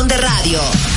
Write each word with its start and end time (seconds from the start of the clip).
de 0.00 0.16
radio. 0.16 0.91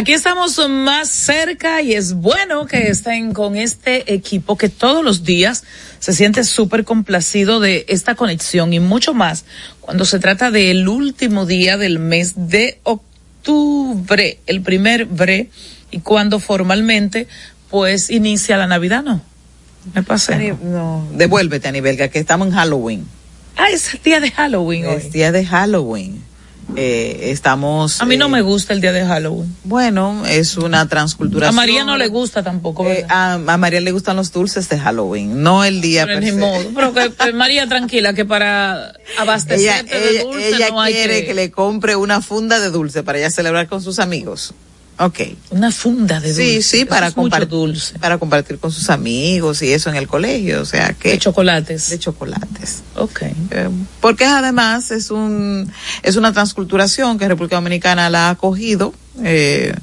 Aquí 0.00 0.14
estamos 0.14 0.58
más 0.70 1.10
cerca 1.10 1.82
y 1.82 1.92
es 1.92 2.14
bueno 2.14 2.64
que 2.64 2.88
estén 2.88 3.34
con 3.34 3.54
este 3.54 4.14
equipo 4.14 4.56
que 4.56 4.70
todos 4.70 5.04
los 5.04 5.24
días 5.24 5.62
se 5.98 6.14
siente 6.14 6.42
súper 6.44 6.84
complacido 6.84 7.60
de 7.60 7.84
esta 7.86 8.14
conexión 8.14 8.72
y 8.72 8.80
mucho 8.80 9.12
más 9.12 9.44
cuando 9.82 10.06
se 10.06 10.18
trata 10.18 10.50
del 10.50 10.88
último 10.88 11.44
día 11.44 11.76
del 11.76 11.98
mes 11.98 12.32
de 12.34 12.80
octubre, 12.82 14.38
el 14.46 14.62
primer 14.62 15.04
bre, 15.04 15.50
y 15.90 16.00
cuando 16.00 16.40
formalmente 16.40 17.28
pues 17.68 18.08
inicia 18.08 18.56
la 18.56 18.66
Navidad, 18.66 19.02
¿no? 19.02 19.20
Me 19.92 20.02
pasé. 20.02 20.56
No, 20.62 21.06
devuélvete 21.12 21.68
a 21.68 21.72
nivel 21.72 21.98
que 21.98 22.18
estamos 22.18 22.48
en 22.48 22.54
Halloween. 22.54 23.06
Ah, 23.54 23.68
es 23.70 23.92
el 23.92 24.00
día 24.02 24.20
de 24.20 24.30
Halloween 24.30 24.86
hoy. 24.86 24.94
Es 24.94 25.12
día 25.12 25.30
de 25.30 25.44
Halloween. 25.44 26.29
Eh, 26.76 27.30
estamos. 27.30 28.00
A 28.00 28.04
mí 28.04 28.16
no 28.16 28.26
eh, 28.26 28.30
me 28.30 28.42
gusta 28.42 28.72
el 28.72 28.80
día 28.80 28.92
de 28.92 29.04
Halloween. 29.04 29.54
Bueno, 29.64 30.24
es 30.26 30.56
una 30.56 30.88
transculturación. 30.88 31.54
A 31.54 31.60
María 31.60 31.84
no 31.84 31.96
le 31.96 32.08
gusta 32.08 32.42
tampoco, 32.42 32.86
Eh, 32.86 33.04
a, 33.08 33.34
a 33.34 33.56
María 33.56 33.80
le 33.80 33.92
gustan 33.92 34.16
los 34.16 34.32
dulces 34.32 34.68
de 34.68 34.78
Halloween, 34.78 35.42
no 35.42 35.64
el 35.64 35.80
día 35.80 36.06
Pero 36.06 36.20
per 36.20 36.34
modo. 36.34 36.70
Pero 36.74 36.94
que, 36.94 37.28
eh, 37.28 37.32
María, 37.34 37.66
tranquila, 37.66 38.14
que 38.14 38.24
para 38.24 38.90
Ella, 38.90 39.22
abastecerte 39.22 39.98
de 39.98 40.10
ella, 40.10 40.22
dulce 40.22 40.48
ella 40.48 40.70
no 40.70 40.80
hay 40.80 40.92
quiere 40.94 41.26
que... 41.26 41.34
le 41.34 41.50
compre 41.50 41.96
una 41.96 42.20
funda 42.20 42.58
de 42.60 42.70
dulce 42.70 43.02
para 43.02 43.18
ella 43.18 43.30
celebrar 43.30 43.68
con 43.68 43.82
sus 43.82 43.98
amigos. 43.98 44.54
Ok. 45.02 45.20
Una 45.50 45.72
funda 45.72 46.20
de 46.20 46.28
dulce. 46.28 46.60
Sí, 46.60 46.62
sí, 46.62 46.84
para 46.84 47.10
compartir, 47.10 47.48
dulce. 47.48 47.98
para 47.98 48.18
compartir 48.18 48.58
con 48.58 48.70
sus 48.70 48.90
amigos 48.90 49.62
y 49.62 49.72
eso 49.72 49.88
en 49.88 49.96
el 49.96 50.06
colegio, 50.06 50.60
o 50.60 50.64
sea 50.66 50.92
que 50.92 51.12
De 51.12 51.18
chocolates. 51.18 51.88
de 51.88 51.98
chocolates. 51.98 52.82
Ok. 52.96 53.22
Eh, 53.22 53.68
porque 54.02 54.26
además 54.26 54.90
es 54.90 55.10
un 55.10 55.72
es 56.02 56.16
una 56.16 56.32
transculturación 56.34 57.18
que 57.18 57.26
República 57.28 57.56
Dominicana 57.56 58.10
la 58.10 58.28
ha 58.28 58.30
acogido 58.30 58.92
eh, 59.24 59.74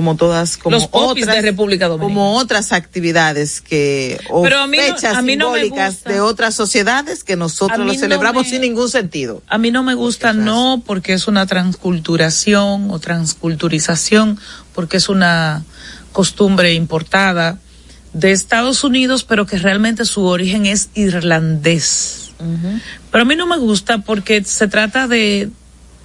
como 0.00 0.16
todas 0.16 0.56
como 0.56 0.76
Los 0.76 0.88
otras 0.92 1.26
de 1.26 1.42
República 1.42 1.86
Dominicana. 1.88 2.14
como 2.14 2.36
otras 2.38 2.72
actividades 2.72 3.60
que 3.60 4.18
o 4.30 4.42
Pero 4.42 4.60
a 4.60 4.66
mí 4.66 4.78
no- 4.78 4.82
fechas 4.82 5.14
a 5.18 5.20
mí 5.20 5.36
no 5.36 5.52
simbólicas 5.54 6.04
de 6.04 6.20
otras 6.22 6.54
sociedades 6.54 7.22
que 7.22 7.36
nosotros 7.36 7.78
lo 7.80 7.84
no 7.84 7.94
celebramos 7.94 8.44
me- 8.44 8.48
sin 8.50 8.62
ningún 8.62 8.88
sentido. 8.88 9.42
A 9.46 9.58
mí 9.58 9.70
no 9.70 9.82
me 9.82 9.92
gusta, 9.94 10.32
no 10.32 10.82
porque 10.86 11.12
es 11.12 11.28
una 11.28 11.44
transculturación 11.46 12.90
o 12.90 12.98
transculturización, 12.98 14.38
porque 14.74 14.96
es 14.96 15.10
una 15.10 15.64
costumbre 16.12 16.72
importada 16.72 17.58
de 18.14 18.32
Estados 18.32 18.82
Unidos, 18.84 19.22
pero 19.22 19.44
que 19.44 19.58
realmente 19.58 20.06
su 20.06 20.24
origen 20.24 20.64
es 20.66 20.88
irlandés. 20.94 22.30
Pero 23.10 23.22
a 23.22 23.24
mí 23.26 23.36
no 23.36 23.46
me 23.46 23.58
gusta 23.58 23.98
porque 23.98 24.42
se 24.44 24.66
trata 24.66 25.06
de, 25.06 25.50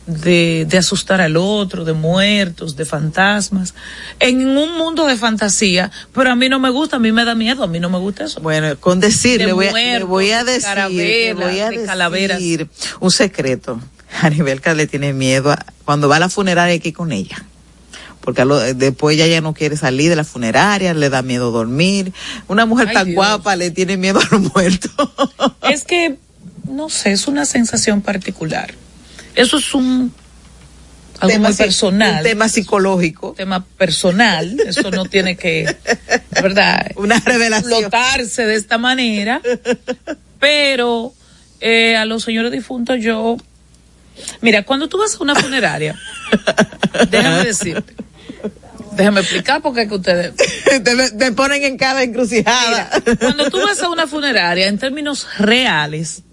de, 0.08 0.66
de 0.70 0.78
asustar 0.78 1.20
al 1.22 1.36
otro, 1.38 1.84
de 1.86 1.94
muertos, 1.94 2.76
de 2.76 2.86
fantasmas, 2.86 3.74
en 4.20 4.48
un 4.58 4.78
mundo 4.78 5.06
de 5.08 5.16
fantasía, 5.18 5.92
pero 6.14 6.32
a 6.32 6.36
mí 6.36 6.48
no 6.50 6.60
me 6.60 6.70
gusta, 6.70 6.98
a 6.98 7.00
mí 7.00 7.12
me 7.12 7.26
da 7.26 7.34
miedo, 7.36 7.64
a 7.64 7.68
mí 7.68 7.80
no 7.80 7.90
me 7.90 7.98
gusta 7.98 8.26
eso. 8.26 8.40
Bueno, 8.42 8.78
con 8.80 9.00
decir, 9.00 9.40
De 9.40 9.48
le 9.48 9.54
voy, 9.54 9.68
a, 9.68 9.74
le 9.74 10.04
voy 10.04 10.32
a 10.32 10.44
de 10.44 10.54
decir, 10.54 10.78
le 10.96 11.34
voy 11.34 11.60
a 11.60 11.70
de 11.70 11.86
calaveras. 11.86 12.38
decir 12.40 12.68
un 13.00 13.12
secreto. 13.12 13.80
A 14.22 14.30
nivel 14.30 14.62
que 14.62 14.74
le 14.76 14.88
tiene 14.88 15.12
miedo 15.12 15.52
a- 15.52 15.66
cuando 15.84 16.08
va 16.08 16.16
a 16.18 16.20
la 16.20 16.30
funeraria 16.30 16.72
hay 16.74 16.80
que 16.80 16.90
ir 16.90 16.94
con 16.96 17.12
ella. 17.12 17.44
Porque 18.22 18.46
lo- 18.46 18.60
después 18.60 19.16
ella 19.16 19.28
ya 19.28 19.42
no 19.42 19.54
quiere 19.54 19.76
salir 19.76 20.10
de 20.10 20.16
la 20.16 20.24
funeraria, 20.24 20.94
le 20.94 21.10
da 21.10 21.22
miedo 21.22 21.52
dormir. 21.52 22.14
Una 22.48 22.66
mujer 22.66 22.88
Ay, 22.90 22.94
tan 22.94 23.06
Dios. 23.08 23.16
guapa 23.16 23.56
le 23.56 23.72
tiene 23.72 23.98
miedo 23.98 24.20
a 24.20 24.28
los 24.32 24.42
muertos. 24.54 24.92
Es 25.70 25.84
que, 25.84 26.16
no 26.70 26.90
sé, 26.90 27.12
es 27.12 27.28
una 27.28 27.46
sensación 27.46 28.02
particular. 28.02 28.74
Eso 29.35 29.57
es 29.57 29.73
un 29.73 30.13
algo 31.19 31.34
Tema 31.34 31.50
muy 31.50 31.57
personal. 31.57 32.18
Un 32.18 32.23
tema 32.23 32.50
psicológico. 32.50 33.34
tema 33.34 33.63
personal, 33.63 34.59
eso 34.66 34.91
no 34.91 35.06
tiene 35.06 35.38
que, 35.38 35.75
¿verdad? 36.41 36.91
Una 36.96 37.19
revelación. 37.19 37.72
Explotarse 37.72 38.45
de 38.45 38.56
esta 38.56 38.78
manera. 38.78 39.41
Pero 40.40 41.13
eh, 41.62 41.95
a 41.95 42.06
los 42.06 42.24
señores 42.24 42.51
difuntos 42.51 42.97
yo, 43.01 43.38
mira, 44.41 44.63
cuando 44.63 44.90
tú 44.90 44.97
vas 44.97 45.16
a 45.16 45.19
una 45.19 45.35
funeraria, 45.35 45.95
déjame 47.09 47.45
decirte, 47.45 47.94
déjame 48.91 49.22
explicar 49.22 49.62
porque 49.62 49.84
es 49.84 49.88
que 49.88 49.95
ustedes, 49.95 50.34
te, 50.84 51.12
te 51.12 51.31
ponen 51.31 51.63
en 51.63 51.78
cada 51.78 52.03
encrucijada. 52.03 52.90
cuando 53.19 53.50
tú 53.50 53.57
vas 53.62 53.81
a 53.81 53.90
una 53.90 54.06
funeraria, 54.06 54.68
en 54.68 54.78
términos 54.78 55.28
reales, 55.40 56.24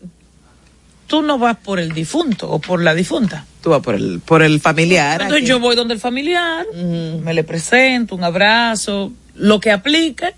tú 1.13 1.21
no 1.21 1.37
vas 1.39 1.59
por 1.59 1.79
el 1.79 1.93
difunto 1.93 2.51
o 2.51 2.59
por 2.59 2.83
la 2.83 2.95
difunta. 2.95 3.45
Tú 3.63 3.69
vas 3.69 3.83
por 3.83 3.95
el, 3.95 4.21
por 4.25 4.43
el 4.43 4.63
familiar. 4.63 5.21
Entonces 5.21 5.43
aquí. 5.43 5.47
yo 5.47 5.61
voy 5.61 5.77
donde 5.77 5.93
el 5.93 6.01
familiar, 6.01 6.65
me 6.75 7.35
le 7.35 7.45
presento, 7.45 8.15
un 8.15 8.25
abrazo, 8.25 9.13
lo 9.35 9.61
que 9.61 9.71
aplique, 9.73 10.35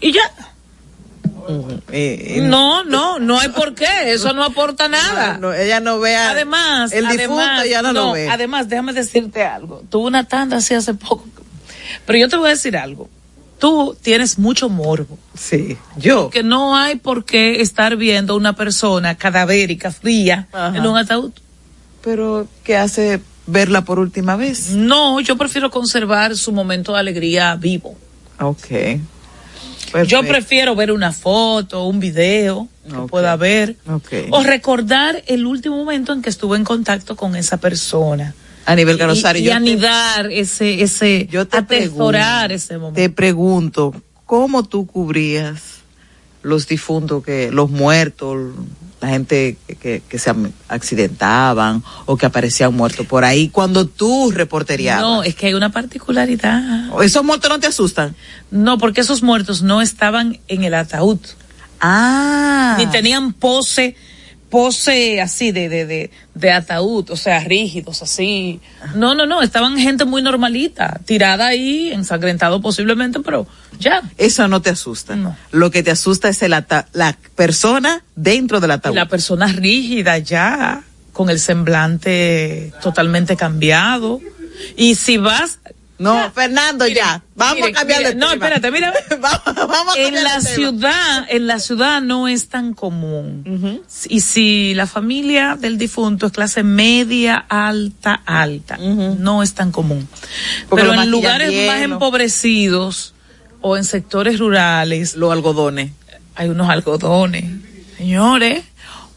y 0.00 0.12
ya. 0.12 0.22
Eh, 1.92 2.38
No, 2.42 2.82
no, 2.82 3.18
no 3.18 3.38
hay 3.38 3.50
por 3.50 3.74
qué, 3.74 3.84
eso 4.06 4.32
no 4.32 4.42
aporta 4.42 4.88
nada. 5.00 5.34
no, 5.34 5.48
no, 5.48 5.52
ella 5.52 5.80
no 5.80 6.00
ve 6.00 6.16
a- 6.16 6.30
Además, 6.30 6.92
el 6.94 7.06
difunto 7.08 7.34
además, 7.42 7.68
ya 7.68 7.82
no, 7.82 7.92
lo 7.92 8.12
ve. 8.12 8.30
Además, 8.30 8.70
déjame 8.70 8.94
decirte 8.94 9.44
algo. 9.44 9.82
Tuve 9.90 10.06
una 10.06 10.24
tanda 10.24 10.56
así 10.56 10.72
hace 10.72 10.94
poco. 10.94 11.26
Pero 12.06 12.18
yo 12.18 12.28
te 12.30 12.38
voy 12.38 12.46
a 12.46 12.50
decir 12.52 12.74
algo. 12.78 13.10
Tú 13.58 13.96
tienes 14.02 14.38
mucho 14.38 14.68
morbo. 14.68 15.18
Sí, 15.34 15.78
yo. 15.96 16.30
Que 16.30 16.42
no 16.42 16.76
hay 16.76 16.96
por 16.96 17.24
qué 17.24 17.62
estar 17.62 17.96
viendo 17.96 18.36
una 18.36 18.54
persona 18.54 19.14
cadavérica, 19.14 19.90
fría, 19.90 20.48
Ajá. 20.52 20.76
en 20.76 20.86
un 20.86 20.96
ataúd. 20.96 21.32
Pero, 22.02 22.46
¿qué 22.64 22.76
hace 22.76 23.20
verla 23.46 23.84
por 23.84 23.98
última 23.98 24.36
vez? 24.36 24.70
No, 24.70 25.20
yo 25.20 25.36
prefiero 25.36 25.70
conservar 25.70 26.36
su 26.36 26.52
momento 26.52 26.92
de 26.92 26.98
alegría 26.98 27.54
vivo. 27.56 27.96
Ok. 28.40 28.66
Yo 30.06 30.22
prefiero 30.24 30.74
ver 30.74 30.92
una 30.92 31.12
foto, 31.12 31.84
un 31.86 32.00
video 32.00 32.68
que 32.86 32.98
pueda 33.08 33.36
ver. 33.36 33.76
Ok. 33.88 34.12
O 34.30 34.42
recordar 34.42 35.22
el 35.26 35.46
último 35.46 35.76
momento 35.76 36.12
en 36.12 36.22
que 36.22 36.28
estuve 36.28 36.56
en 36.56 36.64
contacto 36.64 37.16
con 37.16 37.34
esa 37.36 37.56
persona. 37.56 38.34
A 38.66 38.74
nivel 38.74 38.96
Y, 38.96 38.98
Carosario, 38.98 39.42
y 39.42 39.46
te- 39.46 39.52
anidar 39.52 40.30
ese, 40.32 40.82
ese, 40.82 41.26
yo 41.30 41.46
te 41.46 41.56
atesorar 41.58 42.48
pregunto, 42.48 42.54
ese 42.54 42.78
momento. 42.78 42.96
Te 43.00 43.10
pregunto, 43.10 43.94
¿cómo 44.26 44.64
tú 44.64 44.86
cubrías 44.86 45.62
los 46.42 46.66
difuntos, 46.68 47.24
que 47.24 47.50
los 47.50 47.70
muertos, 47.70 48.54
la 49.00 49.08
gente 49.08 49.56
que, 49.66 49.74
que, 49.76 50.02
que 50.08 50.18
se 50.18 50.32
accidentaban 50.68 51.82
o 52.06 52.16
que 52.16 52.26
aparecían 52.26 52.74
muertos 52.74 53.06
por 53.06 53.24
ahí 53.24 53.48
cuando 53.48 53.86
tú 53.86 54.30
reporteriabas? 54.32 55.02
No, 55.02 55.22
es 55.22 55.34
que 55.34 55.46
hay 55.46 55.54
una 55.54 55.70
particularidad. 55.70 56.90
¿Esos 57.02 57.24
muertos 57.24 57.48
no 57.50 57.60
te 57.60 57.66
asustan? 57.66 58.14
No, 58.50 58.78
porque 58.78 59.00
esos 59.02 59.22
muertos 59.22 59.62
no 59.62 59.80
estaban 59.82 60.38
en 60.48 60.64
el 60.64 60.74
ataúd, 60.74 61.18
Ah. 61.80 62.76
ni 62.78 62.86
tenían 62.86 63.32
pose 63.32 63.96
pose 64.56 65.20
así 65.20 65.52
de, 65.52 65.68
de, 65.68 65.84
de, 65.84 66.10
de 66.34 66.50
ataúd, 66.50 67.10
o 67.10 67.16
sea, 67.16 67.40
rígidos, 67.40 68.00
así. 68.00 68.58
No, 68.94 69.14
no, 69.14 69.26
no, 69.26 69.42
estaban 69.42 69.76
gente 69.76 70.06
muy 70.06 70.22
normalita, 70.22 70.98
tirada 71.04 71.48
ahí, 71.48 71.90
ensangrentado 71.92 72.62
posiblemente, 72.62 73.20
pero 73.20 73.46
ya. 73.78 74.00
Eso 74.16 74.48
no 74.48 74.62
te 74.62 74.70
asusta. 74.70 75.14
No. 75.14 75.36
Lo 75.52 75.70
que 75.70 75.82
te 75.82 75.90
asusta 75.90 76.30
es 76.30 76.40
el 76.40 76.54
ata- 76.54 76.86
la 76.94 77.18
persona 77.34 78.02
dentro 78.14 78.58
del 78.60 78.70
ataúd. 78.70 78.94
la 78.94 79.08
persona 79.08 79.46
rígida 79.48 80.16
ya, 80.16 80.82
con 81.12 81.28
el 81.28 81.38
semblante 81.38 82.72
totalmente 82.82 83.36
cambiado. 83.36 84.22
Y 84.74 84.94
si 84.94 85.18
vas... 85.18 85.58
No, 85.98 86.30
Fernando, 86.32 86.86
ya. 86.86 87.22
Vamos 87.34 87.68
a 87.68 87.72
cambiar 87.72 88.02
de 88.02 88.14
no, 88.14 88.30
espérate, 88.30 88.70
mira. 88.70 88.92
vamos, 89.20 89.42
vamos 89.68 89.96
a 89.96 89.98
en 89.98 90.22
la 90.22 90.40
ciudad, 90.40 91.26
en 91.28 91.46
la 91.46 91.58
ciudad 91.58 92.02
no 92.02 92.28
es 92.28 92.48
tan 92.48 92.74
común. 92.74 93.82
Y 94.08 94.20
si 94.20 94.74
la 94.74 94.86
familia 94.86 95.56
del 95.58 95.78
difunto 95.78 96.26
es 96.26 96.32
clase 96.32 96.62
media, 96.62 97.36
alta, 97.48 98.22
alta, 98.26 98.76
no 98.76 99.42
es 99.42 99.54
tan 99.54 99.72
común. 99.72 100.06
Porque 100.68 100.84
Pero 100.84 101.00
en 101.00 101.10
lugares 101.10 101.66
más 101.66 101.80
empobrecidos 101.80 103.14
o 103.60 103.76
en 103.76 103.84
sectores 103.84 104.38
rurales, 104.38 105.16
Los 105.16 105.32
algodones. 105.32 105.92
hay 106.34 106.48
unos 106.48 106.68
algodones, 106.68 107.44
señores, 107.96 108.64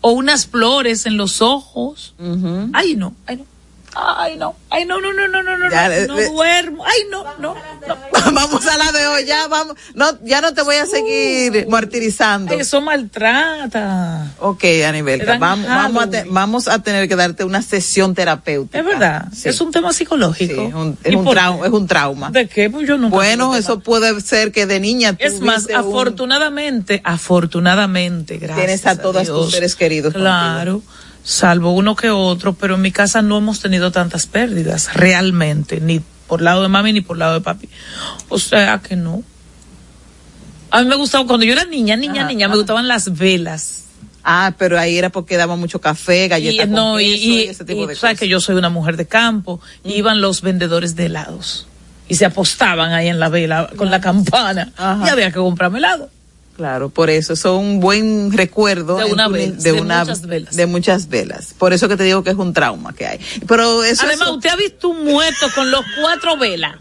o 0.01 0.11
unas 0.11 0.47
flores 0.47 1.05
en 1.05 1.17
los 1.17 1.41
ojos. 1.41 2.15
Ay, 2.73 2.95
no, 2.95 3.13
ay, 3.25 3.37
no. 3.37 3.48
Ay, 4.17 4.37
no, 4.37 4.55
ay, 4.69 4.85
no, 4.85 4.99
no, 5.01 5.11
no, 5.13 5.27
no, 5.27 5.43
no, 5.43 5.57
no, 5.57 5.69
Ya, 5.69 5.89
no, 6.07 6.15
no 6.15 6.31
duermo, 6.31 6.85
ay, 6.85 7.01
no, 7.11 7.23
no, 7.39 7.55
no. 7.87 7.97
vamos 8.33 8.65
a 8.67 8.77
la 8.77 8.91
de 8.91 9.07
hoy, 9.07 9.25
ya 9.25 9.47
vamos. 9.47 9.75
No, 9.93 10.05
ya 10.23 10.41
no 10.41 10.53
te 10.53 10.61
voy 10.61 10.75
a 10.75 10.85
seguir 10.85 11.67
martirizando. 11.67 12.53
Ay, 12.53 12.61
eso 12.61 12.79
maltrata. 12.81 14.27
Ok, 14.39 14.63
Anibelka, 14.87 15.37
vamos, 15.37 15.67
vamos, 15.67 16.03
a 16.03 16.09
te- 16.09 16.25
vamos 16.29 16.67
a 16.67 16.79
tener 16.81 17.07
que 17.07 17.15
darte 17.15 17.43
una 17.43 17.61
sesión 17.61 18.13
terapéutica. 18.15 18.79
Es 18.79 18.85
verdad, 18.85 19.25
Sí. 19.33 19.49
es 19.49 19.59
un 19.61 19.71
tema 19.71 19.91
Sí, 19.91 19.99
psicológico. 19.99 20.61
es 20.61 20.73
un, 20.73 20.97
es 21.03 21.11
¿Y 21.11 21.15
un 21.15 21.27
es 21.27 21.87
trauma. 21.87 22.29
¿De 22.31 22.47
qué? 22.47 22.69
Pues 22.69 22.87
yo 22.87 22.97
nunca 22.97 23.15
Bueno, 23.15 23.55
eso 23.55 23.79
puede 23.79 24.19
ser 24.21 24.51
que 24.51 24.65
de 24.65 24.79
niña 24.79 25.15
Es 25.19 25.41
más, 25.41 25.65
un- 25.65 25.75
afortunadamente, 25.75 27.01
afortunadamente, 27.03 28.37
gracias. 28.37 28.57
Tienes 28.57 28.85
a 28.85 29.01
todos 29.01 29.27
tus 29.27 29.51
seres 29.51 29.75
queridos 29.75 30.13
Claro, 30.13 30.81
salvo 31.29 31.75
uno 31.75 31.95
que 31.95 32.09
otro, 32.09 32.53
pero 32.53 32.73
en 32.73 32.81
mi 32.81 32.91
casa 32.91 33.21
no 33.21 33.37
hemos 33.37 33.59
tenido 33.59 33.91
tantas 33.91 34.25
pérdidas, 34.25 34.95
realmente, 34.95 35.79
ni 35.79 36.01
por 36.27 36.41
lado 36.41 36.63
de 36.63 36.69
mami 36.69 36.91
ni 36.91 37.01
por 37.01 37.19
lado 37.19 37.35
de 37.35 37.41
papi. 37.41 37.69
O 38.29 38.39
sea 38.39 38.79
que 38.79 38.95
no. 38.95 39.21
A 40.71 40.81
mí 40.81 40.87
me 40.87 40.95
gustaba, 40.95 41.27
cuando 41.27 41.45
yo 41.45 41.53
era 41.53 41.65
niña, 41.65 41.95
niña, 41.97 42.21
Ajá, 42.21 42.29
niña, 42.29 42.47
me 42.47 42.55
gustaban 42.55 42.87
las 42.87 43.15
velas. 43.15 43.83
Ah, 44.23 44.55
pero 44.57 44.79
ahí 44.79 44.97
era 44.97 45.11
porque 45.11 45.37
daba 45.37 45.55
mucho 45.55 45.79
café, 45.79 46.25
Y, 46.25 46.27
galletas 46.29 46.65
con 46.65 46.75
no, 46.75 46.99
y, 46.99 47.11
queso 47.11 47.23
y, 47.23 47.41
ese 47.43 47.65
tipo 47.65 47.83
y 47.83 47.87
de 47.87 47.93
cosas. 47.93 48.17
que 48.19 48.27
yo 48.27 48.39
soy 48.39 48.55
una 48.55 48.69
mujer 48.69 48.97
de 48.97 49.05
campo, 49.05 49.61
y 49.83 49.93
iban 49.93 50.21
los 50.21 50.41
vendedores 50.41 50.95
de 50.95 51.05
helados 51.05 51.67
y 52.07 52.15
se 52.15 52.25
apostaban 52.25 52.91
ahí 52.91 53.07
en 53.07 53.19
la 53.19 53.29
vela 53.29 53.69
con 53.77 53.91
la 53.91 54.01
campana 54.01 54.73
Ajá. 54.77 55.05
y 55.05 55.09
había 55.09 55.27
que 55.27 55.37
comprarme 55.37 55.77
helado. 55.77 56.09
Claro, 56.59 56.89
por 56.89 57.09
eso, 57.09 57.31
es 57.31 57.45
un 57.45 57.79
buen 57.79 58.33
recuerdo 58.33 58.97
De 58.97 59.05
una 59.05 59.27
tu 59.27 59.31
vela, 59.31 59.45
ni- 59.45 59.51
de, 59.63 59.71
de 59.71 59.79
una, 59.81 59.99
muchas 60.01 60.21
velas. 60.27 60.55
de 60.57 60.65
muchas 60.65 61.07
velas. 61.07 61.53
Por 61.57 61.71
eso 61.71 61.87
que 61.87 61.95
te 61.95 62.03
digo 62.03 62.21
que 62.21 62.31
es 62.31 62.35
un 62.35 62.51
trauma 62.51 62.93
que 62.93 63.07
hay. 63.07 63.19
Pero 63.47 63.81
eso 63.85 64.03
Además, 64.05 64.27
es- 64.27 64.33
usted 64.35 64.49
ha 64.49 64.55
visto 64.57 64.89
un 64.89 65.05
muerto 65.05 65.45
con 65.55 65.71
los 65.71 65.85
cuatro 66.01 66.35
velas. 66.37 66.75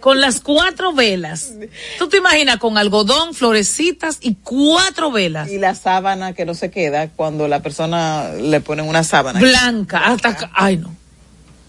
Con 0.00 0.20
las 0.20 0.40
cuatro 0.40 0.92
velas. 0.92 1.54
Tú 1.98 2.08
te 2.10 2.18
imaginas 2.18 2.58
con 2.58 2.76
algodón, 2.76 3.32
florecitas 3.32 4.18
y 4.20 4.34
cuatro 4.42 5.10
velas. 5.10 5.48
y 5.48 5.56
la 5.56 5.74
sábana 5.74 6.34
que 6.34 6.44
no 6.44 6.52
se 6.52 6.70
queda 6.70 7.08
cuando 7.08 7.48
la 7.48 7.62
persona 7.62 8.28
le 8.38 8.60
ponen 8.60 8.86
una 8.86 9.04
sábana. 9.04 9.40
Blanca. 9.40 10.00
Hasta 10.04 10.28
acá. 10.28 10.50
Ay, 10.54 10.76
no. 10.76 10.94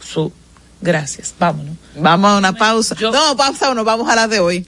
Su- 0.06 0.33
Gracias. 0.81 1.33
Vámonos. 1.39 1.77
Vamos 1.95 2.31
a 2.31 2.38
una 2.38 2.51
pausa. 2.53 2.95
Yo- 2.95 3.12
No, 3.13 3.38
pausa 3.38 3.69
o 3.69 3.74
no, 3.74 3.85
vamos 3.85 4.09
a 4.09 4.15
la 4.15 4.27
de 4.27 4.42
hoy. 4.42 4.68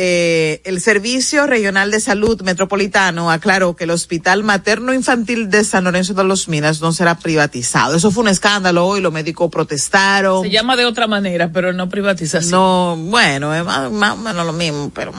eh, 0.00 0.60
el 0.62 0.80
Servicio 0.80 1.48
Regional 1.48 1.90
de 1.90 1.98
Salud 1.98 2.40
Metropolitano 2.42 3.32
aclaró 3.32 3.74
que 3.74 3.82
el 3.82 3.90
Hospital 3.90 4.44
Materno 4.44 4.94
Infantil 4.94 5.50
de 5.50 5.64
San 5.64 5.82
Lorenzo 5.82 6.14
de 6.14 6.22
los 6.22 6.46
Minas 6.46 6.80
no 6.80 6.92
será 6.92 7.18
privatizado. 7.18 7.96
Eso 7.96 8.12
fue 8.12 8.22
un 8.22 8.28
escándalo 8.28 8.86
hoy, 8.86 9.00
los 9.00 9.12
médicos 9.12 9.50
protestaron. 9.50 10.44
Se 10.44 10.50
llama 10.50 10.76
de 10.76 10.86
otra 10.86 11.08
manera, 11.08 11.50
pero 11.52 11.72
no 11.72 11.88
privatización. 11.88 12.52
No, 12.52 12.96
bueno, 12.96 13.52
es 13.52 13.64
más, 13.64 13.90
más 13.90 14.12
o 14.12 14.18
menos 14.18 14.46
lo 14.46 14.52
mismo, 14.52 14.92
pero. 14.94 15.12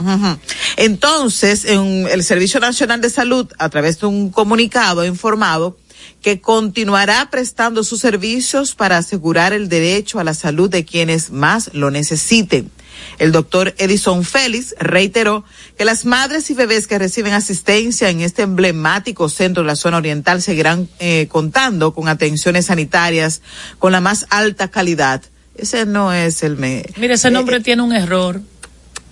Entonces, 0.77 1.65
en 1.65 2.07
el 2.07 2.23
Servicio 2.23 2.61
Nacional 2.61 3.01
de 3.01 3.09
Salud, 3.09 3.51
a 3.57 3.67
través 3.67 3.99
de 3.99 4.05
un 4.07 4.29
comunicado, 4.29 5.03
informado 5.03 5.75
que 6.21 6.39
continuará 6.39 7.29
prestando 7.29 7.83
sus 7.83 7.99
servicios 7.99 8.75
para 8.75 8.95
asegurar 8.95 9.51
el 9.51 9.67
derecho 9.67 10.21
a 10.21 10.23
la 10.23 10.33
salud 10.33 10.69
de 10.69 10.85
quienes 10.85 11.31
más 11.31 11.69
lo 11.73 11.91
necesiten. 11.91 12.71
El 13.17 13.31
doctor 13.31 13.73
Edison 13.77 14.23
Félix 14.23 14.75
reiteró 14.79 15.43
que 15.77 15.85
las 15.85 16.05
madres 16.05 16.49
y 16.49 16.53
bebés 16.53 16.87
que 16.87 16.99
reciben 16.99 17.33
asistencia 17.33 18.09
en 18.09 18.21
este 18.21 18.43
emblemático 18.43 19.29
centro 19.29 19.63
de 19.63 19.67
la 19.67 19.75
zona 19.75 19.97
oriental 19.97 20.41
seguirán 20.41 20.87
eh, 20.99 21.27
contando 21.29 21.93
con 21.93 22.07
atenciones 22.07 22.67
sanitarias 22.67 23.41
con 23.77 23.91
la 23.91 24.01
más 24.01 24.25
alta 24.29 24.69
calidad. 24.69 25.21
Ese 25.55 25.85
no 25.85 26.13
es 26.13 26.43
el... 26.43 26.55
Me 26.55 26.85
Mire, 26.97 27.15
ese 27.15 27.27
eh, 27.27 27.31
nombre 27.31 27.59
tiene 27.59 27.81
un 27.81 27.93
error. 27.93 28.41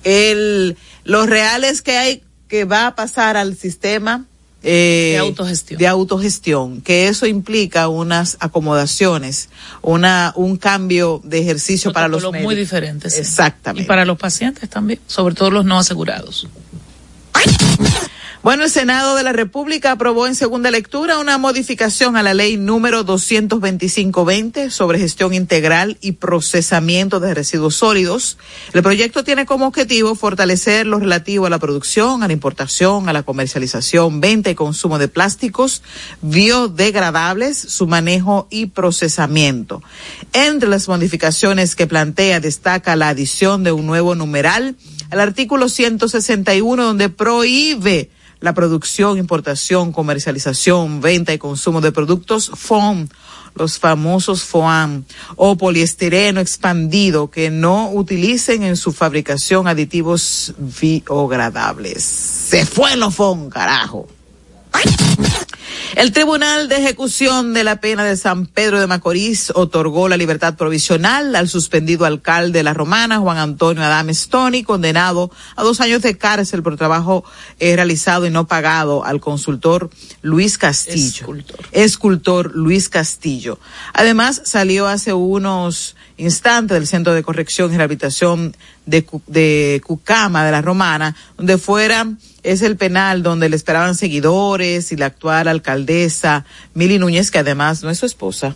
el, 0.04 0.78
los 1.04 1.28
reales 1.28 1.81
que 1.81 1.98
hay 1.98 2.24
que 2.48 2.63
va 2.63 2.88
a 2.88 2.95
pasar 2.95 3.36
al 3.36 3.57
sistema 3.57 4.25
eh, 4.63 5.12
De 5.13 5.18
autogestión. 5.19 5.80
de 5.80 5.87
autogestión, 5.87 6.81
que 6.81 7.07
eso 7.07 7.26
implica 7.28 7.87
unas 7.87 8.37
acomodaciones, 8.40 9.49
una 9.81 10.33
un 10.35 10.57
cambio 10.57 11.21
de 11.23 11.40
ejercicio 11.40 11.94
para 11.94 12.07
los 12.07 12.21
Protocolos 12.21 12.44
muy 12.44 12.56
médicos. 12.56 12.71
diferentes. 12.71 13.14
sí. 13.14 13.19
Exactamente. 13.21 13.83
Y 13.83 13.87
para 13.87 14.04
los 14.06 14.18
pacientes 14.18 14.69
también, 14.69 14.99
sobre 15.07 15.35
todo 15.35 15.52
los 15.52 15.66
no 15.66 15.78
asegurados. 15.78 16.47
Bueno, 18.47 18.63
el 18.63 18.69
Senado 18.69 19.18
de 19.18 19.23
la 19.23 19.33
República 19.33 19.92
aprobó 19.92 20.25
en 20.25 20.33
segunda 20.33 20.71
lectura 20.71 21.19
una 21.19 21.37
modificación 21.37 22.16
a 22.16 22.23
la 22.23 22.33
ley 22.33 22.56
número 22.56 23.06
225-20 23.06 24.69
sobre 24.69 24.99
gestión 24.99 25.33
integral 25.33 25.97
y 25.99 26.13
procesamiento 26.13 27.19
de 27.19 27.33
residuos 27.33 27.75
sólidos. 27.75 28.37
El 28.71 28.83
proyecto 28.83 29.25
tiene 29.25 29.45
como 29.45 29.68
objetivo 29.68 30.16
fortalecer 30.16 30.87
lo 30.87 30.97
relativo 30.97 31.45
a 31.45 31.49
la 31.49 31.59
producción, 31.59 32.23
a 32.23 32.27
la 32.27 32.31
importación, 32.31 33.09
a 33.09 33.11
la 33.11 33.23
comercialización, 33.23 34.21
venta 34.21 34.49
y 34.49 34.56
consumo 34.56 34.97
de 34.97 35.09
plásticos 35.09 35.83
biodegradables, 36.21 37.57
su 37.57 37.85
manejo 37.85 38.47
y 38.49 38.68
procesamiento. 38.68 39.83
Entre 40.31 40.69
las 40.69 40.87
modificaciones 40.87 41.75
que 41.75 41.85
plantea 41.85 42.39
destaca 42.39 42.95
la 42.95 43.09
adición 43.09 43.66
de 43.66 43.73
un 43.73 43.85
nuevo 43.85 44.16
numeral 44.16 44.77
al 45.09 45.19
artículo 45.19 45.68
161 45.68 46.81
donde 46.81 47.09
prohíbe 47.09 48.09
la 48.40 48.54
producción, 48.54 49.18
importación, 49.18 49.92
comercialización, 49.92 51.02
venta 51.02 51.34
y 51.34 51.38
consumo 51.38 51.82
de 51.82 51.92
productos 51.92 52.52
FOAM, 52.54 53.08
los 53.56 53.80
famosos 53.80 54.44
FOAM, 54.44 55.04
o 55.36 55.58
poliestireno 55.58 56.40
expandido 56.40 57.30
que 57.30 57.50
no 57.50 57.92
utilicen 57.92 58.64
en 58.64 58.78
su 58.78 58.94
fabricación 58.94 59.68
aditivos 59.68 60.54
biodegradables. 60.58 62.04
Se 62.04 62.66
fue 62.66 62.96
lo 62.96 63.12
FOAM, 63.12 63.50
carajo. 63.50 64.08
El 65.96 66.12
Tribunal 66.12 66.68
de 66.68 66.78
Ejecución 66.78 67.54
de 67.54 67.64
la 67.64 67.80
Pena 67.80 68.04
de 68.04 68.18
San 68.18 68.46
Pedro 68.46 68.80
de 68.80 68.88
Macorís 68.88 69.52
otorgó 69.56 70.10
la 70.10 70.18
libertad 70.18 70.56
provisional 70.56 71.36
al 71.36 71.48
suspendido 71.48 72.06
alcalde 72.06 72.60
de 72.60 72.64
La 72.64 72.74
Romana, 72.74 73.20
Juan 73.20 73.38
Antonio 73.38 73.84
Adames 73.84 74.28
Tony, 74.28 74.64
condenado 74.64 75.32
a 75.56 75.64
dos 75.64 75.80
años 75.80 76.02
de 76.02 76.18
cárcel 76.18 76.62
por 76.62 76.76
trabajo 76.76 77.24
eh, 77.60 77.76
realizado 77.76 78.26
y 78.26 78.30
no 78.30 78.48
pagado 78.48 79.06
al 79.06 79.20
consultor 79.20 79.90
Luis 80.22 80.58
Castillo. 80.58 81.22
Escultor. 81.22 81.66
Escultor 81.72 82.56
Luis 82.56 82.90
Castillo. 82.90 83.60
Además, 83.94 84.42
salió 84.46 84.88
hace 84.88 85.14
unos 85.14 85.96
instantes 86.18 86.76
del 86.76 86.88
Centro 86.88 87.14
de 87.14 87.24
Corrección 87.24 87.74
y 87.74 87.78
Rehabilitación 87.78 88.56
de, 88.86 89.06
de 89.28 89.82
Cucama, 89.86 90.44
de 90.46 90.52
La 90.52 90.62
Romana, 90.62 91.16
donde 91.38 91.58
fuera 91.58 92.08
es 92.47 92.61
el 92.61 92.77
penal 92.77 93.23
donde 93.23 93.49
le 93.49 93.57
esperaban 93.57 93.95
seguidores 93.95 94.94
y 94.94 94.95
la 94.95 95.07
actual 95.07 95.49
alcaldesa 95.49 96.45
Mili 96.73 96.97
Núñez, 96.97 97.30
que 97.30 97.39
además 97.39 97.83
no 97.83 97.89
es 97.89 97.99
su 97.99 98.06
esposa. 98.06 98.56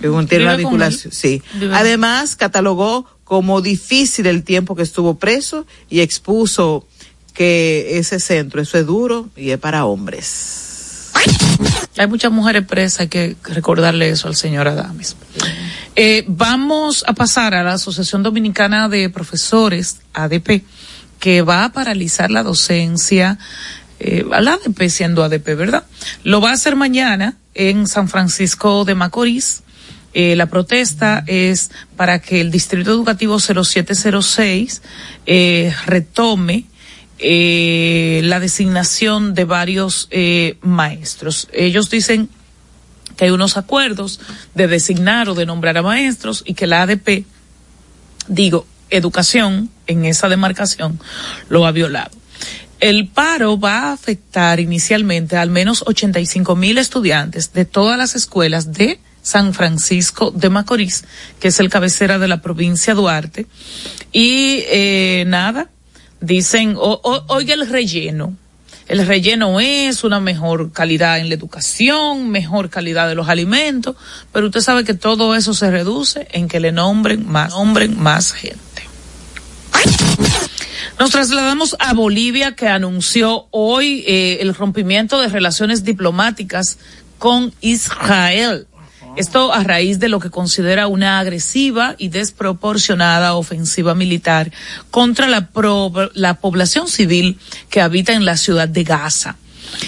Tiene 0.00 0.44
una 0.44 0.56
vinculación, 0.56 1.12
sí. 1.12 1.42
Además, 1.72 2.36
catalogó 2.36 3.06
como 3.24 3.60
difícil 3.60 4.26
el 4.26 4.44
tiempo 4.44 4.76
que 4.76 4.82
estuvo 4.82 5.18
preso 5.18 5.66
y 5.90 6.00
expuso 6.00 6.86
que 7.34 7.98
ese 7.98 8.20
centro, 8.20 8.62
eso 8.62 8.78
es 8.78 8.86
duro 8.86 9.28
y 9.36 9.50
es 9.50 9.58
para 9.58 9.84
hombres. 9.84 11.10
Hay 11.98 12.06
muchas 12.06 12.30
mujeres 12.30 12.64
presas, 12.66 13.00
hay 13.00 13.08
que 13.08 13.36
recordarle 13.42 14.08
eso 14.08 14.28
al 14.28 14.36
señor 14.36 14.68
Adames. 14.68 15.16
Eh, 15.96 16.24
vamos 16.28 17.04
a 17.06 17.12
pasar 17.12 17.54
a 17.54 17.64
la 17.64 17.74
Asociación 17.74 18.22
Dominicana 18.22 18.88
de 18.88 19.10
Profesores, 19.10 19.98
ADP, 20.14 20.62
que 21.20 21.42
va 21.42 21.64
a 21.64 21.72
paralizar 21.72 22.30
la 22.30 22.42
docencia, 22.42 23.38
eh, 24.00 24.24
la 24.28 24.54
ADP 24.54 24.88
siendo 24.88 25.22
ADP, 25.22 25.54
¿verdad? 25.54 25.84
Lo 26.24 26.40
va 26.40 26.50
a 26.50 26.54
hacer 26.54 26.74
mañana 26.74 27.36
en 27.54 27.86
San 27.86 28.08
Francisco 28.08 28.84
de 28.84 28.94
Macorís. 28.96 29.62
Eh, 30.12 30.34
la 30.34 30.46
protesta 30.46 31.22
es 31.28 31.70
para 31.96 32.18
que 32.18 32.40
el 32.40 32.50
Distrito 32.50 32.90
Educativo 32.90 33.38
0706 33.38 34.82
eh, 35.26 35.72
retome 35.86 36.64
eh, 37.22 38.22
la 38.24 38.40
designación 38.40 39.34
de 39.34 39.44
varios 39.44 40.08
eh, 40.10 40.56
maestros. 40.62 41.48
Ellos 41.52 41.90
dicen 41.90 42.30
que 43.18 43.26
hay 43.26 43.30
unos 43.30 43.58
acuerdos 43.58 44.20
de 44.54 44.66
designar 44.68 45.28
o 45.28 45.34
de 45.34 45.44
nombrar 45.44 45.76
a 45.76 45.82
maestros 45.82 46.42
y 46.46 46.54
que 46.54 46.66
la 46.66 46.80
ADP, 46.80 47.26
digo, 48.26 48.66
educación 48.90 49.70
en 49.86 50.04
esa 50.04 50.28
demarcación, 50.28 51.00
lo 51.48 51.66
ha 51.66 51.72
violado. 51.72 52.10
El 52.80 53.08
paro 53.08 53.60
va 53.60 53.88
a 53.88 53.92
afectar 53.92 54.58
inicialmente 54.58 55.36
al 55.36 55.50
menos 55.50 55.84
85 55.86 56.56
mil 56.56 56.78
estudiantes 56.78 57.52
de 57.52 57.66
todas 57.66 57.98
las 57.98 58.14
escuelas 58.14 58.72
de 58.72 58.98
San 59.22 59.52
Francisco 59.52 60.30
de 60.30 60.48
Macorís, 60.48 61.04
que 61.40 61.48
es 61.48 61.60
el 61.60 61.68
cabecera 61.68 62.18
de 62.18 62.28
la 62.28 62.40
provincia 62.40 62.94
Duarte. 62.94 63.46
Y 64.12 64.62
eh, 64.68 65.24
nada, 65.26 65.68
dicen, 66.20 66.74
o, 66.76 67.00
o, 67.02 67.24
oiga 67.28 67.52
el 67.52 67.68
relleno. 67.68 68.34
El 68.88 69.06
relleno 69.06 69.60
es 69.60 70.02
una 70.02 70.18
mejor 70.18 70.72
calidad 70.72 71.20
en 71.20 71.28
la 71.28 71.34
educación, 71.34 72.28
mejor 72.30 72.70
calidad 72.70 73.08
de 73.08 73.14
los 73.14 73.28
alimentos, 73.28 73.94
pero 74.32 74.46
usted 74.46 74.62
sabe 74.62 74.82
que 74.82 74.94
todo 74.94 75.36
eso 75.36 75.54
se 75.54 75.70
reduce 75.70 76.26
en 76.32 76.48
que 76.48 76.58
le 76.58 76.72
nombren 76.72 77.24
más, 77.28 77.50
nombren 77.50 78.00
más 78.00 78.32
gente. 78.32 78.69
Nos 80.98 81.10
trasladamos 81.10 81.76
a 81.78 81.94
Bolivia, 81.94 82.54
que 82.54 82.68
anunció 82.68 83.46
hoy 83.52 84.04
eh, 84.06 84.38
el 84.42 84.54
rompimiento 84.54 85.18
de 85.18 85.28
relaciones 85.28 85.82
diplomáticas 85.82 86.78
con 87.18 87.54
Israel. 87.62 88.66
Esto 89.16 89.52
a 89.52 89.64
raíz 89.64 89.98
de 89.98 90.08
lo 90.08 90.20
que 90.20 90.30
considera 90.30 90.86
una 90.86 91.18
agresiva 91.18 91.94
y 91.98 92.08
desproporcionada 92.08 93.34
ofensiva 93.34 93.94
militar 93.94 94.52
contra 94.90 95.26
la, 95.26 95.48
pro, 95.48 95.92
la 96.14 96.34
población 96.34 96.86
civil 96.86 97.38
que 97.70 97.80
habita 97.80 98.12
en 98.12 98.24
la 98.24 98.36
ciudad 98.36 98.68
de 98.68 98.84
Gaza. 98.84 99.36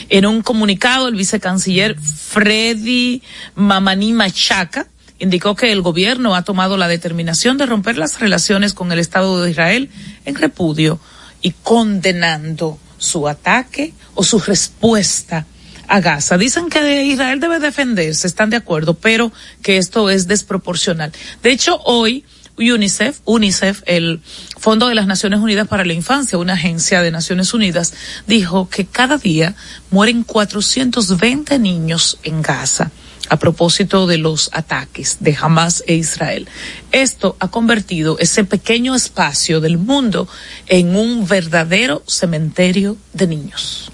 En 0.09 0.27
un 0.27 0.43
comunicado, 0.43 1.09
el 1.09 1.15
vicecanciller 1.15 1.99
Freddy 1.99 3.23
Mamani 3.55 4.13
Machaca 4.13 4.89
indicó 5.23 5.55
que 5.55 5.71
el 5.71 5.83
gobierno 5.83 6.35
ha 6.35 6.43
tomado 6.43 6.77
la 6.77 6.89
determinación 6.89 7.57
de 7.57 7.67
romper 7.67 7.97
las 7.97 8.19
relaciones 8.19 8.75
con 8.75 8.91
el 8.91 8.99
Estado 8.99 9.41
de 9.41 9.53
Israel 9.53 9.89
en 10.25 10.35
repudio 10.35 10.99
y 11.41 11.53
condenando 11.63 12.81
su 12.99 13.29
ataque 13.29 13.95
o 14.15 14.25
su 14.25 14.41
respuesta 14.41 15.47
a 15.87 16.01
Gaza. 16.01 16.39
Dicen 16.39 16.69
que 16.69 17.05
Israel 17.05 17.39
debe 17.39 17.61
defenderse, 17.61 18.27
están 18.27 18.51
de 18.51 18.57
acuerdo, 18.57 18.95
pero 18.95 19.31
que 19.63 19.77
esto 19.77 20.11
es 20.11 20.27
desproporcional. 20.27 21.13
De 21.41 21.53
hecho, 21.53 21.81
hoy 21.85 22.25
UNICEF, 22.59 23.21
UNICEF, 23.25 23.83
el 23.87 24.21
Fondo 24.59 24.89
de 24.89 24.97
las 24.97 25.07
Naciones 25.07 25.39
Unidas 25.39 25.69
para 25.69 25.85
la 25.85 25.93
Infancia, 25.93 26.37
una 26.37 26.55
agencia 26.55 27.01
de 27.01 27.13
Naciones 27.13 27.55
Unidas, 27.55 27.95
dijo 28.27 28.69
que 28.69 28.87
cada 28.87 29.19
día 29.19 29.55
mueren 29.93 30.25
420 30.25 31.61
niños 31.61 32.19
en 32.25 32.43
Gaza 32.43 32.91
a 33.33 33.39
propósito 33.39 34.07
de 34.07 34.19
los 34.19 34.51
ataques 34.53 35.17
de 35.21 35.35
Hamas 35.41 35.83
e 35.87 35.95
Israel. 35.95 36.47
Esto 36.91 37.35
ha 37.41 37.49
convertido 37.49 38.19
ese 38.19 38.45
pequeño 38.45 38.95
espacio 38.95 39.63
del 39.63 39.79
mundo 39.79 40.29
en 40.67 40.95
un 40.95 41.27
verdadero 41.27 42.03
cementerio 42.07 42.99
de 43.15 43.27
niños. 43.27 43.91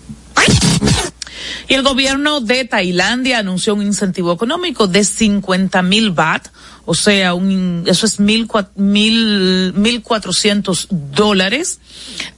Y 1.68 1.74
el 1.74 1.84
gobierno 1.84 2.40
de 2.40 2.64
Tailandia 2.64 3.38
anunció 3.38 3.76
un 3.76 3.82
incentivo 3.82 4.32
económico 4.32 4.88
de 4.88 5.04
50 5.04 5.82
mil 5.82 6.10
baht, 6.10 6.48
o 6.90 6.94
sea, 6.94 7.34
un, 7.34 7.84
eso 7.86 8.06
es 8.06 8.18
mil, 8.18 8.48
mil, 8.74 9.74
mil 9.74 10.00
cuatrocientos 10.00 10.88
dólares, 10.90 11.80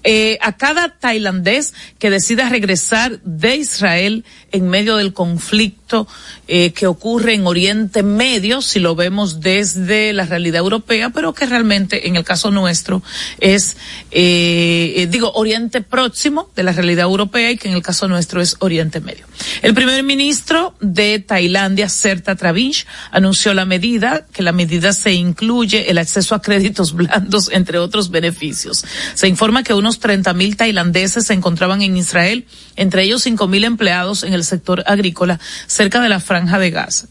eh, 0.02 0.38
a 0.40 0.56
cada 0.56 0.98
tailandés 0.98 1.72
que 2.00 2.10
decida 2.10 2.48
regresar 2.48 3.20
de 3.22 3.54
Israel 3.54 4.24
en 4.50 4.68
medio 4.68 4.96
del 4.96 5.12
conflicto 5.12 6.08
eh, 6.48 6.72
que 6.72 6.88
ocurre 6.88 7.34
en 7.34 7.46
Oriente 7.46 8.02
Medio, 8.02 8.60
si 8.60 8.80
lo 8.80 8.96
vemos 8.96 9.40
desde 9.40 10.12
la 10.12 10.26
realidad 10.26 10.58
europea, 10.58 11.10
pero 11.10 11.32
que 11.32 11.46
realmente 11.46 12.08
en 12.08 12.16
el 12.16 12.24
caso 12.24 12.50
nuestro 12.50 13.04
es, 13.38 13.76
eh, 14.10 15.06
digo, 15.10 15.30
Oriente 15.34 15.80
Próximo 15.80 16.50
de 16.56 16.64
la 16.64 16.72
realidad 16.72 17.04
europea 17.04 17.52
y 17.52 17.56
que 17.56 17.68
en 17.68 17.74
el 17.74 17.82
caso 17.82 18.08
nuestro 18.08 18.40
es 18.40 18.56
Oriente 18.58 18.98
Medio. 18.98 19.26
El 19.62 19.74
primer 19.74 20.02
ministro 20.02 20.74
de 20.80 21.20
Tailandia, 21.20 21.88
Serta 21.88 22.34
Travinch, 22.34 22.86
anunció 23.12 23.54
la 23.54 23.64
medida, 23.64 24.26
que 24.32 24.39
la 24.42 24.52
medida 24.52 24.92
se 24.92 25.12
incluye 25.12 25.90
el 25.90 25.98
acceso 25.98 26.34
a 26.34 26.42
créditos 26.42 26.92
blandos, 26.92 27.50
entre 27.52 27.78
otros 27.78 28.10
beneficios. 28.10 28.84
Se 29.14 29.28
informa 29.28 29.62
que 29.62 29.74
unos 29.74 29.98
30 29.98 30.32
mil 30.34 30.56
tailandeses 30.56 31.26
se 31.26 31.34
encontraban 31.34 31.82
en 31.82 31.96
Israel, 31.96 32.46
entre 32.76 33.02
ellos 33.02 33.22
5 33.22 33.46
mil 33.48 33.64
empleados 33.64 34.22
en 34.22 34.32
el 34.32 34.44
sector 34.44 34.84
agrícola, 34.86 35.40
cerca 35.66 36.00
de 36.00 36.08
la 36.08 36.20
franja 36.20 36.58
de 36.58 36.70
Gaza. 36.70 37.06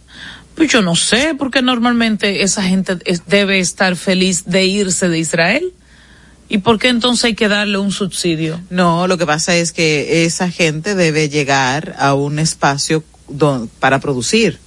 Pues 0.55 0.71
yo 0.71 0.81
no 0.81 0.95
sé, 0.95 1.35
porque 1.37 1.61
normalmente 1.61 2.43
esa 2.43 2.63
gente 2.63 2.97
debe 3.27 3.59
estar 3.59 3.95
feliz 3.95 4.43
de 4.45 4.65
irse 4.65 5.07
de 5.07 5.19
Israel. 5.19 5.73
¿Y 6.49 6.57
por 6.57 6.79
qué 6.79 6.89
entonces 6.89 7.25
hay 7.25 7.35
que 7.35 7.47
darle 7.47 7.77
un 7.77 7.91
subsidio? 7.91 8.59
No, 8.69 9.07
lo 9.07 9.17
que 9.17 9.25
pasa 9.25 9.55
es 9.55 9.71
que 9.71 10.25
esa 10.25 10.49
gente 10.49 10.95
debe 10.95 11.29
llegar 11.29 11.95
a 11.99 12.15
un 12.15 12.39
espacio 12.39 13.03
don, 13.29 13.69
para 13.79 13.99
producir. 13.99 14.59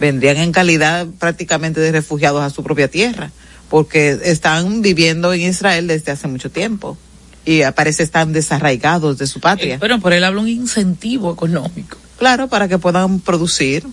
Vendrían 0.00 0.36
en 0.36 0.52
calidad 0.52 1.06
prácticamente 1.18 1.80
de 1.80 1.92
refugiados 1.92 2.42
a 2.42 2.50
su 2.50 2.62
propia 2.62 2.88
tierra, 2.88 3.30
porque 3.68 4.18
están 4.24 4.82
viviendo 4.82 5.32
en 5.32 5.42
Israel 5.42 5.86
desde 5.88 6.12
hace 6.12 6.28
mucho 6.28 6.50
tiempo 6.50 6.96
y 7.48 7.62
parece 7.74 8.02
están 8.02 8.34
desarraigados 8.34 9.16
de 9.16 9.26
su 9.26 9.40
patria. 9.40 9.76
Eh, 9.76 9.78
pero 9.80 9.98
por 10.00 10.12
él 10.12 10.22
habla 10.22 10.42
un 10.42 10.48
incentivo 10.48 11.32
económico. 11.32 11.96
Claro, 12.18 12.48
para 12.48 12.68
que 12.68 12.76
puedan 12.76 13.20
producir. 13.20 13.86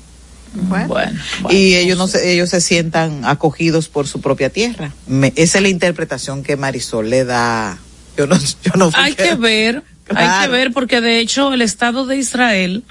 Bueno, 0.54 0.88
bueno, 0.88 1.20
bueno 1.42 1.58
y 1.58 1.76
ellos 1.76 1.98
no 1.98 2.08
se, 2.08 2.34
ellos 2.34 2.50
se 2.50 2.60
sientan 2.60 3.24
acogidos 3.24 3.88
por 3.88 4.08
su 4.08 4.20
propia 4.20 4.50
tierra. 4.50 4.94
Me, 5.08 5.32
esa 5.38 5.60
es 5.60 5.62
la 5.62 5.70
interpretación 5.70 6.44
que 6.44 6.58
Marisol 6.58 7.10
le 7.10 7.24
da. 7.24 7.78
Yo 8.18 8.28
no, 8.28 8.38
yo 8.38 8.72
no 8.76 8.92
Hay 8.94 9.14
que 9.14 9.36
ver, 9.36 9.84
claro. 10.04 10.28
hay 10.28 10.46
que 10.46 10.52
ver 10.52 10.74
porque 10.74 11.00
de 11.00 11.20
hecho 11.20 11.54
el 11.54 11.62
Estado 11.62 12.06
de 12.06 12.18
Israel 12.18 12.84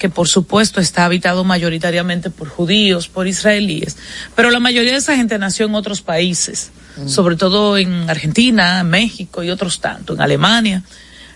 que 0.00 0.08
por 0.08 0.26
supuesto 0.26 0.80
está 0.80 1.04
habitado 1.04 1.44
mayoritariamente 1.44 2.30
por 2.30 2.48
judíos, 2.48 3.06
por 3.06 3.28
israelíes, 3.28 3.98
pero 4.34 4.50
la 4.50 4.58
mayoría 4.58 4.92
de 4.92 4.98
esa 4.98 5.14
gente 5.14 5.38
nació 5.38 5.66
en 5.66 5.74
otros 5.74 6.00
países, 6.00 6.70
mm. 6.96 7.06
sobre 7.06 7.36
todo 7.36 7.76
en 7.76 8.08
Argentina, 8.08 8.82
México 8.82 9.44
y 9.44 9.50
otros 9.50 9.80
tanto, 9.80 10.14
en 10.14 10.22
Alemania. 10.22 10.82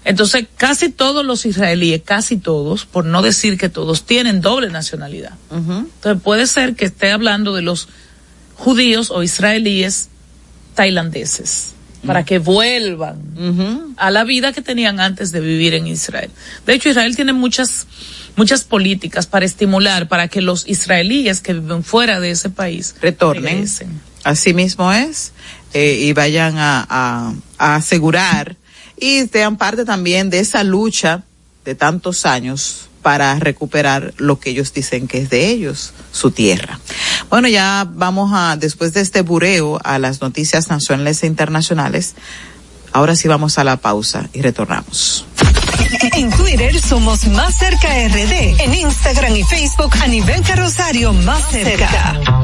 Entonces, 0.06 0.46
casi 0.56 0.88
todos 0.88 1.24
los 1.24 1.44
israelíes, 1.44 2.02
casi 2.04 2.38
todos, 2.38 2.86
por 2.86 3.04
no 3.04 3.20
decir 3.20 3.58
que 3.58 3.68
todos, 3.68 4.04
tienen 4.04 4.40
doble 4.40 4.70
nacionalidad. 4.70 5.32
Uh 5.50 5.56
-huh. 5.56 5.78
Entonces, 5.80 6.22
puede 6.22 6.46
ser 6.46 6.74
que 6.74 6.86
esté 6.86 7.12
hablando 7.12 7.54
de 7.54 7.62
los 7.62 7.88
judíos 8.54 9.10
o 9.10 9.22
israelíes 9.22 10.08
tailandeses 10.74 11.74
para 12.06 12.24
que 12.24 12.38
vuelvan 12.38 13.16
uh 13.36 13.40
-huh. 13.40 13.94
a 13.96 14.10
la 14.10 14.24
vida 14.24 14.52
que 14.52 14.62
tenían 14.62 15.00
antes 15.00 15.32
de 15.32 15.40
vivir 15.40 15.74
en 15.74 15.86
Israel. 15.86 16.30
De 16.66 16.74
hecho, 16.74 16.88
Israel 16.88 17.14
tiene 17.16 17.32
muchas 17.32 17.86
muchas 18.36 18.64
políticas 18.64 19.26
para 19.26 19.44
estimular 19.44 20.08
para 20.08 20.28
que 20.28 20.40
los 20.40 20.66
israelíes 20.66 21.40
que 21.40 21.54
viven 21.54 21.84
fuera 21.84 22.20
de 22.20 22.30
ese 22.30 22.50
país 22.50 22.94
retornen. 23.00 23.44
Regresen. 23.44 24.00
Así 24.24 24.54
mismo 24.54 24.92
es 24.92 25.32
eh, 25.72 25.98
y 26.00 26.12
vayan 26.12 26.56
a, 26.58 26.86
a, 26.88 27.34
a 27.58 27.76
asegurar 27.76 28.56
y 28.96 29.26
sean 29.26 29.56
parte 29.56 29.84
también 29.84 30.30
de 30.30 30.38
esa 30.40 30.64
lucha 30.64 31.24
de 31.64 31.74
tantos 31.74 32.26
años 32.26 32.88
para 33.04 33.38
recuperar 33.38 34.14
lo 34.16 34.40
que 34.40 34.50
ellos 34.50 34.72
dicen 34.72 35.06
que 35.08 35.18
es 35.18 35.28
de 35.28 35.48
ellos, 35.48 35.92
su 36.10 36.30
tierra. 36.30 36.80
Bueno, 37.28 37.48
ya 37.48 37.86
vamos 37.88 38.30
a, 38.32 38.56
después 38.56 38.94
de 38.94 39.02
este 39.02 39.20
bureo 39.20 39.78
a 39.84 39.98
las 39.98 40.22
noticias 40.22 40.70
nacionales 40.70 41.22
e 41.22 41.26
internacionales, 41.26 42.14
ahora 42.92 43.14
sí 43.14 43.28
vamos 43.28 43.58
a 43.58 43.64
la 43.64 43.76
pausa 43.76 44.30
y 44.32 44.40
retornamos. 44.40 45.26
En 46.16 46.30
Twitter 46.30 46.80
somos 46.80 47.26
Más 47.28 47.56
Cerca 47.56 47.88
RD. 47.88 48.60
En 48.60 48.74
Instagram 48.74 49.36
y 49.36 49.42
Facebook 49.42 49.94
a 50.02 50.06
nivel 50.06 50.42
carrosario 50.42 51.12
Más 51.12 51.50
Cerca. 51.50 52.43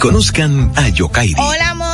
Conozcan 0.00 0.72
a 0.76 0.88
Yokairi. 0.88 1.34
Hola, 1.38 1.70
amores. 1.70 1.93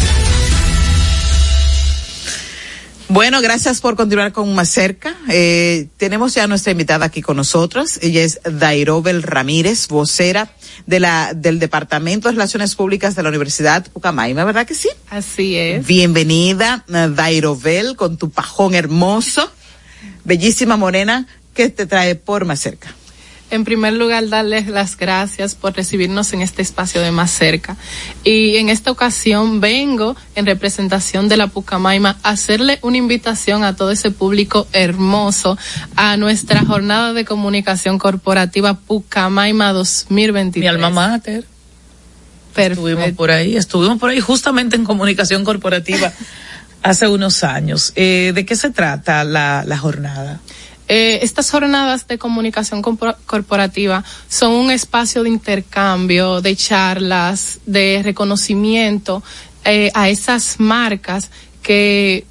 Bueno, 3.13 3.41
gracias 3.41 3.81
por 3.81 3.97
continuar 3.97 4.31
con 4.31 4.55
Más 4.55 4.69
Cerca. 4.69 5.17
Eh, 5.27 5.89
tenemos 5.97 6.33
ya 6.33 6.47
nuestra 6.47 6.71
invitada 6.71 7.07
aquí 7.07 7.21
con 7.21 7.35
nosotros. 7.35 7.99
Ella 8.01 8.23
es 8.23 8.39
Dairobel 8.45 9.21
Ramírez, 9.21 9.89
vocera 9.89 10.53
de 10.85 11.01
la, 11.01 11.33
del 11.35 11.59
Departamento 11.59 12.29
de 12.29 12.35
Relaciones 12.35 12.73
Públicas 12.75 13.13
de 13.13 13.23
la 13.23 13.27
Universidad 13.27 13.85
Pucamaima, 13.91 14.45
¿verdad 14.45 14.65
que 14.65 14.75
sí? 14.75 14.87
Así 15.09 15.57
es. 15.57 15.85
Bienvenida, 15.85 16.85
Dairobel, 16.87 17.97
con 17.97 18.15
tu 18.15 18.29
pajón 18.29 18.75
hermoso, 18.75 19.51
bellísima 20.23 20.77
morena, 20.77 21.27
que 21.53 21.67
te 21.67 21.87
trae 21.87 22.15
por 22.15 22.45
Más 22.45 22.61
Cerca. 22.61 22.95
En 23.51 23.65
primer 23.65 23.93
lugar, 23.93 24.29
darles 24.29 24.67
las 24.67 24.95
gracias 24.95 25.55
por 25.55 25.75
recibirnos 25.75 26.31
en 26.31 26.41
este 26.41 26.61
espacio 26.61 27.01
de 27.01 27.11
más 27.11 27.31
cerca. 27.31 27.75
Y 28.23 28.55
en 28.55 28.69
esta 28.69 28.91
ocasión 28.91 29.59
vengo 29.59 30.15
en 30.35 30.45
representación 30.45 31.27
de 31.27 31.35
la 31.35 31.47
Pucamaima 31.47 32.17
a 32.23 32.29
hacerle 32.29 32.79
una 32.81 32.95
invitación 32.95 33.65
a 33.65 33.75
todo 33.75 33.91
ese 33.91 34.09
público 34.09 34.67
hermoso 34.71 35.57
a 35.97 36.15
nuestra 36.15 36.63
jornada 36.63 37.11
de 37.11 37.25
comunicación 37.25 37.99
corporativa 37.99 38.75
Pucamaima 38.75 39.73
2023. 39.73 40.61
Mi 40.61 40.67
alma 40.67 40.89
mater. 40.89 41.43
Perfecto. 42.55 42.87
Estuvimos 42.87 43.17
por 43.17 43.31
ahí, 43.31 43.57
estuvimos 43.57 43.99
por 43.99 44.09
ahí 44.11 44.21
justamente 44.21 44.77
en 44.77 44.85
comunicación 44.85 45.43
corporativa 45.43 46.13
hace 46.83 47.09
unos 47.09 47.43
años. 47.43 47.91
Eh, 47.95 48.31
¿De 48.33 48.45
qué 48.45 48.55
se 48.55 48.69
trata 48.69 49.25
la, 49.25 49.63
la 49.65 49.77
jornada? 49.77 50.39
Eh, 50.93 51.23
estas 51.23 51.49
jornadas 51.49 52.05
de 52.09 52.17
comunicación 52.17 52.81
corporativa 52.81 54.03
son 54.27 54.51
un 54.51 54.71
espacio 54.71 55.23
de 55.23 55.29
intercambio, 55.29 56.41
de 56.41 56.53
charlas, 56.57 57.61
de 57.65 58.01
reconocimiento 58.03 59.23
eh, 59.63 59.89
a 59.93 60.09
esas 60.09 60.59
marcas 60.59 61.31
que 61.63 62.25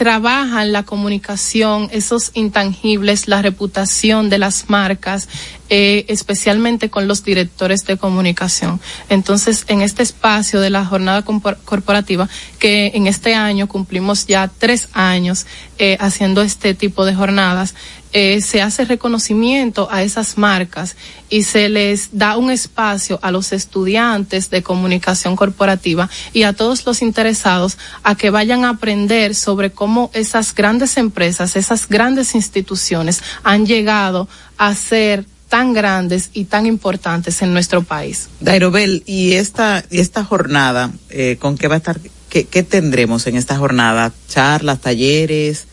trabajan 0.00 0.72
la 0.72 0.84
comunicación, 0.84 1.90
esos 1.92 2.30
intangibles, 2.32 3.28
la 3.28 3.42
reputación 3.42 4.30
de 4.30 4.38
las 4.38 4.70
marcas, 4.70 5.28
eh, 5.68 6.06
especialmente 6.08 6.88
con 6.88 7.06
los 7.06 7.22
directores 7.22 7.84
de 7.84 7.98
comunicación. 7.98 8.80
Entonces, 9.10 9.66
en 9.68 9.82
este 9.82 10.02
espacio 10.02 10.62
de 10.62 10.70
la 10.70 10.86
jornada 10.86 11.22
corporativa, 11.22 12.30
que 12.58 12.92
en 12.94 13.08
este 13.08 13.34
año 13.34 13.68
cumplimos 13.68 14.26
ya 14.26 14.48
tres 14.48 14.88
años 14.94 15.44
eh, 15.76 15.98
haciendo 16.00 16.40
este 16.40 16.72
tipo 16.72 17.04
de 17.04 17.14
jornadas, 17.14 17.74
eh, 18.12 18.40
se 18.40 18.60
hace 18.60 18.84
reconocimiento 18.84 19.88
a 19.90 20.02
esas 20.02 20.36
marcas 20.36 20.96
y 21.28 21.44
se 21.44 21.68
les 21.68 22.08
da 22.12 22.36
un 22.36 22.50
espacio 22.50 23.20
a 23.22 23.30
los 23.30 23.52
estudiantes 23.52 24.50
de 24.50 24.62
comunicación 24.62 25.36
corporativa 25.36 26.10
y 26.32 26.42
a 26.42 26.52
todos 26.52 26.84
los 26.86 27.02
interesados 27.02 27.78
a 28.02 28.16
que 28.16 28.30
vayan 28.30 28.64
a 28.64 28.70
aprender 28.70 29.34
sobre 29.34 29.70
cómo 29.70 30.10
esas 30.12 30.54
grandes 30.54 30.96
empresas, 30.96 31.54
esas 31.54 31.88
grandes 31.88 32.34
instituciones 32.34 33.22
han 33.44 33.64
llegado 33.64 34.28
a 34.58 34.74
ser 34.74 35.24
tan 35.48 35.72
grandes 35.72 36.30
y 36.32 36.44
tan 36.44 36.66
importantes 36.66 37.42
en 37.42 37.52
nuestro 37.52 37.82
país. 37.82 38.28
Dairobel, 38.40 39.02
y 39.06 39.32
esta, 39.32 39.84
esta 39.90 40.24
jornada, 40.24 40.90
eh, 41.10 41.36
¿con 41.40 41.58
qué 41.58 41.68
va 41.68 41.74
a 41.74 41.78
estar, 41.78 42.00
qué, 42.28 42.44
qué 42.44 42.62
tendremos 42.62 43.26
en 43.26 43.36
esta 43.36 43.56
jornada? 43.56 44.12
Charlas, 44.28 44.80
talleres, 44.80 45.66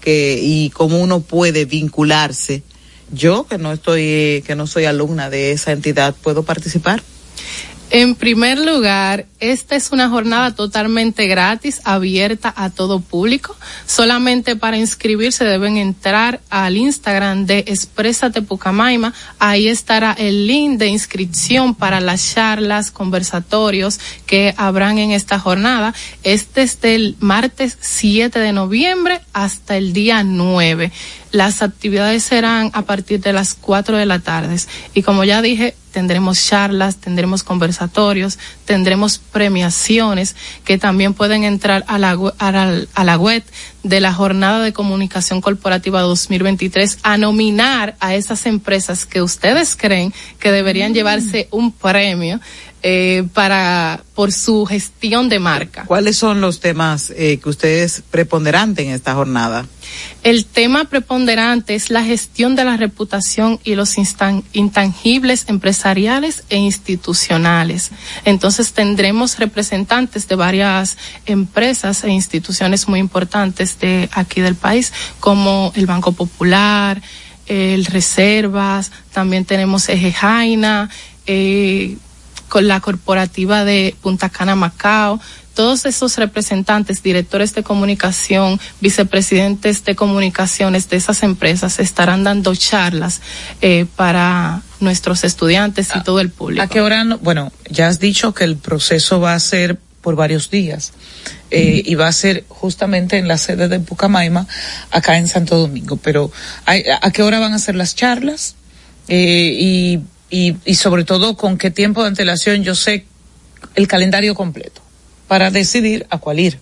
que, 0.00 0.38
y 0.42 0.70
cómo 0.70 1.00
uno 1.00 1.20
puede 1.20 1.64
vincularse. 1.64 2.62
Yo, 3.12 3.46
que 3.46 3.58
no 3.58 3.72
estoy, 3.72 4.42
que 4.46 4.54
no 4.56 4.66
soy 4.66 4.84
alumna 4.84 5.30
de 5.30 5.52
esa 5.52 5.72
entidad, 5.72 6.14
¿puedo 6.14 6.44
participar? 6.44 7.02
En 7.92 8.14
primer 8.14 8.56
lugar, 8.56 9.26
esta 9.40 9.74
es 9.74 9.90
una 9.90 10.08
jornada 10.08 10.54
totalmente 10.54 11.26
gratis, 11.26 11.80
abierta 11.82 12.54
a 12.56 12.70
todo 12.70 13.00
público. 13.00 13.56
Solamente 13.84 14.54
para 14.54 14.78
inscribirse 14.78 15.44
deben 15.44 15.76
entrar 15.76 16.40
al 16.50 16.76
Instagram 16.76 17.46
de 17.46 17.64
Exprésate 17.66 18.42
Pucamaima. 18.42 19.12
Ahí 19.40 19.66
estará 19.66 20.12
el 20.12 20.46
link 20.46 20.78
de 20.78 20.86
inscripción 20.86 21.74
para 21.74 22.00
las 22.00 22.32
charlas, 22.32 22.92
conversatorios 22.92 23.98
que 24.24 24.54
habrán 24.56 24.98
en 24.98 25.10
esta 25.10 25.40
jornada. 25.40 25.92
Es 26.22 26.54
desde 26.54 26.94
el 26.94 27.16
martes 27.18 27.76
7 27.80 28.38
de 28.38 28.52
noviembre 28.52 29.20
hasta 29.32 29.76
el 29.76 29.92
día 29.92 30.22
9. 30.22 30.92
Las 31.32 31.62
actividades 31.62 32.24
serán 32.24 32.70
a 32.74 32.82
partir 32.82 33.20
de 33.20 33.32
las 33.32 33.54
4 33.54 33.96
de 33.96 34.06
la 34.06 34.18
tarde. 34.18 34.56
Y 34.94 35.02
como 35.02 35.24
ya 35.24 35.42
dije, 35.42 35.76
tendremos 35.92 36.44
charlas, 36.44 36.96
tendremos 36.96 37.42
conversatorios, 37.42 38.38
tendremos 38.64 39.18
premiaciones 39.18 40.36
que 40.64 40.78
también 40.78 41.14
pueden 41.14 41.44
entrar 41.44 41.84
a 41.88 41.98
la, 41.98 42.18
a 42.38 42.52
la, 42.52 42.80
a 42.94 43.04
la 43.04 43.16
web 43.16 43.42
de 43.82 44.00
la 44.00 44.12
Jornada 44.12 44.62
de 44.62 44.72
Comunicación 44.72 45.40
Corporativa 45.40 46.00
2023 46.02 46.98
a 47.02 47.16
nominar 47.16 47.96
a 48.00 48.14
esas 48.14 48.46
empresas 48.46 49.06
que 49.06 49.22
ustedes 49.22 49.76
creen 49.76 50.12
que 50.38 50.52
deberían 50.52 50.94
llevarse 50.94 51.48
un 51.50 51.72
premio 51.72 52.40
eh, 52.82 53.24
para 53.34 54.02
por 54.14 54.32
su 54.32 54.66
gestión 54.66 55.28
de 55.28 55.38
marca. 55.38 55.84
¿Cuáles 55.86 56.16
son 56.16 56.40
los 56.40 56.60
temas 56.60 57.12
eh, 57.16 57.38
que 57.42 57.48
ustedes 57.48 58.02
preponderantes 58.10 58.86
en 58.86 58.92
esta 58.92 59.14
jornada? 59.14 59.66
El 60.22 60.44
tema 60.44 60.84
preponderante 60.84 61.74
es 61.74 61.90
la 61.90 62.02
gestión 62.04 62.56
de 62.56 62.64
la 62.64 62.76
reputación 62.76 63.58
y 63.64 63.74
los 63.74 63.96
intangibles 64.52 65.44
empresariales 65.48 66.44
e 66.48 66.58
institucionales. 66.58 67.90
Entonces 68.24 68.72
tendremos 68.72 69.38
representantes 69.38 70.28
de 70.28 70.36
varias 70.36 70.96
empresas 71.26 72.04
e 72.04 72.10
instituciones 72.10 72.88
muy 72.88 73.00
importantes 73.00 73.78
de 73.78 74.08
aquí 74.12 74.40
del 74.40 74.54
país, 74.54 74.92
como 75.20 75.72
el 75.74 75.86
Banco 75.86 76.12
Popular, 76.12 77.02
el 77.46 77.84
Reservas, 77.86 78.92
también 79.12 79.44
tenemos 79.44 79.88
Eje 79.88 80.12
Jaina, 80.12 80.88
eh, 81.26 81.96
con 82.50 82.68
la 82.68 82.80
corporativa 82.80 83.64
de 83.64 83.94
Punta 84.02 84.28
Cana 84.28 84.54
Macao, 84.56 85.18
todos 85.54 85.84
esos 85.86 86.16
representantes, 86.18 87.02
directores 87.02 87.54
de 87.54 87.62
comunicación, 87.62 88.60
vicepresidentes 88.80 89.84
de 89.84 89.94
comunicaciones 89.96 90.88
de 90.90 90.96
esas 90.96 91.22
empresas 91.22 91.78
estarán 91.80 92.24
dando 92.24 92.54
charlas 92.54 93.20
eh, 93.62 93.86
para 93.96 94.62
nuestros 94.80 95.24
estudiantes 95.24 95.88
y 95.94 95.98
Ah, 95.98 96.02
todo 96.02 96.20
el 96.20 96.30
público. 96.30 96.62
¿A 96.62 96.66
qué 96.68 96.80
hora? 96.80 97.04
no? 97.04 97.18
Bueno, 97.18 97.52
ya 97.70 97.88
has 97.88 97.98
dicho 98.00 98.32
que 98.34 98.44
el 98.44 98.56
proceso 98.56 99.20
va 99.20 99.34
a 99.34 99.40
ser 99.40 99.78
por 100.02 100.16
varios 100.16 100.50
días 100.50 100.92
eh, 101.50 101.82
y 101.84 101.94
va 101.94 102.06
a 102.08 102.12
ser 102.12 102.44
justamente 102.48 103.18
en 103.18 103.28
la 103.28 103.36
sede 103.36 103.68
de 103.68 103.80
Pucamaima, 103.80 104.46
acá 104.90 105.18
en 105.18 105.28
Santo 105.28 105.58
Domingo. 105.58 105.96
Pero 105.98 106.30
¿hay- 106.64 106.84
¿a 107.02 107.10
qué 107.10 107.22
hora 107.22 107.38
van 107.38 107.52
a 107.54 107.58
ser 107.58 107.74
las 107.74 107.94
charlas? 107.94 108.54
Eh, 109.08 109.56
y, 109.60 109.98
y, 110.30 110.56
y 110.64 110.74
sobre 110.76 111.04
todo, 111.04 111.36
¿con 111.36 111.58
qué 111.58 111.70
tiempo 111.70 112.02
de 112.02 112.08
antelación? 112.08 112.62
Yo 112.62 112.74
sé 112.74 113.04
el 113.74 113.86
calendario 113.88 114.34
completo 114.34 114.80
para 115.28 115.50
decidir 115.50 116.06
a 116.10 116.18
cuál 116.18 116.40
ir. 116.40 116.58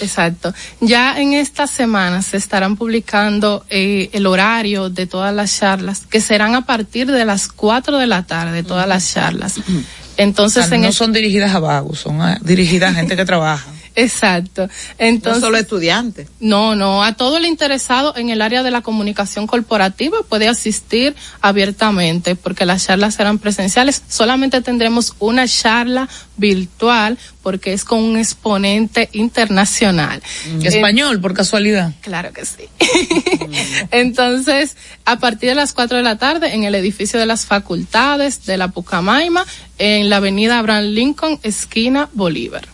Exacto. 0.00 0.54
Ya 0.80 1.20
en 1.20 1.32
esta 1.32 1.66
semana 1.66 2.22
se 2.22 2.36
estarán 2.36 2.76
publicando 2.76 3.64
eh, 3.70 4.08
el 4.12 4.26
horario 4.26 4.88
de 4.88 5.06
todas 5.06 5.34
las 5.34 5.58
charlas, 5.58 6.02
que 6.08 6.20
serán 6.20 6.54
a 6.54 6.64
partir 6.64 7.10
de 7.10 7.24
las 7.24 7.48
4 7.48 7.98
de 7.98 8.06
la 8.06 8.22
tarde, 8.24 8.62
todas 8.62 8.86
las 8.86 9.12
charlas. 9.12 9.54
Entonces, 10.16 10.64
O 10.64 10.68
sea, 10.68 10.76
en 10.76 10.82
no 10.82 10.92
son 10.92 11.12
dirigidas 11.12 11.54
a 11.54 11.58
vagos, 11.60 11.98
son 12.00 12.20
a- 12.22 12.38
dirigidas 12.42 12.92
a 12.92 12.94
gente 12.94 13.16
que 13.16 13.24
trabaja. 13.24 13.66
Exacto. 14.02 14.68
Entonces, 14.98 15.42
no 15.42 15.48
solo 15.48 15.58
estudiantes. 15.58 16.28
No, 16.40 16.74
no, 16.74 17.02
a 17.02 17.14
todo 17.14 17.36
el 17.36 17.46
interesado 17.46 18.16
en 18.16 18.30
el 18.30 18.42
área 18.42 18.62
de 18.62 18.70
la 18.70 18.82
comunicación 18.82 19.46
corporativa 19.46 20.18
puede 20.28 20.48
asistir 20.48 21.14
abiertamente 21.40 22.36
porque 22.36 22.66
las 22.66 22.86
charlas 22.86 23.14
serán 23.14 23.38
presenciales. 23.38 24.02
Solamente 24.08 24.60
tendremos 24.60 25.14
una 25.18 25.46
charla 25.46 26.08
virtual 26.36 27.18
porque 27.42 27.72
es 27.72 27.84
con 27.84 28.00
un 28.00 28.18
exponente 28.18 29.08
internacional. 29.12 30.22
Eh, 30.46 30.60
Español, 30.64 31.20
por 31.20 31.34
casualidad. 31.34 31.92
Claro 32.00 32.32
que 32.32 32.44
sí. 32.44 32.64
Entonces, 33.90 34.76
a 35.04 35.18
partir 35.18 35.50
de 35.50 35.54
las 35.54 35.72
4 35.72 35.98
de 35.98 36.02
la 36.02 36.18
tarde, 36.18 36.54
en 36.54 36.64
el 36.64 36.74
edificio 36.74 37.18
de 37.18 37.26
las 37.26 37.46
facultades 37.46 38.46
de 38.46 38.56
la 38.56 38.68
Pucamaima, 38.68 39.44
en 39.78 40.10
la 40.10 40.16
avenida 40.16 40.58
Abraham 40.58 40.86
Lincoln, 40.86 41.40
esquina 41.42 42.08
Bolívar, 42.12 42.68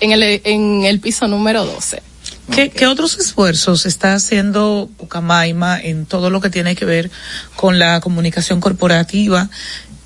en 0.00 0.12
el, 0.12 0.22
en 0.44 0.84
el 0.84 1.00
piso 1.00 1.26
número 1.28 1.64
12. 1.64 2.02
¿Qué, 2.50 2.70
qué 2.70 2.86
otros 2.86 3.18
esfuerzos 3.18 3.84
está 3.84 4.14
haciendo 4.14 4.88
Pucamaima 4.96 5.78
en 5.80 6.06
todo 6.06 6.30
lo 6.30 6.40
que 6.40 6.50
tiene 6.50 6.74
que 6.74 6.84
ver 6.84 7.10
con 7.56 7.78
la 7.78 8.00
comunicación 8.00 8.60
corporativa? 8.60 9.50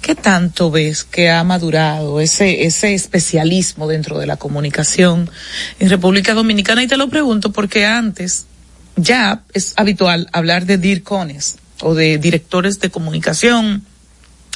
¿Qué 0.00 0.16
tanto 0.16 0.72
ves 0.72 1.04
que 1.04 1.30
ha 1.30 1.44
madurado 1.44 2.20
ese, 2.20 2.64
ese 2.64 2.94
especialismo 2.94 3.86
dentro 3.86 4.18
de 4.18 4.26
la 4.26 4.36
comunicación 4.36 5.30
en 5.78 5.88
República 5.88 6.34
Dominicana? 6.34 6.82
Y 6.82 6.88
te 6.88 6.96
lo 6.96 7.08
pregunto 7.08 7.52
porque 7.52 7.86
antes 7.86 8.46
ya 8.96 9.42
es 9.52 9.74
habitual 9.76 10.28
hablar 10.32 10.66
de 10.66 10.78
DIRCONES 10.78 11.58
o 11.82 11.94
de 11.94 12.18
directores 12.18 12.80
de 12.80 12.90
comunicación. 12.90 13.84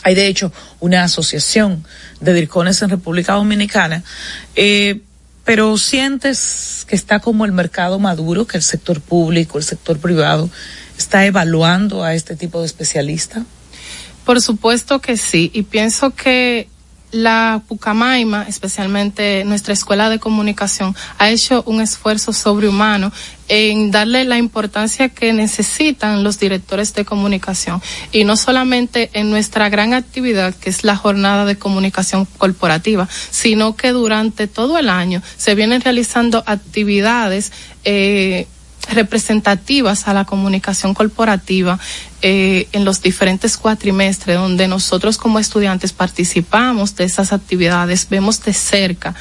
Hay 0.03 0.16
de 0.16 0.27
hecho 0.27 0.53
una 0.81 1.05
asociación 1.05 1.85
de 2.20 2.35
DIRCONES 2.35 2.83
en 2.83 2.90
República 2.90 3.35
Dominicana. 3.35 4.03
Eh, 4.57 5.01
pero 5.47 5.79
sientes 5.79 6.85
que 6.89 6.97
está 6.97 7.21
como 7.21 7.45
el 7.45 7.53
mercado 7.53 8.01
maduro, 8.01 8.47
que 8.47 8.57
el 8.57 8.65
sector 8.65 9.01
público, 9.01 9.59
el 9.59 9.65
sector 9.65 9.99
privado 9.99 10.51
está 10.99 11.25
evaluando 11.25 12.03
a 12.03 12.15
este 12.15 12.35
tipo 12.35 12.61
de 12.61 12.67
especialista. 12.67 13.47
Por 14.25 14.43
supuesto 14.43 15.01
que 15.01 15.17
sí, 15.17 15.53
y 15.55 15.63
pienso 15.63 16.11
que 16.11 16.69
la 17.17 17.63
Pucamaima, 17.67 18.45
especialmente 18.49 19.45
nuestra 19.45 19.73
escuela 19.73 20.09
de 20.09 20.19
comunicación, 20.19 20.95
ha 21.19 21.31
hecho 21.31 21.63
un 21.67 21.81
esfuerzo 21.81 22.33
sobrehumano 22.33 23.13
en 23.49 23.91
darle 23.91 24.25
la 24.25 24.39
importancia 24.39 25.09
que 25.09 25.33
necesitan 25.33 26.25
los 26.25 26.39
directores 26.39 26.95
de 26.95 27.05
comunicación. 27.05 27.81
Y 28.13 28.25
no 28.25 28.37
solamente 28.37 29.11
en 29.15 29.31
nuestra 29.31 29.69
gran 29.69 29.95
actividad 29.95 30.55
que 30.55 30.71
es 30.71 30.85
la 30.85 30.97
jornada 30.97 31.45
de 31.45 31.57
comunicación 31.57 32.27
corporativa, 32.39 33.09
sino 33.31 33.77
que 33.77 33.93
durante 33.93 34.47
todo 34.47 34.79
el 34.79 34.89
año 34.89 35.23
se 35.37 35.55
vienen 35.55 35.81
realizando 35.81 36.43
actividades 36.47 37.53
eh, 37.85 38.47
representativas 38.90 40.09
a 40.09 40.14
la 40.14 40.25
comunicación 40.25 40.94
corporativa 40.94 41.79
eh, 42.22 42.68
en 42.72 42.85
los 42.85 43.03
diferentes 43.03 43.57
cuatrimestres 43.57 44.37
donde 44.37 44.68
nosotros 44.68 45.18
como 45.18 45.38
estudiantes 45.38 45.92
participamos 45.92 46.96
de 46.96 47.05
esas 47.05 47.33
actividades, 47.33 48.09
vemos 48.09 48.42
de 48.44 48.53
cerca 48.53 49.14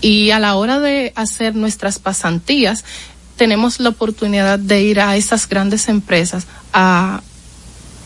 y 0.00 0.30
a 0.30 0.38
la 0.38 0.54
hora 0.56 0.80
de 0.80 1.12
hacer 1.16 1.54
nuestras 1.54 1.98
pasantías 1.98 2.84
tenemos 3.36 3.80
la 3.80 3.90
oportunidad 3.90 4.58
de 4.58 4.82
ir 4.82 5.00
a 5.00 5.16
esas 5.16 5.48
grandes 5.48 5.88
empresas 5.88 6.46
a 6.72 7.22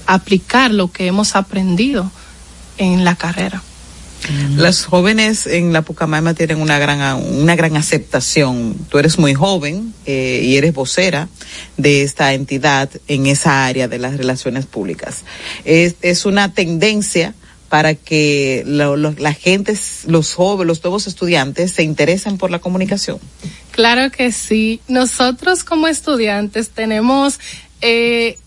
aplicar 0.07 0.73
lo 0.73 0.91
que 0.91 1.07
hemos 1.07 1.37
aprendido 1.37 2.11
en 2.79 3.05
la 3.05 3.15
carrera. 3.17 3.63
Las 4.57 4.85
jóvenes 4.85 5.47
en 5.47 5.73
la 5.73 5.83
Pucamaima 5.83 6.35
tienen 6.35 6.61
una 6.61 6.79
gran, 6.79 7.17
una 7.17 7.57
gran 7.57 7.77
aceptación. 7.77 8.75
Tú 8.89 8.99
eres 8.99 9.19
muy 9.19 9.35
joven 9.35 9.95
eh, 10.07 10.41
y 10.45 10.57
eres 10.57 10.75
vocera 10.75 11.29
de 11.77 12.03
esta 12.03 12.35
entidad 12.35 12.91
en 13.07 13.27
esa 13.27 13.67
área 13.67 13.89
de 13.89 13.99
las 13.99 14.17
relaciones 14.17 14.67
públicas. 14.67 15.25
Es, 15.65 15.95
es 16.03 16.27
una 16.27 16.53
tendencia 16.53 17.35
para 17.69 17.95
que 17.95 18.65
lo, 18.67 18.97
lo, 18.97 19.13
la 19.19 19.35
gente, 19.35 19.79
los 20.07 20.35
jóvenes, 20.35 20.67
los 20.67 20.83
nuevos 20.83 21.07
estudiantes 21.07 21.73
se 21.73 21.83
interesen 21.83 22.39
por 22.39 22.51
la 22.51 22.59
comunicación. 22.59 23.19
Claro 23.73 24.11
que 24.11 24.33
sí. 24.33 24.81
Nosotros 24.89 25.65
como 25.65 25.87
estudiantes 25.87 26.71
tenemos 26.71 27.39
eh, 27.81 28.39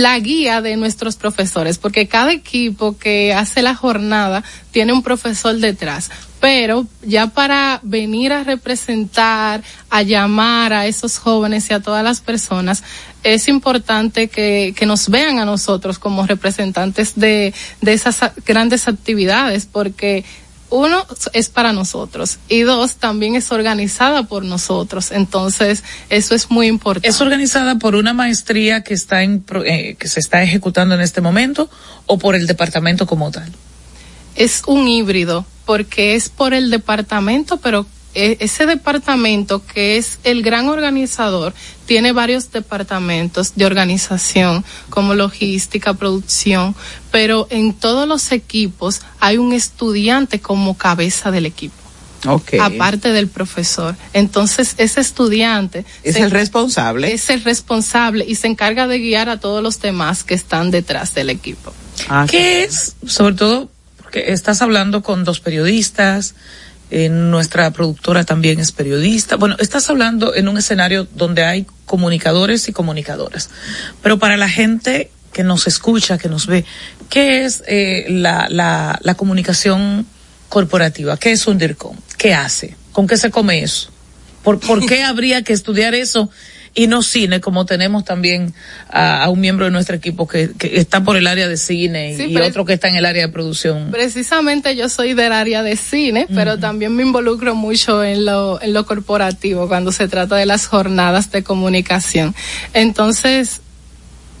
la 0.00 0.18
guía 0.18 0.60
de 0.60 0.76
nuestros 0.76 1.16
profesores, 1.16 1.78
porque 1.78 2.08
cada 2.08 2.32
equipo 2.32 2.98
que 2.98 3.32
hace 3.32 3.62
la 3.62 3.74
jornada 3.74 4.42
tiene 4.70 4.92
un 4.92 5.02
profesor 5.02 5.56
detrás. 5.56 6.10
Pero 6.40 6.86
ya 7.02 7.26
para 7.26 7.80
venir 7.82 8.32
a 8.32 8.44
representar, 8.44 9.62
a 9.90 10.02
llamar 10.02 10.72
a 10.72 10.86
esos 10.86 11.18
jóvenes 11.18 11.68
y 11.68 11.74
a 11.74 11.80
todas 11.80 12.02
las 12.02 12.22
personas, 12.22 12.82
es 13.22 13.46
importante 13.48 14.28
que, 14.28 14.74
que 14.74 14.86
nos 14.86 15.10
vean 15.10 15.38
a 15.38 15.44
nosotros 15.44 15.98
como 15.98 16.26
representantes 16.26 17.12
de, 17.16 17.52
de 17.82 17.92
esas 17.92 18.18
grandes 18.46 18.88
actividades, 18.88 19.66
porque 19.66 20.24
uno 20.70 21.06
es 21.32 21.48
para 21.48 21.72
nosotros. 21.72 22.38
Y 22.48 22.60
dos 22.60 22.96
también 22.96 23.36
es 23.36 23.52
organizada 23.52 24.24
por 24.24 24.44
nosotros. 24.44 25.10
Entonces 25.12 25.84
eso 26.08 26.34
es 26.34 26.50
muy 26.50 26.66
importante. 26.66 27.08
Es 27.08 27.20
organizada 27.20 27.78
por 27.78 27.94
una 27.94 28.12
maestría 28.12 28.82
que 28.82 28.94
está 28.94 29.22
en 29.22 29.44
eh, 29.64 29.96
que 29.98 30.08
se 30.08 30.20
está 30.20 30.42
ejecutando 30.42 30.94
en 30.94 31.00
este 31.00 31.20
momento 31.20 31.68
o 32.06 32.18
por 32.18 32.34
el 32.34 32.46
departamento 32.46 33.06
como 33.06 33.30
tal 33.30 33.52
es 34.36 34.62
un 34.66 34.88
híbrido 34.88 35.44
porque 35.66 36.14
es 36.14 36.28
por 36.28 36.54
el 36.54 36.70
departamento, 36.70 37.58
pero 37.58 37.86
ese 38.14 38.66
departamento 38.66 39.64
que 39.64 39.96
es 39.96 40.18
el 40.24 40.42
gran 40.42 40.68
organizador 40.68 41.54
tiene 41.86 42.12
varios 42.12 42.50
departamentos 42.52 43.54
de 43.56 43.66
organización 43.66 44.64
como 44.90 45.14
logística, 45.14 45.94
producción, 45.94 46.74
pero 47.10 47.46
en 47.50 47.72
todos 47.72 48.06
los 48.06 48.32
equipos 48.32 49.02
hay 49.18 49.38
un 49.38 49.52
estudiante 49.52 50.40
como 50.40 50.76
cabeza 50.76 51.30
del 51.30 51.46
equipo. 51.46 51.74
Okay. 52.26 52.58
Aparte 52.58 53.12
del 53.12 53.28
profesor. 53.28 53.96
Entonces, 54.12 54.74
ese 54.76 55.00
estudiante 55.00 55.86
es 56.02 56.16
el 56.16 56.30
responsable. 56.30 57.14
Es 57.14 57.30
el 57.30 57.42
responsable 57.44 58.26
y 58.28 58.34
se 58.34 58.46
encarga 58.46 58.86
de 58.86 58.98
guiar 58.98 59.30
a 59.30 59.40
todos 59.40 59.62
los 59.62 59.80
demás 59.80 60.22
que 60.22 60.34
están 60.34 60.70
detrás 60.70 61.14
del 61.14 61.30
equipo. 61.30 61.72
Ah, 62.08 62.26
¿Qué 62.28 62.64
es, 62.64 62.96
sobre 63.06 63.34
todo, 63.34 63.70
porque 63.96 64.32
estás 64.32 64.60
hablando 64.60 65.02
con 65.02 65.24
dos 65.24 65.40
periodistas, 65.40 66.34
eh, 66.90 67.08
nuestra 67.08 67.70
productora 67.70 68.24
también 68.24 68.58
es 68.58 68.72
periodista. 68.72 69.36
Bueno, 69.36 69.56
estás 69.58 69.88
hablando 69.90 70.34
en 70.34 70.48
un 70.48 70.58
escenario 70.58 71.06
donde 71.14 71.44
hay 71.44 71.66
comunicadores 71.86 72.68
y 72.68 72.72
comunicadoras. 72.72 73.50
Pero 74.02 74.18
para 74.18 74.36
la 74.36 74.48
gente 74.48 75.10
que 75.32 75.44
nos 75.44 75.66
escucha, 75.66 76.18
que 76.18 76.28
nos 76.28 76.46
ve, 76.46 76.64
¿qué 77.08 77.44
es 77.44 77.62
eh, 77.66 78.06
la, 78.08 78.46
la, 78.48 78.98
la 79.02 79.14
comunicación 79.14 80.06
corporativa? 80.48 81.16
¿Qué 81.16 81.32
es 81.32 81.46
un 81.46 81.58
DIRCOM? 81.58 81.96
¿Qué 82.18 82.34
hace? 82.34 82.76
¿Con 82.92 83.06
qué 83.06 83.16
se 83.16 83.30
come 83.30 83.62
eso? 83.62 83.90
¿Por, 84.42 84.58
¿Por 84.58 84.84
qué 84.86 85.04
habría 85.04 85.42
que 85.42 85.52
estudiar 85.52 85.94
eso 85.94 86.30
y 86.74 86.86
no 86.86 87.02
cine, 87.02 87.40
como 87.40 87.66
tenemos 87.66 88.04
también 88.04 88.54
a, 88.88 89.24
a 89.24 89.28
un 89.28 89.40
miembro 89.40 89.64
de 89.64 89.72
nuestro 89.72 89.96
equipo 89.96 90.28
que, 90.28 90.50
que, 90.56 90.78
está 90.78 91.02
por 91.02 91.16
el 91.16 91.26
área 91.26 91.48
de 91.48 91.56
cine 91.56 92.16
sí, 92.16 92.26
y 92.26 92.36
otro 92.36 92.64
que 92.64 92.74
está 92.74 92.88
en 92.88 92.96
el 92.96 93.06
área 93.06 93.26
de 93.26 93.32
producción. 93.32 93.90
Precisamente 93.90 94.76
yo 94.76 94.88
soy 94.88 95.14
del 95.14 95.32
área 95.32 95.62
de 95.62 95.76
cine, 95.76 96.26
uh 96.28 96.32
-huh. 96.32 96.36
pero 96.36 96.58
también 96.58 96.94
me 96.94 97.02
involucro 97.02 97.54
mucho 97.54 98.04
en 98.04 98.24
lo, 98.24 98.62
en 98.62 98.72
lo 98.72 98.86
corporativo 98.86 99.66
cuando 99.68 99.90
se 99.90 100.06
trata 100.06 100.36
de 100.36 100.46
las 100.46 100.66
jornadas 100.66 101.32
de 101.32 101.42
comunicación. 101.42 102.34
Entonces, 102.72 103.62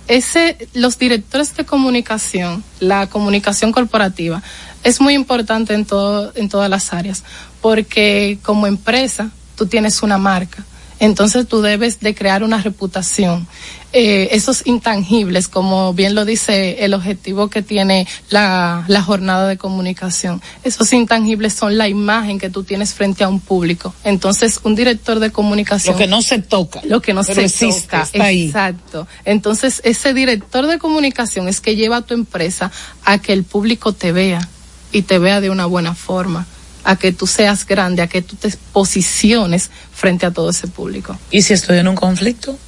ese, 0.06 0.56
los 0.72 0.98
directores 0.98 1.56
de 1.56 1.64
comunicación, 1.64 2.62
la 2.78 3.08
comunicación 3.08 3.72
corporativa, 3.72 4.42
es 4.84 5.00
muy 5.00 5.14
importante 5.14 5.74
en 5.74 5.84
todo, 5.84 6.32
en 6.36 6.48
todas 6.48 6.70
las 6.70 6.92
áreas, 6.92 7.24
porque 7.60 8.38
como 8.42 8.66
empresa, 8.66 9.30
tú 9.56 9.66
tienes 9.66 10.02
una 10.02 10.16
marca 10.16 10.64
entonces 11.00 11.48
tú 11.48 11.62
debes 11.62 11.98
de 12.00 12.14
crear 12.14 12.44
una 12.44 12.62
reputación. 12.62 13.48
Eh, 13.92 14.28
esos 14.30 14.64
intangibles, 14.66 15.48
como 15.48 15.92
bien 15.94 16.14
lo 16.14 16.24
dice 16.24 16.84
el 16.84 16.94
objetivo 16.94 17.48
que 17.48 17.60
tiene 17.60 18.06
la, 18.28 18.84
la 18.86 19.02
jornada 19.02 19.48
de 19.48 19.56
comunicación, 19.56 20.40
esos 20.62 20.92
intangibles 20.92 21.54
son 21.54 21.76
la 21.76 21.88
imagen 21.88 22.38
que 22.38 22.50
tú 22.50 22.62
tienes 22.62 22.94
frente 22.94 23.24
a 23.24 23.28
un 23.28 23.40
público. 23.40 23.92
Entonces, 24.04 24.60
un 24.62 24.76
director 24.76 25.18
de 25.18 25.32
comunicación. 25.32 25.94
Lo 25.94 25.98
que 25.98 26.06
no 26.06 26.22
se 26.22 26.38
toca. 26.38 26.82
Lo 26.84 27.02
que 27.02 27.14
no 27.14 27.24
se 27.24 27.42
existe, 27.42 27.82
toca. 27.82 28.02
Está 28.02 28.24
ahí. 28.24 28.46
Exacto. 28.46 29.08
Entonces, 29.24 29.80
ese 29.82 30.14
director 30.14 30.68
de 30.68 30.78
comunicación 30.78 31.48
es 31.48 31.60
que 31.60 31.74
lleva 31.74 31.96
a 31.96 32.02
tu 32.02 32.14
empresa 32.14 32.70
a 33.04 33.18
que 33.18 33.32
el 33.32 33.42
público 33.42 33.92
te 33.92 34.12
vea 34.12 34.46
y 34.92 35.02
te 35.02 35.18
vea 35.18 35.40
de 35.40 35.50
una 35.50 35.66
buena 35.66 35.94
forma 35.94 36.46
a 36.84 36.96
que 36.96 37.12
tú 37.12 37.26
seas 37.26 37.66
grande, 37.66 38.02
a 38.02 38.06
que 38.06 38.22
tú 38.22 38.36
te 38.36 38.50
posiciones 38.72 39.70
frente 39.92 40.26
a 40.26 40.30
todo 40.30 40.50
ese 40.50 40.68
público. 40.68 41.18
¿Y 41.30 41.42
si 41.42 41.52
estoy 41.52 41.78
en 41.78 41.88
un 41.88 41.94
conflicto? 41.94 42.58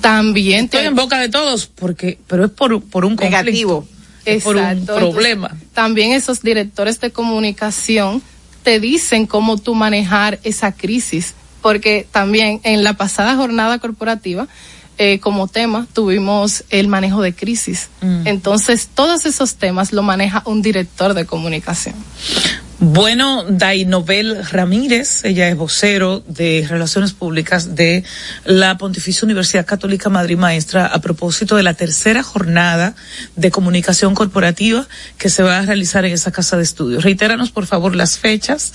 También 0.00 0.66
estoy 0.66 0.80
te... 0.80 0.86
en 0.86 0.94
boca 0.94 1.18
de 1.18 1.28
todos, 1.28 1.66
porque, 1.66 2.18
pero 2.26 2.46
es 2.46 2.50
por, 2.50 2.82
por 2.82 3.04
un 3.04 3.16
negativo, 3.16 3.86
es 4.24 4.42
por 4.42 4.56
un 4.56 4.86
problema. 4.86 5.48
Entonces, 5.48 5.72
también 5.72 6.12
esos 6.12 6.42
directores 6.42 7.00
de 7.00 7.10
comunicación 7.10 8.22
te 8.62 8.80
dicen 8.80 9.26
cómo 9.26 9.58
tú 9.58 9.74
manejar 9.74 10.40
esa 10.42 10.72
crisis, 10.72 11.34
porque 11.62 12.06
también 12.10 12.60
en 12.64 12.84
la 12.84 12.94
pasada 12.94 13.36
jornada 13.36 13.78
corporativa 13.78 14.48
eh, 14.96 15.18
como 15.18 15.48
tema 15.48 15.88
tuvimos 15.92 16.64
el 16.70 16.86
manejo 16.86 17.20
de 17.20 17.34
crisis. 17.34 17.88
Mm. 18.00 18.26
Entonces, 18.26 18.88
todos 18.94 19.26
esos 19.26 19.56
temas 19.56 19.92
lo 19.92 20.02
maneja 20.02 20.42
un 20.46 20.62
director 20.62 21.14
de 21.14 21.26
comunicación. 21.26 21.94
Bueno, 22.80 23.44
Dainobel 23.48 24.44
Ramírez, 24.44 25.24
ella 25.24 25.48
es 25.48 25.56
vocero 25.56 26.24
de 26.26 26.66
Relaciones 26.68 27.12
Públicas 27.12 27.76
de 27.76 28.02
la 28.44 28.76
Pontificia 28.78 29.24
Universidad 29.24 29.64
Católica 29.64 30.10
Madrid 30.10 30.36
Maestra 30.36 30.86
a 30.86 31.00
propósito 31.00 31.54
de 31.54 31.62
la 31.62 31.74
tercera 31.74 32.24
jornada 32.24 32.96
de 33.36 33.52
comunicación 33.52 34.14
corporativa 34.16 34.88
que 35.18 35.30
se 35.30 35.44
va 35.44 35.58
a 35.58 35.62
realizar 35.62 36.04
en 36.04 36.12
esa 36.12 36.32
casa 36.32 36.56
de 36.56 36.64
estudios. 36.64 37.04
Reitéranos, 37.04 37.52
por 37.52 37.66
favor, 37.66 37.94
las 37.94 38.18
fechas, 38.18 38.72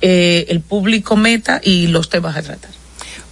eh, 0.00 0.46
el 0.48 0.60
público 0.60 1.16
meta 1.16 1.60
y 1.62 1.88
los 1.88 2.08
temas 2.08 2.36
a 2.36 2.42
tratar. 2.42 2.81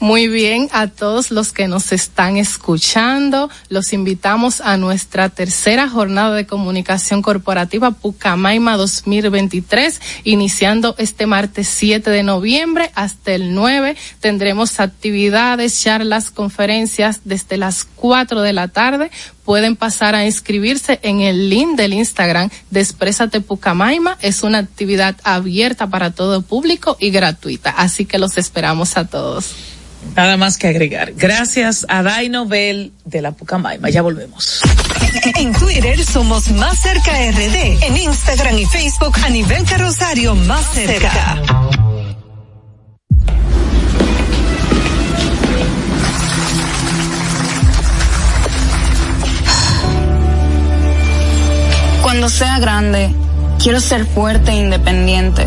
Muy 0.01 0.29
bien, 0.29 0.71
a 0.73 0.87
todos 0.87 1.31
los 1.31 1.53
que 1.53 1.69
nos 1.69 1.93
están 1.93 2.39
escuchando, 2.39 3.51
los 3.69 3.93
invitamos 3.93 4.63
a 4.63 4.79
nuestra 4.79 5.29
tercera 5.29 5.91
jornada 5.91 6.35
de 6.35 6.47
comunicación 6.47 7.21
corporativa 7.21 7.91
Pucamaima 7.91 8.79
2023, 8.79 10.01
iniciando 10.25 10.95
este 10.97 11.27
martes 11.27 11.69
7 11.69 12.09
de 12.09 12.23
noviembre 12.23 12.91
hasta 12.95 13.33
el 13.33 13.53
9. 13.53 13.95
Tendremos 14.21 14.81
actividades, 14.81 15.83
charlas, 15.83 16.31
conferencias 16.31 17.21
desde 17.25 17.59
las 17.59 17.85
4 17.85 18.41
de 18.41 18.55
la 18.55 18.69
tarde. 18.69 19.11
Pueden 19.45 19.77
pasar 19.77 20.15
a 20.15 20.25
inscribirse 20.25 20.99
en 21.03 21.21
el 21.21 21.51
link 21.51 21.77
del 21.77 21.93
Instagram 21.93 22.49
de 22.71 22.81
Exprésate 22.81 23.43
Pucamaima. 23.43 24.17
Es 24.23 24.45
una 24.45 24.59
actividad 24.61 25.17
abierta 25.25 25.89
para 25.89 26.11
todo 26.11 26.41
público 26.41 26.97
y 26.99 27.11
gratuita, 27.11 27.69
así 27.69 28.07
que 28.07 28.19
los 28.19 28.39
esperamos 28.39 28.97
a 28.97 29.07
todos. 29.07 29.55
Nada 30.17 30.37
más 30.37 30.59
que 30.59 30.69
agregar. 30.69 31.13
Gracias 31.15 31.87
a 31.89 32.03
Daino 32.03 32.47
Bell 32.47 32.93
de 33.05 33.23
la 33.23 33.33
Pucamaima. 33.33 33.91
Ya 33.91 34.03
volvemos. 34.03 34.61
En 35.37 35.53
Twitter 35.53 36.05
somos 36.05 36.51
Más 36.53 36.79
Cerca 36.81 37.13
RD. 37.13 37.83
En 37.83 37.97
Instagram 37.97 38.59
y 38.59 38.67
Facebook 38.67 39.17
a 39.25 39.29
nivel 39.29 39.65
carrosario 39.65 40.35
Más 40.35 40.67
Cerca. 40.73 41.43
Cuando 52.03 52.29
sea 52.29 52.59
grande, 52.59 53.15
quiero 53.63 53.81
ser 53.81 54.05
fuerte 54.05 54.51
e 54.51 54.57
independiente. 54.57 55.47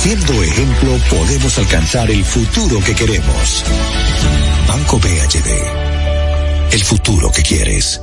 Siendo 0.00 0.32
ejemplo, 0.42 0.96
podemos 1.10 1.58
alcanzar 1.58 2.10
el 2.10 2.24
futuro 2.24 2.80
que 2.82 2.94
queremos. 2.94 3.62
Banco 4.66 4.96
BHD. 4.96 6.72
El 6.72 6.82
futuro 6.84 7.30
que 7.30 7.42
quieres. 7.42 8.00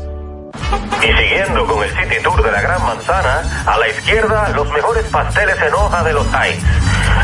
Y 1.02 1.08
siguiendo 1.08 1.66
con 1.66 1.84
el 1.84 1.90
City 1.90 2.22
Tour 2.22 2.44
de 2.44 2.52
la 2.52 2.62
Gran 2.62 2.84
Manzana, 2.84 3.64
a 3.66 3.80
la 3.80 3.90
izquierda 3.90 4.50
los 4.50 4.72
mejores 4.74 5.06
pasteles 5.06 5.56
en 5.60 5.74
hoja 5.74 6.04
de 6.04 6.14
los 6.14 6.28
Heights. 6.28 6.64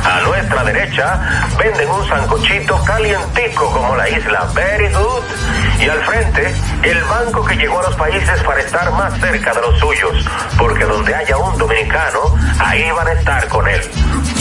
A 0.06 0.22
nuestra 0.22 0.64
derecha 0.64 1.22
venden 1.56 1.90
un 1.92 2.08
sancochito 2.08 2.84
calientico 2.84 3.72
como 3.72 3.96
la 3.96 4.10
isla 4.10 4.50
Very 4.56 4.92
Good. 4.92 5.24
Y 5.82 5.90
al 5.90 6.02
frente, 6.04 6.52
el 6.82 7.04
banco 7.04 7.46
que 7.46 7.56
llegó 7.58 7.80
a 7.80 7.84
los 7.84 7.96
países 7.96 8.42
para 8.42 8.60
estar 8.60 8.92
más 8.94 9.20
cerca 9.20 9.54
de 9.54 9.62
los 9.62 9.80
suyos. 9.80 10.26
Porque 10.58 10.84
donde 10.84 11.14
haya 11.14 11.38
un 11.38 11.58
dominicano, 11.60 12.36
ahí 12.58 12.90
van 12.92 13.08
a 13.08 13.14
estar 13.14 13.48
con 13.50 13.68
él. 13.68 13.82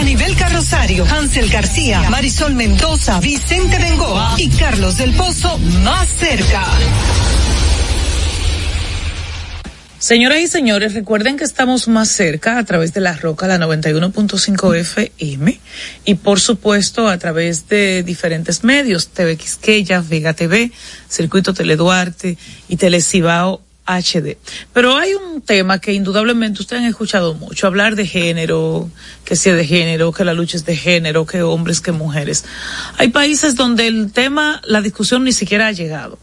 Anibel 0.00 0.34
Carrosario, 0.34 1.04
Hansel 1.04 1.50
García, 1.50 2.08
Marisol 2.08 2.54
Mendoza, 2.54 3.20
Vicente 3.20 3.78
Bengoa 3.78 4.34
y 4.38 4.48
Carlos 4.48 4.96
del 4.96 5.12
Pozo 5.12 5.58
más 5.58 6.08
cerca. 6.08 6.64
Señoras 9.98 10.38
y 10.40 10.46
señores, 10.46 10.94
recuerden 10.94 11.36
que 11.36 11.44
estamos 11.44 11.86
más 11.86 12.08
cerca 12.08 12.56
a 12.56 12.64
través 12.64 12.94
de 12.94 13.02
la 13.02 13.14
Roca, 13.14 13.46
la 13.46 13.58
91.5 13.58 14.74
FM, 14.78 15.60
y 16.06 16.14
por 16.14 16.40
supuesto 16.40 17.06
a 17.06 17.18
través 17.18 17.68
de 17.68 18.02
diferentes 18.02 18.64
medios, 18.64 19.08
TV 19.08 19.36
Quisqueya, 19.36 20.00
Vega 20.00 20.32
TV, 20.32 20.72
Circuito 21.10 21.52
Teleduarte 21.52 22.38
y 22.70 22.76
Telecibao 22.76 23.60
HD. 23.98 24.36
Pero 24.72 24.96
hay 24.96 25.14
un 25.14 25.40
tema 25.42 25.80
que 25.80 25.92
indudablemente 25.92 26.60
ustedes 26.60 26.82
han 26.82 26.88
escuchado 26.88 27.34
mucho, 27.34 27.66
hablar 27.66 27.96
de 27.96 28.06
género, 28.06 28.90
que 29.24 29.36
si 29.36 29.50
es 29.50 29.56
de 29.56 29.66
género, 29.66 30.12
que 30.12 30.24
la 30.24 30.34
lucha 30.34 30.56
es 30.56 30.64
de 30.64 30.76
género, 30.76 31.26
que 31.26 31.42
hombres, 31.42 31.80
que 31.80 31.92
mujeres. 31.92 32.44
Hay 32.98 33.08
países 33.08 33.56
donde 33.56 33.86
el 33.86 34.12
tema, 34.12 34.60
la 34.64 34.80
discusión 34.80 35.24
ni 35.24 35.32
siquiera 35.32 35.68
ha 35.68 35.72
llegado. 35.72 36.18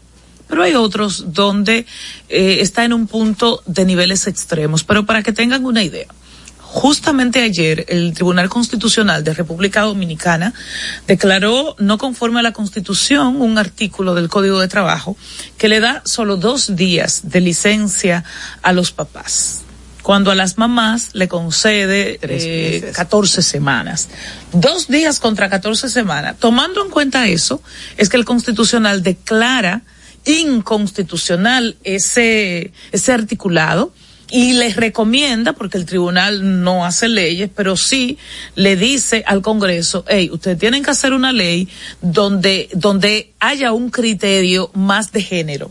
Pero 0.48 0.62
hay 0.62 0.74
otros 0.74 1.34
donde 1.34 1.84
eh, 2.30 2.58
está 2.60 2.84
en 2.84 2.94
un 2.94 3.06
punto 3.06 3.62
de 3.66 3.84
niveles 3.84 4.26
extremos. 4.26 4.82
Pero 4.82 5.04
para 5.04 5.22
que 5.22 5.32
tengan 5.32 5.64
una 5.66 5.82
idea, 5.82 6.08
justamente 6.70 7.40
ayer 7.40 7.86
el 7.88 8.12
Tribunal 8.12 8.50
Constitucional 8.50 9.24
de 9.24 9.32
República 9.32 9.82
Dominicana 9.82 10.52
declaró 11.06 11.74
no 11.78 11.96
conforme 11.96 12.40
a 12.40 12.42
la 12.42 12.52
Constitución 12.52 13.40
un 13.40 13.56
artículo 13.56 14.14
del 14.14 14.28
Código 14.28 14.60
de 14.60 14.68
Trabajo 14.68 15.16
que 15.56 15.68
le 15.68 15.80
da 15.80 16.02
solo 16.04 16.36
dos 16.36 16.76
días 16.76 17.22
de 17.24 17.40
licencia 17.40 18.22
a 18.60 18.72
los 18.74 18.92
papás 18.92 19.62
cuando 20.02 20.30
a 20.30 20.34
las 20.34 20.58
mamás 20.58 21.10
le 21.14 21.26
concede 21.26 22.18
eh, 22.22 22.92
14 22.94 23.42
semanas. 23.42 24.08
Dos 24.52 24.88
días 24.88 25.20
contra 25.20 25.50
14 25.50 25.88
semanas. 25.88 26.36
Tomando 26.38 26.82
en 26.82 26.90
cuenta 26.90 27.28
eso, 27.28 27.62
es 27.96 28.08
que 28.08 28.16
el 28.16 28.24
Constitucional 28.24 29.02
declara 29.02 29.82
inconstitucional 30.24 31.76
ese, 31.84 32.72
ese 32.92 33.12
articulado 33.12 33.92
y 34.30 34.52
les 34.52 34.76
recomienda, 34.76 35.52
porque 35.52 35.78
el 35.78 35.86
tribunal 35.86 36.62
no 36.62 36.84
hace 36.84 37.08
leyes, 37.08 37.50
pero 37.54 37.76
sí 37.76 38.18
le 38.54 38.76
dice 38.76 39.24
al 39.26 39.42
Congreso, 39.42 40.04
hey, 40.08 40.30
ustedes 40.32 40.58
tienen 40.58 40.82
que 40.82 40.90
hacer 40.90 41.12
una 41.12 41.32
ley 41.32 41.68
donde, 42.02 42.68
donde 42.74 43.32
haya 43.40 43.72
un 43.72 43.90
criterio 43.90 44.70
más 44.74 45.12
de 45.12 45.22
género, 45.22 45.70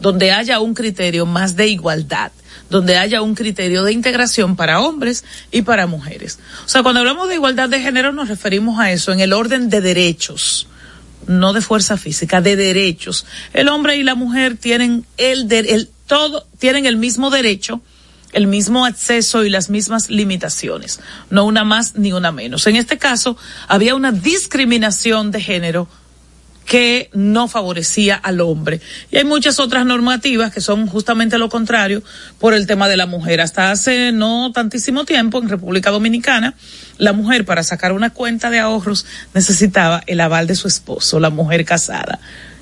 donde 0.00 0.32
haya 0.32 0.60
un 0.60 0.74
criterio 0.74 1.26
más 1.26 1.56
de 1.56 1.68
igualdad 1.68 2.32
donde 2.70 2.98
haya 2.98 3.22
un 3.22 3.34
criterio 3.34 3.82
de 3.82 3.92
integración 3.92 4.54
para 4.54 4.80
hombres 4.80 5.24
y 5.50 5.62
para 5.62 5.86
mujeres. 5.86 6.38
O 6.66 6.68
sea, 6.68 6.82
cuando 6.82 7.00
hablamos 7.00 7.28
de 7.28 7.36
igualdad 7.36 7.70
de 7.70 7.80
género 7.80 8.12
nos 8.12 8.28
referimos 8.28 8.78
a 8.78 8.92
eso 8.92 9.10
en 9.10 9.20
el 9.20 9.32
orden 9.32 9.70
de 9.70 9.80
derechos 9.80 10.68
no 11.26 11.52
de 11.52 11.60
fuerza 11.60 11.96
física, 11.96 12.40
de 12.40 12.56
derechos. 12.56 13.26
El 13.52 13.68
hombre 13.68 13.96
y 13.96 14.02
la 14.02 14.14
mujer 14.14 14.56
tienen 14.56 15.04
el, 15.18 15.46
de, 15.46 15.58
el 15.58 15.90
todo, 16.06 16.46
tienen 16.58 16.86
el 16.86 16.96
mismo 16.96 17.30
derecho, 17.30 17.82
el 18.32 18.46
mismo 18.46 18.84
acceso 18.84 19.44
y 19.44 19.50
las 19.50 19.70
mismas 19.70 20.10
limitaciones, 20.10 21.00
no 21.30 21.44
una 21.44 21.64
más 21.64 21.96
ni 21.96 22.12
una 22.12 22.32
menos. 22.32 22.66
En 22.66 22.76
este 22.76 22.98
caso, 22.98 23.36
había 23.68 23.94
una 23.94 24.12
discriminación 24.12 25.30
de 25.30 25.40
género 25.40 25.88
que 26.68 27.08
no 27.14 27.48
favorecía 27.48 28.14
al 28.14 28.42
hombre. 28.42 28.82
Y 29.10 29.16
hay 29.16 29.24
muchas 29.24 29.58
otras 29.58 29.86
normativas 29.86 30.52
que 30.52 30.60
son 30.60 30.86
justamente 30.86 31.38
lo 31.38 31.48
contrario 31.48 32.02
por 32.38 32.52
el 32.52 32.66
tema 32.66 32.88
de 32.88 32.98
la 32.98 33.06
mujer. 33.06 33.40
Hasta 33.40 33.70
hace 33.70 34.12
no 34.12 34.52
tantísimo 34.52 35.06
tiempo 35.06 35.38
en 35.38 35.48
República 35.48 35.90
Dominicana, 35.90 36.54
la 36.98 37.14
mujer 37.14 37.46
para 37.46 37.62
sacar 37.62 37.92
una 37.92 38.10
cuenta 38.10 38.50
de 38.50 38.58
ahorros 38.58 39.06
necesitaba 39.32 40.02
el 40.06 40.20
aval 40.20 40.46
de 40.46 40.56
su 40.56 40.68
esposo, 40.68 41.18
la 41.20 41.30
mujer 41.30 41.64
casada. 41.64 42.20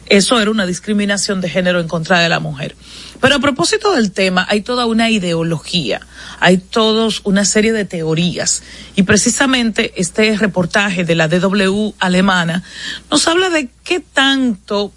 Eso 0.08 0.40
era 0.40 0.50
una 0.50 0.66
discriminación 0.66 1.40
de 1.40 1.48
género 1.48 1.80
en 1.80 1.88
contra 1.88 2.20
de 2.20 2.28
la 2.28 2.40
mujer. 2.40 2.76
Pero 3.20 3.36
a 3.36 3.40
propósito 3.40 3.92
del 3.92 4.12
tema, 4.12 4.46
hay 4.48 4.60
toda 4.60 4.86
una 4.86 5.10
ideología, 5.10 6.00
hay 6.38 6.58
todos 6.58 7.22
una 7.24 7.44
serie 7.44 7.72
de 7.72 7.84
teorías. 7.84 8.62
Y 8.94 9.02
precisamente 9.02 9.92
este 9.96 10.36
reportaje 10.36 11.04
de 11.04 11.14
la 11.14 11.28
DW 11.28 11.94
alemana 11.98 12.62
nos 13.10 13.26
habla 13.26 13.50
de 13.50 13.68
qué 13.84 14.00
tanto 14.00 14.92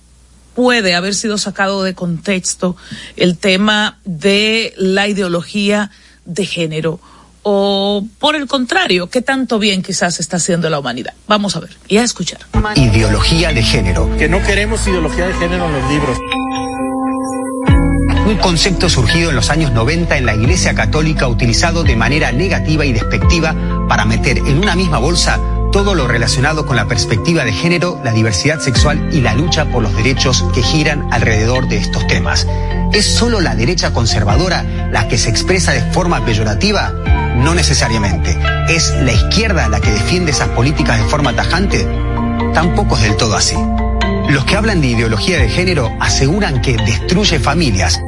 puede 0.54 0.93
haber 0.93 1.15
sido 1.15 1.38
sacado 1.38 1.84
de 1.84 1.93
contexto 1.93 2.76
el 3.15 3.38
tema 3.38 4.00
de 4.04 4.74
la 4.78 5.08
ideología 5.08 5.89
de 6.26 6.45
género 6.45 7.00
o 7.43 8.06
por 8.19 8.36
el 8.36 8.47
contrario, 8.47 9.10
qué 9.10 9.21
tanto 9.21 9.60
bien 9.60 9.82
quizás 9.82 10.19
está 10.19 10.38
haciendo 10.38 10.69
la 10.69 10.80
humanidad. 10.80 11.13
Vamos 11.28 11.56
a 11.56 11.60
ver 11.60 11.71
y 11.88 11.97
a 11.97 12.04
escuchar. 12.04 12.41
Ideología 12.75 13.52
de 13.52 13.63
género. 13.63 14.10
Que 14.17 14.28
no 14.28 14.41
queremos 14.43 14.86
ideología 14.88 15.28
de 15.28 15.34
género 15.34 15.65
en 15.65 15.73
los 15.73 15.91
libros. 15.91 16.17
Un 18.25 18.38
concepto 18.38 18.89
surgido 18.89 19.32
en 19.32 19.36
los 19.36 19.49
años 19.49 19.71
90 19.71 20.17
en 20.17 20.25
la 20.25 20.36
Iglesia 20.36 20.75
Católica 20.75 21.28
utilizado 21.28 21.84
de 21.84 21.95
manera 21.95 22.32
negativa 22.32 22.86
y 22.86 22.93
despectiva 22.93 23.56
para 23.88 24.06
meter 24.06 24.38
en 24.38 24.60
una 24.60 24.75
misma 24.75 24.99
bolsa 24.99 25.39
todo 25.71 25.95
lo 25.95 26.08
relacionado 26.08 26.65
con 26.65 26.75
la 26.75 26.88
perspectiva 26.88 27.45
de 27.45 27.54
género, 27.54 27.99
la 28.04 28.12
diversidad 28.12 28.60
sexual 28.60 29.10
y 29.12 29.21
la 29.21 29.34
lucha 29.34 29.65
por 29.65 29.84
los 29.84 29.95
derechos 29.95 30.43
que 30.54 30.63
giran 30.63 31.08
alrededor 31.12 31.67
de 31.67 31.78
estos 31.78 32.06
temas. 32.08 32.47
¿Es 32.91 33.06
solo 33.06 33.39
la 33.39 33.56
derecha 33.56 33.93
conservadora 33.93 34.63
la 34.91 35.08
que 35.08 35.17
se 35.17 35.30
expresa 35.30 35.71
de 35.71 35.82
forma 35.91 36.25
peyorativa? 36.25 36.93
No 37.43 37.56
necesariamente. 37.56 38.38
¿Es 38.69 38.93
la 39.02 39.12
izquierda 39.12 39.69
la 39.69 39.80
que 39.80 39.91
defiende 39.91 40.32
esas 40.32 40.49
políticas 40.49 40.97
de 40.97 41.06
forma 41.06 41.36
tajante? 41.36 41.88
Tampoco 42.54 42.95
es 42.97 43.04
del 43.04 43.17
todo 43.17 43.36
así. 43.36 43.56
Los 44.30 44.45
que 44.45 44.56
hablan 44.56 44.82
de 44.82 44.88
ideología 44.88 45.39
de 45.39 45.49
género 45.49 45.91
aseguran 45.99 46.62
que 46.62 46.78
destruye 46.78 47.39
familias, 47.39 47.99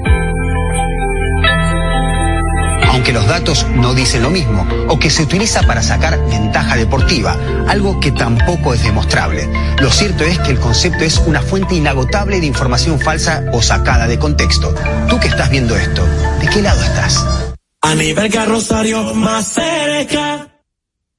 aunque 2.92 3.14
los 3.14 3.26
datos 3.26 3.66
no 3.74 3.94
dicen 3.94 4.22
lo 4.22 4.30
mismo, 4.30 4.68
o 4.88 5.00
que 5.00 5.10
se 5.10 5.24
utiliza 5.24 5.64
para 5.64 5.82
sacar 5.82 6.20
ventaja 6.30 6.76
deportiva, 6.76 7.38
algo 7.68 8.00
que 8.00 8.12
tampoco 8.12 8.74
es 8.74 8.84
demostrable. 8.84 9.50
Lo 9.80 9.90
cierto 9.90 10.24
es 10.24 10.38
que 10.40 10.52
el 10.52 10.60
concepto 10.60 11.04
es 11.04 11.18
una 11.20 11.42
fuente 11.42 11.74
inagotable 11.74 12.40
de 12.40 12.46
información 12.46 13.00
falsa 13.00 13.44
o 13.54 13.62
sacada 13.62 14.08
de 14.08 14.20
contexto. 14.20 14.76
Tú 15.10 15.20
que 15.20 15.30
estás 15.30 15.50
viendo 15.50 15.76
esto, 15.76 16.06
¿de 16.40 16.48
qué 16.48 16.62
lado 16.62 16.84
estás? 16.84 17.51
A 17.82 17.96
nivel 17.96 18.32
carrosario 18.32 19.14
más 19.16 19.54
cerca. 19.54 20.50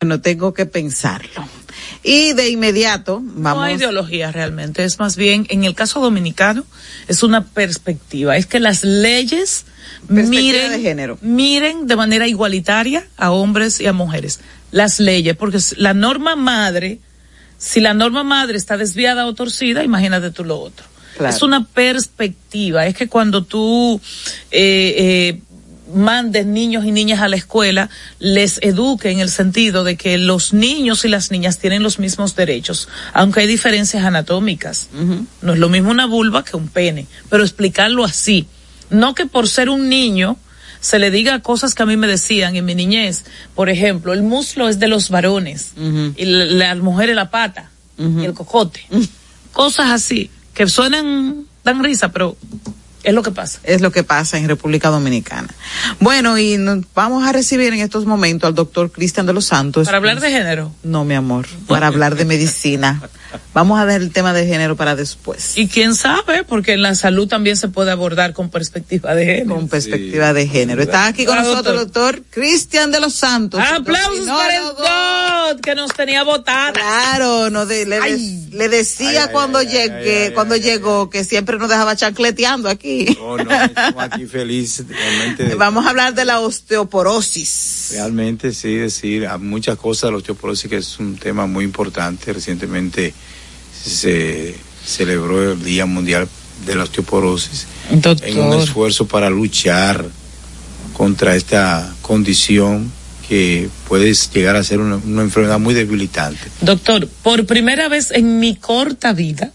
No 0.00 0.20
tengo 0.20 0.54
que 0.54 0.66
pensarlo. 0.66 1.46
Y 2.04 2.32
de 2.32 2.50
inmediato, 2.50 3.20
vamos. 3.22 3.58
No 3.58 3.62
hay 3.62 3.74
ideología 3.76 4.32
realmente, 4.32 4.84
es 4.84 4.98
más 4.98 5.16
bien, 5.16 5.46
en 5.50 5.64
el 5.64 5.74
caso 5.74 6.00
dominicano, 6.00 6.64
es 7.06 7.22
una 7.22 7.44
perspectiva. 7.44 8.36
Es 8.36 8.46
que 8.46 8.58
las 8.58 8.82
leyes 8.82 9.66
miren 10.08 10.72
de 10.72 10.80
género. 10.80 11.18
miren 11.20 11.86
de 11.86 11.96
manera 11.96 12.26
igualitaria 12.26 13.06
a 13.16 13.30
hombres 13.30 13.80
y 13.80 13.86
a 13.86 13.92
mujeres. 13.92 14.40
Las 14.72 14.98
leyes, 14.98 15.36
porque 15.36 15.58
la 15.76 15.94
norma 15.94 16.34
madre, 16.34 16.98
si 17.58 17.80
la 17.80 17.94
norma 17.94 18.24
madre 18.24 18.58
está 18.58 18.76
desviada 18.76 19.26
o 19.26 19.34
torcida, 19.34 19.84
imagínate 19.84 20.30
tú 20.32 20.44
lo 20.44 20.58
otro. 20.58 20.86
Claro. 21.16 21.34
Es 21.34 21.42
una 21.42 21.66
perspectiva. 21.66 22.86
Es 22.86 22.96
que 22.96 23.06
cuando 23.08 23.44
tú 23.44 24.00
eh, 24.50 24.94
eh, 24.98 25.40
mandes 25.94 26.46
niños 26.46 26.84
y 26.84 26.90
niñas 26.90 27.20
a 27.20 27.28
la 27.28 27.36
escuela, 27.36 27.90
les 28.18 28.58
eduque 28.62 29.10
en 29.10 29.20
el 29.20 29.30
sentido 29.30 29.84
de 29.84 29.96
que 29.96 30.18
los 30.18 30.52
niños 30.52 31.04
y 31.04 31.08
las 31.08 31.30
niñas 31.30 31.58
tienen 31.58 31.82
los 31.82 31.98
mismos 31.98 32.36
derechos, 32.36 32.88
aunque 33.12 33.40
hay 33.40 33.46
diferencias 33.46 34.04
anatómicas. 34.04 34.88
No 35.42 35.52
es 35.52 35.58
lo 35.58 35.68
mismo 35.68 35.90
una 35.90 36.06
vulva 36.06 36.44
que 36.44 36.56
un 36.56 36.68
pene, 36.68 37.06
pero 37.28 37.42
explicarlo 37.42 38.04
así. 38.04 38.46
No 38.90 39.14
que 39.14 39.26
por 39.26 39.48
ser 39.48 39.68
un 39.68 39.88
niño 39.88 40.36
se 40.80 40.98
le 40.98 41.10
diga 41.10 41.40
cosas 41.40 41.74
que 41.74 41.82
a 41.84 41.86
mí 41.86 41.96
me 41.96 42.08
decían 42.08 42.56
en 42.56 42.64
mi 42.64 42.74
niñez. 42.74 43.24
Por 43.54 43.68
ejemplo, 43.68 44.12
el 44.12 44.22
muslo 44.22 44.68
es 44.68 44.78
de 44.78 44.88
los 44.88 45.10
varones 45.10 45.72
y 46.16 46.24
la, 46.24 46.74
la 46.74 46.74
mujer 46.76 47.10
es 47.10 47.16
la 47.16 47.30
pata 47.30 47.70
y 47.98 48.24
el 48.24 48.34
cocote. 48.34 48.86
Cosas 49.52 49.90
así 49.90 50.30
que 50.54 50.66
suenan, 50.68 51.46
dan 51.64 51.82
risa, 51.82 52.10
pero 52.10 52.36
es 53.02 53.14
lo 53.14 53.22
que 53.22 53.30
pasa. 53.30 53.58
Es 53.64 53.80
lo 53.80 53.90
que 53.90 54.04
pasa 54.04 54.38
en 54.38 54.48
República 54.48 54.88
Dominicana. 54.88 55.48
Bueno, 56.00 56.38
y 56.38 56.56
nos 56.56 56.84
vamos 56.94 57.26
a 57.26 57.32
recibir 57.32 57.72
en 57.72 57.80
estos 57.80 58.06
momentos 58.06 58.48
al 58.48 58.54
doctor 58.54 58.90
Cristian 58.90 59.26
de 59.26 59.32
los 59.32 59.46
Santos. 59.46 59.86
Para 59.86 59.98
hablar 59.98 60.20
de 60.20 60.30
género. 60.30 60.72
No, 60.82 61.04
mi 61.04 61.14
amor, 61.14 61.46
para 61.66 61.88
hablar 61.88 62.16
de 62.16 62.24
medicina. 62.24 63.02
Vamos 63.54 63.78
a 63.80 63.84
ver 63.84 64.00
el 64.02 64.12
tema 64.12 64.32
de 64.32 64.46
género 64.46 64.76
para 64.76 64.96
después. 64.96 65.56
Y 65.56 65.68
quién 65.68 65.94
sabe, 65.94 66.44
porque 66.44 66.72
en 66.72 66.82
la 66.82 66.94
salud 66.94 67.28
también 67.28 67.56
se 67.56 67.68
puede 67.68 67.90
abordar 67.90 68.32
con 68.32 68.50
perspectiva 68.50 69.14
de 69.14 69.24
género. 69.26 69.54
Con 69.56 69.68
perspectiva 69.68 70.32
de 70.32 70.46
género. 70.48 70.82
Está 70.82 71.06
aquí 71.06 71.24
con 71.26 71.38
Ah, 71.38 71.42
nosotros 71.42 71.74
el 71.74 71.84
doctor 71.86 72.22
Cristian 72.30 72.90
de 72.90 73.00
los 73.00 73.14
Santos. 73.14 73.60
Aplausos 73.60 74.26
para 74.26 74.56
el 74.56 74.64
DOT 75.54 75.60
que 75.62 75.74
nos 75.74 75.92
tenía 75.92 76.22
votada. 76.24 76.72
Claro, 76.72 77.50
no 77.50 77.66
de- 77.66 77.86
le, 77.86 78.00
de- 78.00 78.48
le 78.52 78.68
decía 78.68 79.30
cuando 79.32 79.62
llegué, 79.62 80.32
cuando 80.34 80.56
llegó 80.56 81.10
que 81.10 81.24
siempre 81.24 81.58
nos 81.58 81.68
dejaba 81.68 81.94
chancleteando 81.96 82.68
aquí. 82.68 83.16
No, 83.18 83.36
no, 83.36 83.50
estamos 83.64 84.02
aquí 84.02 84.24
realmente. 84.26 85.44
de- 85.44 85.54
Vamos 85.62 85.86
a 85.86 85.90
hablar 85.90 86.14
de 86.14 86.24
la 86.24 86.40
osteoporosis. 86.40 87.88
Realmente 87.92 88.52
sí, 88.52 88.74
decir 88.76 89.26
a 89.26 89.38
muchas 89.38 89.76
cosas 89.76 90.08
de 90.08 90.10
la 90.12 90.16
osteoporosis, 90.18 90.68
que 90.70 90.76
es 90.76 90.98
un 90.98 91.16
tema 91.16 91.46
muy 91.46 91.64
importante. 91.64 92.32
Recientemente 92.32 93.14
se 93.84 94.56
celebró 94.84 95.52
el 95.52 95.62
Día 95.62 95.86
Mundial 95.86 96.28
de 96.66 96.74
la 96.76 96.82
Osteoporosis 96.84 97.66
Doctor. 97.90 98.28
en 98.28 98.38
un 98.38 98.60
esfuerzo 98.60 99.06
para 99.06 99.30
luchar 99.30 100.04
contra 100.92 101.34
esta 101.34 101.92
condición 102.02 102.92
que 103.28 103.68
puede 103.88 104.12
llegar 104.34 104.56
a 104.56 104.64
ser 104.64 104.80
una, 104.80 104.96
una 104.96 105.22
enfermedad 105.22 105.58
muy 105.58 105.74
debilitante. 105.74 106.40
Doctor, 106.60 107.08
por 107.22 107.46
primera 107.46 107.88
vez 107.88 108.10
en 108.10 108.38
mi 108.38 108.56
corta 108.56 109.12
vida 109.12 109.52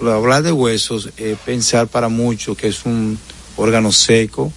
lo- 0.00 0.12
hablar 0.12 0.42
de 0.42 0.52
huesos 0.52 1.10
es 1.16 1.38
pensar 1.38 1.88
para 1.88 2.08
muchos 2.08 2.56
que 2.56 2.68
es 2.68 2.84
un 2.84 3.18
órgano 3.56 3.92
seco 3.92 4.52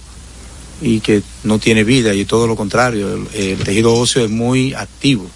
y 0.82 1.00
que 1.00 1.22
no 1.44 1.60
tiene 1.60 1.84
vida, 1.84 2.14
y 2.14 2.26
todo 2.26 2.46
lo 2.48 2.56
contrario, 2.56 3.14
el, 3.14 3.28
el 3.34 3.58
tejido 3.64 3.94
óseo 3.94 4.26
es 4.26 4.32
muy 4.32 4.74
activo, 4.74 5.30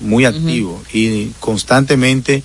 muy 0.00 0.24
activo, 0.24 0.82
y 0.92 1.26
constantemente 1.40 2.42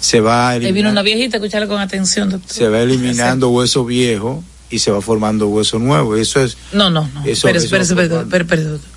se 0.00 0.20
va 0.20 0.50
Ahí 0.50 0.58
vino 0.58 0.68
eliminando, 0.68 1.00
una 1.00 1.02
viejita, 1.02 1.36
escucharla 1.36 1.68
con 1.68 1.80
atención, 1.80 2.30
doctor. 2.30 2.50
se 2.50 2.68
va 2.68 2.80
eliminando 2.80 3.50
hueso 3.50 3.84
viejo 3.84 4.42
y 4.70 4.78
se 4.78 4.90
va 4.90 5.00
formando 5.02 5.48
hueso 5.48 5.78
nuevo. 5.78 6.16
Eso 6.16 6.40
es, 6.42 6.56
No, 6.72 6.88
no, 6.90 7.08
no. 7.12 7.20
Eso- 7.24 7.48
eso 7.48 7.58
espera, 7.58 7.82
espera, 7.84 8.22
espera, 8.38 8.62
doctor. 8.62 8.90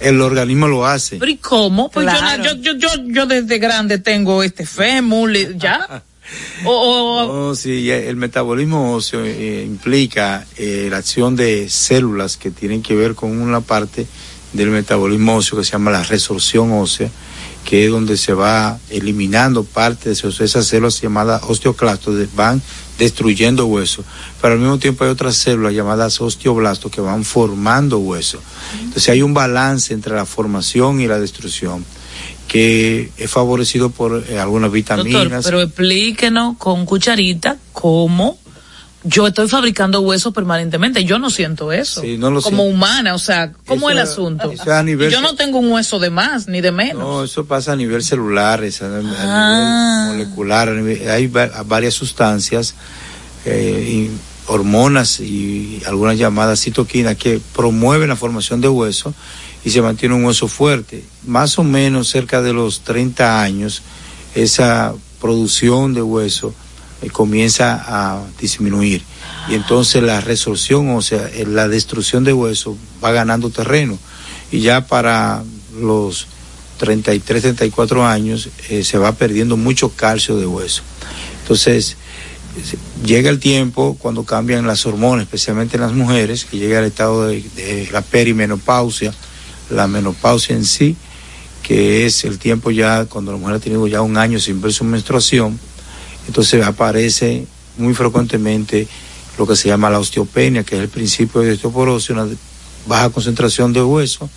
el 0.00 0.20
organismo 0.20 0.68
lo 0.68 0.86
hace. 0.86 1.16
Pero 1.16 1.30
¿y 1.32 1.36
cómo? 1.36 1.90
Pues 1.90 2.06
yo 2.06 2.16
Claro. 2.16 2.44
yo, 2.44 2.54
yo, 2.54 2.72
yo, 2.76 2.88
yo 3.08 3.26
desde 3.26 3.58
grande 3.58 3.98
tengo 3.98 4.42
este 4.44 4.64
fémur, 4.66 5.32
¿ya? 5.58 6.02
No, 6.64 7.54
sí, 7.54 7.90
el 7.90 8.16
metabolismo 8.16 8.94
óseo 8.94 9.24
eh, 9.24 9.64
implica 9.66 10.46
eh, 10.56 10.88
la 10.90 10.98
acción 10.98 11.36
de 11.36 11.68
células 11.68 12.36
que 12.36 12.50
tienen 12.50 12.82
que 12.82 12.94
ver 12.94 13.14
con 13.14 13.40
una 13.40 13.60
parte 13.60 14.06
del 14.52 14.70
metabolismo 14.70 15.36
óseo 15.36 15.58
que 15.58 15.64
se 15.64 15.72
llama 15.72 15.90
la 15.90 16.02
resorción 16.02 16.72
ósea, 16.72 17.10
que 17.64 17.84
es 17.84 17.90
donde 17.90 18.16
se 18.16 18.34
va 18.34 18.78
eliminando 18.90 19.64
parte 19.64 20.10
de 20.10 20.12
esas 20.12 20.66
células 20.66 21.00
llamadas 21.00 21.42
osteoclastos, 21.46 22.34
van 22.34 22.60
destruyendo 22.98 23.66
hueso, 23.66 24.04
pero 24.42 24.54
al 24.54 24.60
mismo 24.60 24.78
tiempo 24.78 25.04
hay 25.04 25.10
otras 25.10 25.36
células 25.36 25.72
llamadas 25.72 26.20
osteoblastos 26.20 26.92
que 26.92 27.00
van 27.00 27.24
formando 27.24 27.98
hueso. 27.98 28.40
Entonces 28.74 29.08
hay 29.08 29.22
un 29.22 29.32
balance 29.32 29.94
entre 29.94 30.14
la 30.14 30.26
formación 30.26 31.00
y 31.00 31.06
la 31.06 31.18
destrucción 31.18 31.84
que 32.50 33.12
es 33.16 33.30
favorecido 33.30 33.90
por 33.90 34.24
eh, 34.28 34.40
algunas 34.40 34.72
vitaminas. 34.72 35.30
doctor, 35.30 35.42
pero 35.44 35.60
explíquenos 35.62 36.56
con 36.58 36.84
cucharita 36.84 37.56
cómo 37.72 38.38
yo 39.04 39.28
estoy 39.28 39.46
fabricando 39.48 40.00
huesos 40.00 40.34
permanentemente. 40.34 41.04
Yo 41.04 41.20
no 41.20 41.30
siento 41.30 41.70
eso. 41.72 42.00
Sí, 42.00 42.18
no 42.18 42.32
lo 42.32 42.42
como 42.42 42.62
siento. 42.64 42.74
humana, 42.74 43.14
o 43.14 43.20
sea, 43.20 43.52
¿cómo 43.66 43.88
Eso 43.88 43.90
es 43.90 43.92
el 44.06 44.12
asunto? 44.12 44.52
a 44.72 44.82
nivel 44.82 45.10
yo 45.12 45.20
no 45.20 45.36
tengo 45.36 45.60
un 45.60 45.70
hueso 45.70 46.00
de 46.00 46.10
más 46.10 46.48
ni 46.48 46.60
de 46.60 46.72
menos. 46.72 46.98
No, 46.98 47.22
eso 47.22 47.44
pasa 47.44 47.72
a 47.72 47.76
nivel 47.76 48.02
celular, 48.02 48.60
a, 48.62 48.84
a 48.84 48.88
Ah. 49.20 50.06
nivel 50.08 50.26
molecular. 50.26 50.68
a 50.70 50.72
nivel- 50.74 51.08
hay 51.08 51.28
va- 51.28 51.62
varias 51.64 51.94
sustancias, 51.94 52.74
eh, 53.44 53.86
y 53.88 54.10
hormonas 54.48 55.20
y 55.20 55.80
algunas 55.86 56.18
llamadas 56.18 56.60
citoquinas 56.60 57.14
que 57.16 57.40
promueven 57.54 58.08
la 58.08 58.16
formación 58.16 58.60
de 58.60 58.68
hueso 58.68 59.14
y 59.64 59.70
se 59.70 59.82
mantiene 59.82 60.14
un 60.14 60.24
hueso 60.24 60.48
fuerte. 60.48 61.04
Más 61.26 61.58
o 61.58 61.64
menos 61.64 62.08
cerca 62.08 62.42
de 62.42 62.52
los 62.52 62.80
30 62.80 63.42
años, 63.42 63.82
esa 64.34 64.94
producción 65.20 65.94
de 65.94 66.02
hueso 66.02 66.54
eh, 67.02 67.10
comienza 67.10 67.82
a 67.86 68.22
disminuir. 68.40 69.02
Y 69.48 69.54
entonces 69.54 70.02
la 70.02 70.20
resorción, 70.20 70.90
o 70.90 71.02
sea, 71.02 71.28
eh, 71.28 71.46
la 71.46 71.68
destrucción 71.68 72.24
de 72.24 72.32
hueso 72.32 72.76
va 73.02 73.12
ganando 73.12 73.50
terreno. 73.50 73.98
Y 74.50 74.60
ya 74.60 74.86
para 74.86 75.42
los 75.78 76.26
33, 76.78 77.42
34 77.42 78.06
años 78.06 78.48
eh, 78.68 78.84
se 78.84 78.98
va 78.98 79.12
perdiendo 79.12 79.56
mucho 79.56 79.90
calcio 79.90 80.36
de 80.36 80.46
hueso. 80.46 80.82
Entonces, 81.42 81.96
llega 83.04 83.30
el 83.30 83.38
tiempo 83.38 83.96
cuando 83.98 84.24
cambian 84.24 84.66
las 84.66 84.86
hormonas, 84.86 85.24
especialmente 85.24 85.76
en 85.76 85.82
las 85.82 85.92
mujeres, 85.92 86.44
que 86.44 86.58
llega 86.58 86.78
el 86.78 86.86
estado 86.86 87.26
de 87.26 87.88
la 87.92 88.02
perimenopausia, 88.02 89.12
la 89.70 89.86
menopausia 89.86 90.56
en 90.56 90.64
sí, 90.64 90.96
que 91.62 92.06
es 92.06 92.24
el 92.24 92.38
tiempo 92.38 92.70
ya 92.70 93.04
cuando 93.06 93.32
la 93.32 93.38
mujer 93.38 93.56
ha 93.56 93.60
tenido 93.60 93.86
ya 93.86 94.02
un 94.02 94.16
año 94.16 94.38
sin 94.38 94.60
ver 94.60 94.72
su 94.72 94.84
menstruación, 94.84 95.58
entonces 96.26 96.64
aparece 96.64 97.46
muy 97.76 97.94
frecuentemente 97.94 98.86
lo 99.38 99.46
que 99.46 99.56
se 99.56 99.68
llama 99.68 99.90
la 99.90 99.98
osteopenia, 99.98 100.64
que 100.64 100.76
es 100.76 100.82
el 100.82 100.88
principio 100.88 101.40
de 101.40 101.52
osteoporosis, 101.52 102.10
una 102.10 102.28
baja 102.86 103.10
concentración 103.10 103.72
de 103.72 103.82
hueso, 103.82 104.28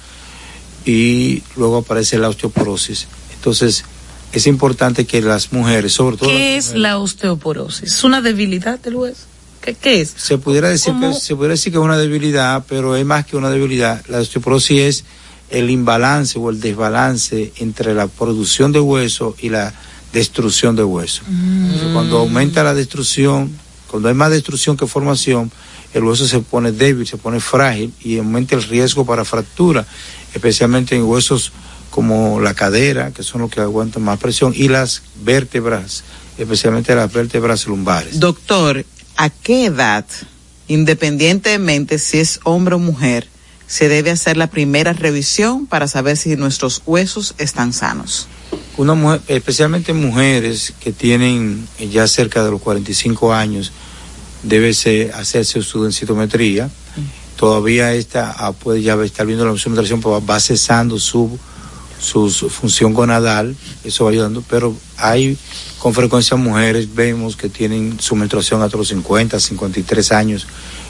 y 0.86 1.44
luego 1.56 1.78
aparece 1.78 2.18
la 2.18 2.30
osteoporosis. 2.30 3.08
Entonces, 3.36 3.84
es 4.32 4.48
importante 4.48 5.06
que 5.06 5.22
las 5.22 5.52
mujeres, 5.52 5.94
sobre 5.94 6.18
todo 6.18 6.30
¿Qué 6.30 6.58
es 6.58 6.74
la 6.74 6.98
osteoporosis? 6.98 7.94
¿Es 7.94 8.04
una 8.04 8.22
debilidad 8.22 8.80
del 8.80 8.96
hueso? 8.96 9.22
¿Qué, 9.62 9.76
qué 9.76 10.02
es? 10.02 10.14
se 10.16 10.38
pudiera 10.38 10.70
decir 10.70 10.94
¿Cómo? 10.94 11.14
que 11.14 11.20
se 11.20 11.36
pudiera 11.36 11.54
decir 11.54 11.72
que 11.72 11.80
es 11.80 11.84
una 11.84 11.98
debilidad, 11.98 12.66
pero 12.68 12.96
es 12.96 13.06
más 13.06 13.26
que 13.26 13.38
una 13.38 13.50
debilidad. 13.50 14.04
La 14.08 14.20
osteoporosis 14.20 14.80
es 14.80 15.04
el 15.54 15.70
imbalance 15.70 16.40
o 16.40 16.50
el 16.50 16.60
desbalance 16.60 17.54
entre 17.58 17.94
la 17.94 18.08
producción 18.08 18.72
de 18.72 18.80
hueso 18.80 19.36
y 19.40 19.50
la 19.50 19.72
destrucción 20.12 20.76
de 20.76 20.84
hueso. 20.84 21.22
Entonces, 21.28 21.90
cuando 21.94 22.18
aumenta 22.18 22.64
la 22.64 22.74
destrucción, 22.74 23.52
cuando 23.88 24.10
hay 24.10 24.16
más 24.16 24.32
destrucción 24.32 24.76
que 24.76 24.88
formación, 24.88 25.52
el 25.94 26.04
hueso 26.04 26.28
se 26.28 26.40
pone 26.40 26.72
débil, 26.72 27.06
se 27.06 27.18
pone 27.18 27.40
frágil 27.40 27.94
y 28.02 28.18
aumenta 28.18 28.56
el 28.56 28.64
riesgo 28.64 29.06
para 29.06 29.26
fractura, 29.26 29.86
especialmente 30.34 30.96
en 30.96 31.04
huesos 31.04 31.52
como 31.92 32.40
la 32.40 32.56
cadera, 32.56 33.12
que 33.12 33.22
son 33.22 33.42
los 33.42 33.52
que 33.52 33.62
aguantan 33.62 34.02
más 34.02 34.18
presión, 34.18 34.54
y 34.56 34.70
las 34.70 35.04
vértebras, 35.24 36.04
especialmente 36.40 36.96
las 36.96 37.14
vértebras 37.14 37.68
lumbares. 37.68 38.20
Doctor, 38.20 38.84
¿a 39.18 39.30
qué 39.30 39.66
edad, 39.66 40.06
independientemente 40.68 42.00
si 42.00 42.18
es 42.18 42.40
hombre 42.44 42.74
o 42.74 42.80
mujer, 42.80 43.28
se 43.74 43.90
debe 43.90 44.12
hacer 44.12 44.38
la 44.38 44.46
primera 44.46 44.94
revisión 44.94 45.66
para 45.66 45.88
saber 45.88 46.16
si 46.16 46.36
nuestros 46.36 46.84
huesos 46.86 47.34
están 47.40 47.74
sanos. 47.74 48.28
Una 48.78 48.94
mujer, 48.94 49.22
especialmente 49.30 49.94
mujeres 49.94 50.76
que 50.80 50.92
tienen 50.92 51.68
ya 51.92 52.08
cerca 52.08 52.44
de 52.46 52.52
los 52.52 52.62
45 52.62 53.34
años, 53.34 53.72
debe 54.44 54.76
ser- 54.76 55.12
hacerse 55.16 55.64
su 55.64 55.82
densitometría. 55.82 56.70
Todavía 57.36 57.96
esta 57.96 58.30
ah, 58.38 58.52
puede 58.52 58.84
ya 58.84 58.94
estar 59.04 59.26
viendo 59.26 59.44
la 59.44 59.52
menstruación, 59.54 60.02
pero 60.02 60.24
va 60.24 60.40
cesando 60.40 61.00
su, 61.00 61.40
su, 62.00 62.30
su 62.30 62.52
función 62.52 62.94
gonadal, 62.94 63.56
eso 63.84 64.04
va 64.06 64.12
ayudando, 64.12 64.44
pero 64.48 64.76
hay 64.98 65.36
con 65.80 65.96
frecuencia 65.96 66.38
mujeres, 66.38 66.94
vemos 66.94 67.36
que 67.36 67.50
tienen 67.50 68.00
su 68.00 68.16
menstruación 68.16 68.62
hasta 68.62 68.78
los 68.78 68.90
50, 68.90 69.40
53 69.40 70.12
años. 70.12 70.46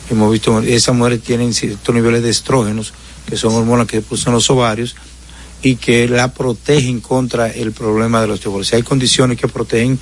Hemos 0.10 0.32
visto, 0.32 0.60
esas 0.62 0.96
mujeres 0.96 1.22
tienen 1.22 1.54
ciertos 1.54 1.94
niveles 1.96 2.24
de 2.24 2.30
estrógenos, 2.30 2.94
que 3.28 3.38
son 3.38 3.54
hormonas 3.54 3.88
que 3.88 4.02
puso 4.02 4.32
los 4.32 4.50
ovarios, 4.50 4.96
y 5.62 5.78
que 5.78 6.10
la 6.10 6.34
protegen 6.34 7.00
contra 7.00 7.48
el 7.50 7.72
problema 7.72 8.20
de 8.22 8.28
la 8.28 8.34
osteoporosis. 8.34 8.74
Hay 8.74 8.84
condiciones 8.84 9.38
que 9.40 9.48
protegen 9.48 9.98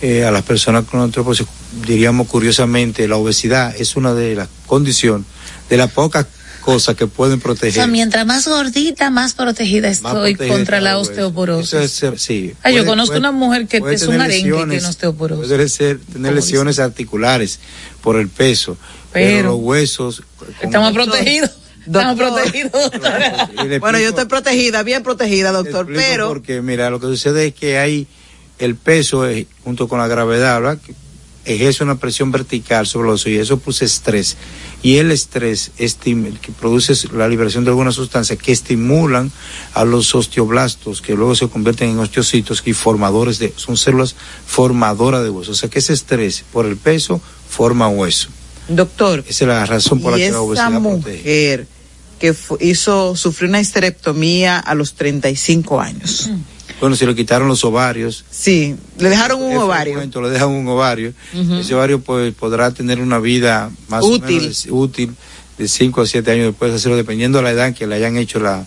eh, 0.00 0.24
a 0.24 0.30
las 0.30 0.42
personas 0.42 0.84
con 0.84 1.00
osteoporosis. 1.00 1.46
Diríamos 1.86 2.28
curiosamente, 2.28 3.08
la 3.08 3.16
obesidad 3.16 3.74
es 3.76 3.96
una 3.96 4.14
de 4.14 4.36
las 4.36 4.48
condiciones, 4.66 5.26
de 5.68 5.76
las 5.76 5.90
pocas 5.90 6.26
cosas 6.60 6.94
que 6.94 7.08
pueden 7.08 7.40
O 7.40 7.42
proteger. 7.42 7.72
sea, 7.72 7.86
mientras 7.88 8.24
más 8.24 8.46
gordita, 8.46 9.10
más 9.10 9.34
protegida 9.34 9.88
más 9.88 9.96
estoy 9.96 10.34
protegida 10.36 10.54
contra 10.56 10.80
la 10.80 10.98
osteoporosis. 10.98 11.72
Eso 11.74 12.12
es, 12.12 12.22
sí. 12.22 12.54
Ah, 12.62 12.70
yo 12.70 12.86
conozco 12.86 13.14
puede- 13.14 13.18
una 13.20 13.32
mujer 13.32 13.66
que 13.66 13.78
es 13.90 14.02
un 14.04 14.20
arenque 14.20 14.50
que 14.52 14.56
tiene 14.66 14.86
osteoporosis. 14.86 15.48
Puede 15.48 15.68
ser, 15.68 15.98
tener 15.98 16.32
lesiones 16.32 16.78
articulares 16.78 17.58
por 18.00 18.14
el 18.16 18.28
peso, 18.28 18.76
pero, 19.12 19.36
Pero- 19.36 19.50
los 19.50 19.60
huesos... 19.60 20.22
Estamos 20.60 20.92
protegidos. 20.92 21.50
Estamos 21.86 22.16
protegidos, 22.16 22.90
Bueno, 23.80 23.98
yo 23.98 24.10
estoy 24.10 24.26
protegida, 24.26 24.82
bien 24.84 25.02
protegida, 25.02 25.50
doctor, 25.50 25.88
pero 25.92 26.28
Porque, 26.28 26.62
mira, 26.62 26.90
lo 26.90 27.00
que 27.00 27.06
sucede 27.06 27.48
es 27.48 27.54
que 27.54 27.78
hay 27.78 28.06
el 28.58 28.76
peso 28.76 29.28
eh, 29.28 29.48
junto 29.64 29.88
con 29.88 29.98
la 29.98 30.06
gravedad, 30.06 30.60
¿verdad? 30.60 30.78
Que 30.78 30.94
ejerce 31.44 31.82
una 31.82 31.98
presión 31.98 32.30
vertical 32.30 32.86
sobre 32.86 33.08
los 33.08 33.26
y 33.26 33.36
eso 33.36 33.58
produce 33.58 33.84
estrés. 33.84 34.36
Y 34.82 34.98
el 34.98 35.10
estrés 35.10 35.72
que 35.76 36.52
produce 36.58 36.94
la 37.12 37.28
liberación 37.28 37.64
de 37.64 37.70
algunas 37.70 37.94
sustancias 37.94 38.38
que 38.38 38.52
estimulan 38.52 39.32
a 39.74 39.84
los 39.84 40.14
osteoblastos, 40.14 41.02
que 41.02 41.14
luego 41.14 41.34
se 41.34 41.48
convierten 41.48 41.90
en 41.90 41.98
osteocitos 41.98 42.62
y 42.64 42.72
formadores 42.72 43.38
de, 43.38 43.52
son 43.56 43.76
células 43.76 44.14
formadoras 44.46 45.24
de 45.24 45.30
hueso. 45.30 45.52
O 45.52 45.54
sea 45.54 45.68
que 45.68 45.80
ese 45.80 45.92
estrés 45.92 46.44
por 46.52 46.66
el 46.66 46.76
peso 46.76 47.20
forma 47.48 47.88
hueso. 47.88 48.28
Doctor, 48.68 49.24
Esa 49.28 49.44
es 49.44 49.48
la 49.48 49.66
razón 49.66 50.00
por 50.00 50.12
la 50.12 50.18
y 50.18 50.20
que 50.20 50.26
la 50.26 50.30
esa 50.30 50.40
obesidad 50.40 50.80
protege. 50.80 51.16
mujer 51.18 51.66
que 52.18 52.34
hizo, 52.60 53.16
sufrió 53.16 53.48
una 53.48 53.60
histerectomía 53.60 54.58
a 54.58 54.74
los 54.74 54.94
35 54.94 55.80
años. 55.80 56.30
Bueno, 56.80 56.94
si 56.96 57.04
le 57.06 57.14
quitaron 57.14 57.48
los 57.48 57.64
ovarios. 57.64 58.24
Sí, 58.30 58.76
le 58.98 59.08
dejaron 59.08 59.42
un 59.42 59.56
ovario. 59.56 59.94
frecuente, 59.94 60.20
le 60.20 60.30
dejan 60.30 60.48
un 60.48 60.66
ovario. 60.68 61.12
Ujú. 61.34 61.54
Ese 61.56 61.74
ovario 61.74 62.00
pues, 62.00 62.32
podrá 62.34 62.70
tener 62.72 63.00
una 63.00 63.18
vida 63.18 63.70
más 63.88 64.04
Útil. 64.04 64.38
o 64.38 64.40
menos 64.42 64.64
de- 64.64 64.70
útil 64.72 65.14
de 65.58 65.68
5 65.68 66.00
a 66.00 66.06
7 66.06 66.30
años 66.30 66.46
después 66.46 66.70
de 66.70 66.76
hacerlo, 66.78 66.96
dependiendo 66.96 67.38
de 67.38 67.44
la 67.44 67.50
edad 67.50 67.74
que 67.74 67.86
le 67.86 67.96
hayan 67.96 68.16
hecho 68.16 68.38
la. 68.40 68.64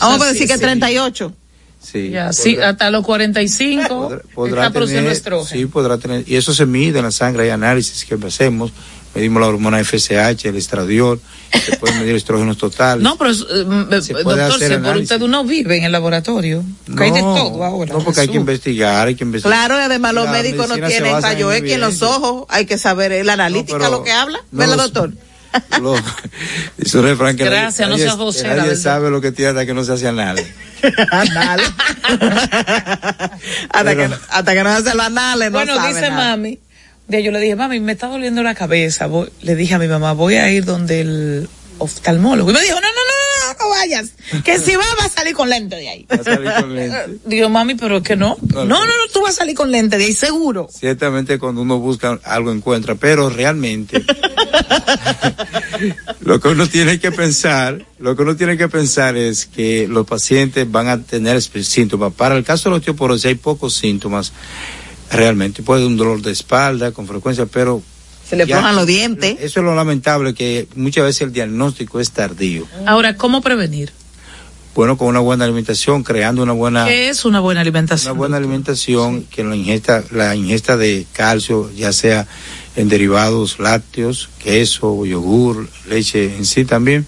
Vamos 0.00 0.22
a 0.22 0.26
Sí, 0.28 0.32
decir 0.34 0.46
que 0.48 0.54
sí. 0.54 0.60
38. 0.60 1.32
Sí, 1.80 2.10
Ya, 2.10 2.32
sí, 2.32 2.54
podrá- 2.54 2.68
hasta 2.70 2.90
los 2.90 3.04
45 3.04 4.18
podrá 4.34 4.62
está 4.66 4.72
produciendo 4.72 5.10
tener-. 5.12 5.46
Sí, 5.46 5.66
podrá 5.66 5.96
tener. 5.98 6.24
Y 6.28 6.34
eso 6.36 6.52
se 6.52 6.66
mide 6.66 6.98
en 6.98 7.04
la 7.04 7.10
sangre, 7.12 7.44
hay 7.44 7.50
análisis 7.50 8.04
que 8.04 8.14
hacemos. 8.26 8.72
Medimos 9.18 9.40
la 9.40 9.48
hormona 9.48 9.82
FSH, 9.84 10.46
el 10.48 10.56
estradiol, 10.56 11.20
se 11.52 11.76
pueden 11.76 11.98
medir 12.00 12.14
estrógenos 12.16 12.56
totales. 12.56 13.02
No, 13.02 13.16
pero, 13.18 13.30
eh, 13.30 14.02
Se 14.02 14.12
puede 14.14 14.42
doctor, 14.42 14.56
hacer 14.56 14.74
si 14.76 14.78
por 14.82 14.96
usted 14.96 15.22
uno 15.22 15.44
vive 15.44 15.76
en 15.76 15.84
el 15.84 15.92
laboratorio, 15.92 16.62
hay 16.96 17.10
de 17.10 17.20
No, 17.22 17.34
todo 17.34 17.64
ahora. 17.64 17.92
No, 17.94 18.00
porque 18.00 18.20
hay 18.20 18.28
que 18.28 18.36
investigar, 18.36 19.08
hay 19.08 19.14
que 19.14 19.24
investigar. 19.24 19.56
Claro, 19.58 19.80
y 19.80 19.84
además 19.84 20.14
los 20.14 20.24
La 20.26 20.32
médicos 20.32 20.68
no 20.68 20.74
se 20.76 20.82
tienen 20.82 21.22
rayo 21.22 21.52
X 21.52 21.72
en 21.72 21.80
los 21.80 22.02
ojos, 22.02 22.46
hay 22.48 22.64
que 22.66 22.78
saber 22.78 23.12
eh, 23.12 23.24
la 23.24 23.32
analítica, 23.34 23.78
No, 23.78 23.84
pero 23.84 23.90
lo 23.98 24.04
que 24.04 24.12
habla. 24.12 24.38
no 24.52 24.58
¿Verdad, 24.58 24.76
doctor? 24.76 25.12
Lo- 25.80 25.96
dice 26.76 26.98
un 26.98 27.04
refrán 27.04 27.34
que 27.34 27.44
Gracias, 27.44 27.88
no 27.88 27.94
nadie, 27.94 28.04
seas 28.04 28.16
vocera, 28.18 28.48
nadie 28.50 28.68
¿verdad? 28.68 28.82
sabe 28.82 29.10
lo 29.10 29.20
que 29.22 29.32
tiene 29.32 29.48
hasta 29.50 29.64
que 29.64 29.72
no 29.72 29.82
se 29.82 29.92
hace 29.94 30.06
anal. 30.06 30.38
Anal. 31.10 31.60
hasta, 33.70 33.96
que, 33.96 34.10
hasta 34.30 34.52
que 34.54 34.62
no 34.62 34.68
hace 34.70 34.94
los 34.94 35.06
anales, 35.06 35.50
no 35.50 35.56
bueno, 35.58 35.74
sabe 35.76 35.88
dice 35.88 36.10
nada. 36.10 36.30
mami, 36.36 36.58
de 37.08 37.22
yo 37.22 37.32
le 37.32 37.40
dije, 37.40 37.56
mami, 37.56 37.80
me 37.80 37.92
está 37.92 38.06
doliendo 38.06 38.42
la 38.42 38.54
cabeza. 38.54 39.06
Voy- 39.06 39.30
le 39.40 39.56
dije 39.56 39.74
a 39.74 39.78
mi 39.78 39.88
mamá, 39.88 40.12
voy 40.12 40.36
a 40.36 40.50
ir 40.52 40.64
donde 40.64 41.00
el 41.00 41.48
oftalmólogo. 41.78 42.50
Y 42.50 42.54
me 42.54 42.60
dijo, 42.60 42.74
no, 42.74 42.80
no, 42.80 42.88
no, 42.88 42.90
no, 42.90 43.54
no, 43.54 43.64
no 43.64 43.70
vayas. 43.70 44.10
Que 44.44 44.58
si 44.58 44.76
va, 44.76 44.82
va 45.00 45.06
a 45.06 45.08
salir 45.08 45.34
con 45.34 45.48
lente 45.48 45.76
de 45.76 45.88
ahí. 45.88 46.06
Va 46.10 46.16
a 46.16 46.24
salir 46.24 46.52
con 46.60 46.74
lente. 46.74 47.18
Digo, 47.24 47.48
mami, 47.48 47.76
pero 47.76 47.98
es 47.98 48.02
que 48.02 48.16
no. 48.16 48.36
No, 48.52 48.64
no, 48.64 48.84
no, 48.84 48.92
tú 49.12 49.22
vas 49.22 49.34
a 49.34 49.38
salir 49.38 49.54
con 49.54 49.70
lente 49.70 49.96
de 49.96 50.04
ahí, 50.04 50.12
seguro. 50.12 50.68
Ciertamente 50.70 51.38
cuando 51.38 51.62
uno 51.62 51.78
busca 51.78 52.18
algo 52.24 52.52
encuentra, 52.52 52.94
pero 52.96 53.30
realmente 53.30 54.04
lo 56.20 56.40
que 56.40 56.48
uno 56.48 56.66
tiene 56.68 56.98
que 56.98 57.12
pensar, 57.12 57.84
lo 57.98 58.16
que 58.16 58.22
uno 58.22 58.36
tiene 58.36 58.56
que 58.56 58.68
pensar 58.68 59.16
es 59.16 59.46
que 59.46 59.86
los 59.88 60.06
pacientes 60.06 60.70
van 60.70 60.88
a 60.88 61.02
tener 61.02 61.40
síntomas. 61.40 62.12
Para 62.12 62.36
el 62.36 62.44
caso 62.44 62.68
de 62.68 62.72
la 62.72 62.76
osteoporosis 62.78 63.26
hay 63.26 63.34
pocos 63.36 63.74
síntomas 63.74 64.32
realmente. 65.10 65.62
Puede 65.62 65.86
un 65.86 65.96
dolor 65.96 66.22
de 66.22 66.32
espalda 66.32 66.92
con 66.92 67.06
frecuencia, 67.06 67.46
pero 67.46 67.82
Se 68.28 68.36
le 68.36 68.46
flojan 68.46 68.76
los 68.76 68.86
dientes. 68.86 69.36
Eso 69.40 69.60
es 69.60 69.64
lo 69.64 69.74
lamentable 69.74 70.34
que 70.34 70.68
muchas 70.76 71.04
veces 71.04 71.22
el 71.22 71.32
diagnóstico 71.32 71.98
es 72.00 72.10
tardío. 72.10 72.66
Ahora, 72.86 73.16
¿cómo 73.16 73.40
prevenir? 73.40 73.92
Bueno, 74.74 74.96
con 74.96 75.08
una 75.08 75.18
buena 75.18 75.44
alimentación, 75.44 76.04
creando 76.04 76.42
una 76.42 76.52
buena 76.52 76.84
¿Qué 76.86 77.08
es 77.08 77.24
una 77.24 77.40
buena 77.40 77.62
alimentación? 77.62 78.12
una 78.12 78.18
buena 78.18 78.36
alimentación 78.36 79.24
que 79.24 79.42
la 79.42 79.56
ingesta 79.56 80.04
la 80.12 80.36
ingesta 80.36 80.76
de 80.76 81.04
calcio 81.12 81.68
ya 81.74 81.92
sea 81.92 82.28
en 82.76 82.88
derivados 82.88 83.58
lácteos 83.58 84.28
queso 84.38 85.04
yogur 85.04 85.68
leche 85.88 86.36
en 86.36 86.44
sí 86.44 86.64
también 86.64 87.06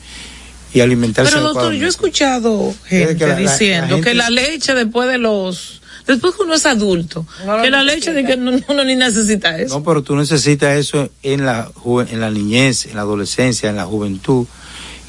y 0.75 0.81
alimentarse 0.81 1.31
Pero 1.33 1.45
doctor, 1.45 1.73
yo 1.75 1.87
he 1.87 1.89
escuchado 1.89 2.75
gente 2.89 3.17
que 3.17 3.27
la- 3.27 3.35
la- 3.35 3.41
la 3.41 3.51
diciendo 3.53 3.87
gente- 3.97 4.09
que 4.11 4.15
la 4.17 4.31
leche 4.31 4.75
después 4.75 5.09
de 5.09 5.19
los, 5.19 5.80
después 6.15 6.35
que 6.35 6.43
uno 6.43 6.55
es 6.55 6.67
adulto, 6.67 7.27
que 7.63 7.71
la 7.71 7.83
leche 7.83 8.13
de 8.13 8.25
que 8.25 8.37
no- 8.37 8.53
uno 8.69 8.85
ni 8.85 8.95
necesita 8.97 9.57
eso. 9.59 9.79
no 9.79 9.85
pero 9.85 10.03
tú 10.03 10.15
necesitas 10.17 10.77
eso 10.79 11.09
en 11.23 11.45
la 11.47 11.71
en 12.09 12.21
la 12.21 12.31
niñez 12.31 12.87
en 12.87 12.97
la 12.97 13.03
adolescencia 13.03 13.71
en 13.71 13.77
la 13.77 13.85
juventud 13.87 14.47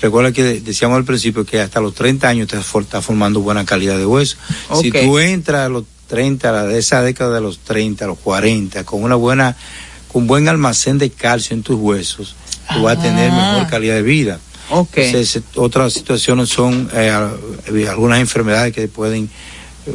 Recuerda 0.02 0.32
que 0.32 0.42
de- 0.44 0.62
decíamos 0.62 0.98
al 0.98 1.06
principio 1.06 1.46
que 1.46 1.62
hasta 1.62 1.80
los 1.80 1.94
30 1.94 2.28
años 2.28 2.48
te 2.48 2.58
está 2.58 3.04
formando 3.04 3.40
buena 3.42 3.66
calidad 3.66 4.00
de 4.00 4.06
hueso. 4.08 4.36
Si 4.82 4.90
tú 4.92 5.20
entras 5.20 5.68
a 5.68 5.70
los 5.70 5.84
30, 6.08 6.50
a 6.50 6.52
la 6.54 6.66
de 6.66 6.80
esa 6.80 7.04
década 7.04 7.36
de 7.36 7.42
los 7.42 7.60
30, 7.60 8.06
a 8.06 8.08
los 8.08 8.18
40, 8.18 8.84
con 8.84 9.04
una 9.04 9.14
buena, 9.14 9.56
con 10.12 10.26
buen 10.26 10.48
almacén 10.48 10.98
de 10.98 11.12
calcio 11.12 11.56
en 11.56 11.62
tus 11.62 11.76
huesos, 11.80 12.36
tú 12.74 12.82
vas 12.82 12.98
a 12.98 13.02
tener 13.04 13.30
Ah. 13.32 13.54
mejor 13.54 13.70
calidad 13.70 13.94
de 13.94 14.02
vida. 14.02 14.40
Ok. 14.72 14.98
Entonces, 14.98 15.44
otras 15.54 15.94
situaciones 15.94 16.50
son 16.50 16.90
eh, 16.96 17.16
eh, 17.72 17.88
algunas 17.88 18.20
enfermedades 18.20 18.74
que 18.74 18.88
pueden 18.88 19.30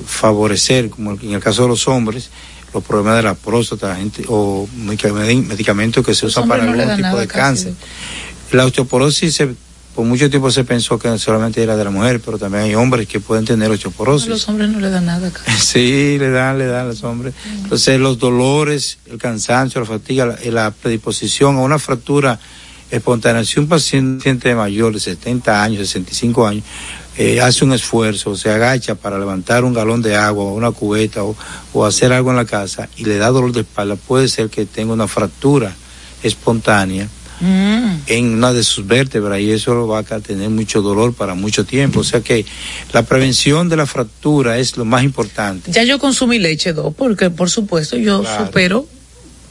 favorecer, 0.07 0.91
como 0.91 1.13
en 1.13 1.33
el 1.35 1.41
caso 1.41 1.63
de 1.63 1.69
los 1.69 1.87
hombres, 1.89 2.31
los 2.75 2.83
problemas 2.85 3.17
de 3.17 3.23
la 3.23 3.35
próstata 3.35 3.97
gente, 3.97 4.25
o 4.29 4.69
medica- 4.77 5.13
medicamentos 5.13 6.05
que 6.05 6.15
se 6.15 6.27
usan 6.27 6.49
para 6.49 6.65
no 6.65 6.73
algún 6.73 6.97
tipo 6.97 7.17
de 7.19 7.27
casi, 7.27 7.39
cáncer. 7.41 7.75
La 8.53 8.65
osteoporosis 8.67 9.35
se- 9.35 9.55
por 9.95 10.05
mucho 10.05 10.29
tiempo 10.29 10.51
se 10.51 10.63
pensó 10.65 10.99
que 10.99 11.19
solamente 11.19 11.63
era 11.63 11.75
de 11.75 11.83
la 11.83 11.89
mujer, 11.91 12.21
pero 12.23 12.37
también 12.37 12.65
hay 12.65 12.75
hombres 12.75 13.09
que 13.09 13.19
pueden 13.19 13.47
tener 13.47 13.71
osteoporosis. 13.71 14.29
los 14.29 14.47
hombres 14.49 14.69
no 14.69 14.79
le 14.81 14.91
da 14.91 15.01
nada. 15.01 15.29
acá. 15.29 15.41
Sí, 15.59 16.17
le 16.19 16.29
dan, 16.31 16.59
le 16.59 16.67
dan 16.67 16.83
a 16.85 16.89
los 16.89 17.03
hombres. 17.03 17.33
Entonces, 17.63 17.99
los 17.99 18.19
dolores, 18.19 18.99
el 19.11 19.17
cansancio, 19.17 19.81
la 19.81 19.87
fatiga, 19.87 20.27
la, 20.27 20.37
la 20.51 20.71
predisposición 20.71 21.57
a 21.57 21.61
una 21.61 21.79
fractura 21.79 22.39
espontánea. 22.91 23.43
Si 23.45 23.59
un 23.59 23.69
paciente 23.69 24.55
mayor 24.55 24.93
de 24.93 25.01
70 25.01 25.63
años, 25.63 25.79
65 25.89 26.47
años, 26.47 26.65
eh, 27.19 27.41
hace 27.41 27.65
un 27.65 27.73
esfuerzo, 27.73 28.37
se 28.37 28.51
agacha 28.51 28.95
para 28.95 29.19
levantar 29.19 29.65
un 29.65 29.73
galón 29.75 30.03
de 30.03 30.17
agua 30.17 30.45
o 30.45 30.55
una 30.55 30.71
cubeta 30.73 31.25
o, 31.25 31.37
o 31.73 31.85
hacer 31.87 32.13
algo 32.13 32.31
en 32.31 32.37
la 32.37 32.45
casa 32.45 32.89
y 32.97 33.05
le 33.05 33.17
da 33.17 33.29
dolor 33.31 33.53
de 33.53 33.61
espalda, 33.61 33.97
puede 33.97 34.29
ser 34.29 34.49
que 34.51 34.67
tenga 34.67 34.93
una 34.93 35.09
fractura 35.09 35.75
espontánea 36.23 37.09
Mm. 37.39 37.99
en 38.07 38.35
una 38.37 38.51
de 38.55 38.65
sus 38.65 38.87
vértebras 38.87 39.39
y 39.41 39.51
eso 39.51 39.75
lo 39.75 39.87
va 39.87 39.99
a 39.99 40.21
tener 40.21 40.49
mucho 40.49 40.81
dolor 40.81 41.13
para 41.13 41.35
mucho 41.35 41.67
tiempo. 41.67 42.01
O 42.01 42.03
sea 42.03 42.23
que 42.23 42.47
la 42.95 43.03
prevención 43.03 43.69
de 43.69 43.77
la 43.77 43.85
fractura 43.85 44.57
es 44.57 44.79
lo 44.79 44.87
más 44.87 45.03
importante. 45.05 45.71
Ya 45.71 45.83
yo 45.83 45.99
consumí 45.99 46.39
leche, 46.39 46.73
dos, 46.73 46.95
porque 46.95 47.29
por 47.29 47.51
supuesto 47.51 47.99
yo 47.99 48.23
Claro. 48.23 48.47
supero. 48.47 48.87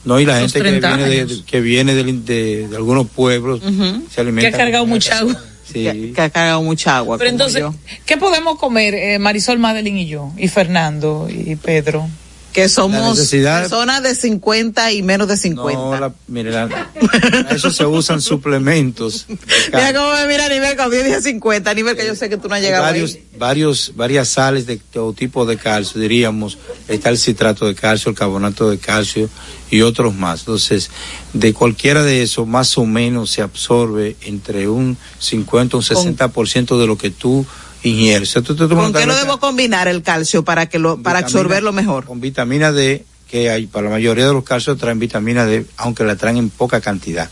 No, 0.04 0.20
y 0.20 0.26
la 0.26 0.40
gente 0.40 0.54
que 0.54 0.68
30 0.80 0.96
viene, 0.98 1.26
de, 1.28 1.44
que 1.46 1.62
viene 1.62 1.94
de, 1.94 2.68
de 2.68 2.76
algunos 2.76 3.06
pueblos 3.08 3.62
se 3.62 4.16
Que 4.16 4.22
alimenta. 4.22 4.48
ha 4.50 4.52
cargado 4.60 4.88
mucha 4.88 5.20
agua. 5.20 5.40
Sí. 5.72 6.14
Que 6.14 6.22
ha 6.22 6.30
cargado 6.30 6.62
mucha 6.62 6.98
agua. 6.98 7.18
Pero 7.18 7.30
entonces, 7.30 7.62
yo. 7.62 7.74
¿qué 8.06 8.18
podemos 8.18 8.60
comer 8.60 8.94
eh, 8.94 9.20
Marisol 9.20 9.58
Madeline 9.58 9.98
y 9.98 10.08
yo? 10.08 10.32
Y 10.38 10.48
Fernando 10.48 11.28
y 11.30 11.56
Pedro. 11.56 12.08
Que 12.56 12.70
somos 12.70 13.20
personas 13.20 14.02
de 14.02 14.16
50 14.16 14.94
y 14.94 15.04
menos 15.04 15.28
de 15.28 15.36
50. 15.36 15.78
No, 15.78 16.00
la- 16.00 16.14
mire, 16.28 16.52
la- 16.52 16.90
eso 17.52 17.70
se 17.70 17.86
usan 17.86 18.22
suplementos. 18.22 19.26
Mira 19.28 19.94
cómo 19.94 20.14
me 20.14 20.26
mira 20.26 20.46
a 20.46 20.50
nivel 20.50 20.78
cuando 20.78 20.96
yo 20.96 21.04
dije 21.04 21.22
50, 21.22 21.70
a 21.70 21.74
nivel 21.74 21.98
que 21.98 22.08
yo 22.08 22.16
sé 22.16 22.30
que 22.30 22.38
tú 22.38 22.48
no 22.48 22.56
has 22.56 22.62
llegado 22.62 22.84
varios, 22.84 23.16
ahí. 23.16 23.24
varios, 23.38 23.92
varias 23.98 24.30
sales 24.30 24.66
de 24.66 24.78
todo 24.78 25.12
tipo 25.12 25.46
de 25.46 25.58
calcio, 25.58 26.00
diríamos, 26.00 26.58
está 26.88 27.10
el 27.10 27.18
citrato 27.18 27.68
de 27.68 27.76
calcio, 27.76 28.10
el 28.10 28.16
carbonato 28.16 28.70
de 28.70 28.78
calcio 28.78 29.30
y 29.70 29.82
otros 29.82 30.16
más. 30.16 30.40
Entonces, 30.40 30.90
de 31.34 31.54
cualquiera 31.54 32.04
de 32.04 32.22
esos, 32.24 32.48
más 32.48 32.78
o 32.78 32.86
menos 32.86 33.32
se 33.32 33.42
absorbe 33.42 34.16
entre 34.22 34.70
un 34.70 34.96
50 35.20 35.76
o 35.76 35.80
un 35.82 35.86
60% 35.86 36.80
de 36.80 36.88
lo 36.88 36.98
que 36.98 37.10
tú 37.10 37.46
ingieres. 37.90 38.34
Tú 38.34 38.56
¿Con 38.56 38.94
qué 38.94 39.06
lo 39.06 39.16
debo 39.16 39.40
combinar 39.40 39.88
el 39.88 40.02
calcio 40.02 40.44
para 40.44 40.68
que 40.68 40.80
lo 40.80 40.98
para 41.02 41.20
vitamina- 41.20 41.26
absorberlo 41.26 41.74
mejor? 41.74 42.06
Con 42.06 42.20
vitamina 42.22 42.72
D, 42.72 43.06
que 43.30 43.50
hay 43.50 43.68
para 43.68 43.86
la 43.86 43.92
mayoría 43.92 44.28
de 44.28 44.34
los 44.34 44.44
calcios 44.44 44.78
traen 44.78 45.00
vitamina 45.00 45.46
D, 45.46 45.66
aunque 45.78 46.04
la 46.04 46.16
traen 46.16 46.38
en 46.38 46.50
poca 46.50 46.82
cantidad. 46.82 47.30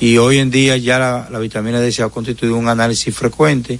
Y 0.00 0.18
hoy 0.18 0.38
en 0.38 0.50
día 0.50 0.76
ya 0.76 0.98
la, 0.98 1.28
la 1.30 1.38
vitamina 1.38 1.80
D 1.80 1.90
se 1.92 2.02
ha 2.02 2.08
constituido 2.08 2.56
un 2.56 2.68
análisis 2.68 3.14
frecuente 3.14 3.78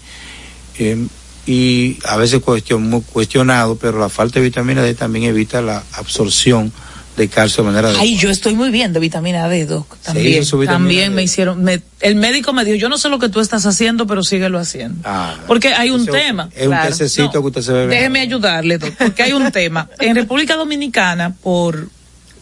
eh, 0.79 1.07
y 1.47 1.99
a 2.05 2.17
veces 2.17 2.41
cuestion, 2.41 2.83
muy 2.89 3.03
cuestionado, 3.03 3.77
pero 3.77 3.99
la 3.99 4.09
falta 4.09 4.39
de 4.39 4.45
vitamina 4.47 4.83
D 4.83 4.95
también 4.95 5.25
evita 5.25 5.61
la 5.61 5.83
absorción 5.93 6.73
de 7.17 7.29
calcio 7.29 7.63
de 7.63 7.71
manera 7.71 7.89
Ay, 7.89 7.95
adecuada. 7.97 8.21
yo 8.23 8.31
estoy 8.31 8.55
muy 8.55 8.71
bien 8.71 8.93
de 8.95 9.01
vitamina 9.01 9.47
D, 9.49 9.67
Doc. 9.67 9.97
También, 9.99 10.45
también 10.67 11.11
D. 11.11 11.17
me 11.17 11.23
hicieron, 11.23 11.63
me- 11.63 11.83
el 12.01 12.15
médico 12.17 12.53
me 12.55 12.65
dijo, 12.65 12.77
yo 12.77 12.89
no 12.89 12.97
sé 12.97 13.09
lo 13.11 13.19
que 13.19 13.29
tú 13.29 13.41
estás 13.41 13.67
haciendo, 13.67 14.07
pero 14.07 14.23
síguelo 14.23 14.59
haciendo. 14.59 15.01
Ah, 15.05 15.37
Porque 15.47 15.75
hay 15.75 15.91
un 15.91 16.07
tema. 16.07 16.49
Es 16.57 16.67
un 16.67 16.77
pececito 16.81 17.33
que 17.43 17.47
usted 17.49 17.61
se 17.63 17.73
bebe. 17.73 17.95
Déjeme 17.95 18.21
ayudarle, 18.21 18.79
Doc, 18.79 18.95
porque 18.99 19.23
hay 19.25 19.33
un 19.35 19.51
tema. 19.53 19.89
En 20.01 20.17
República 20.17 20.57
Dominicana, 20.57 21.35
por, 21.43 21.89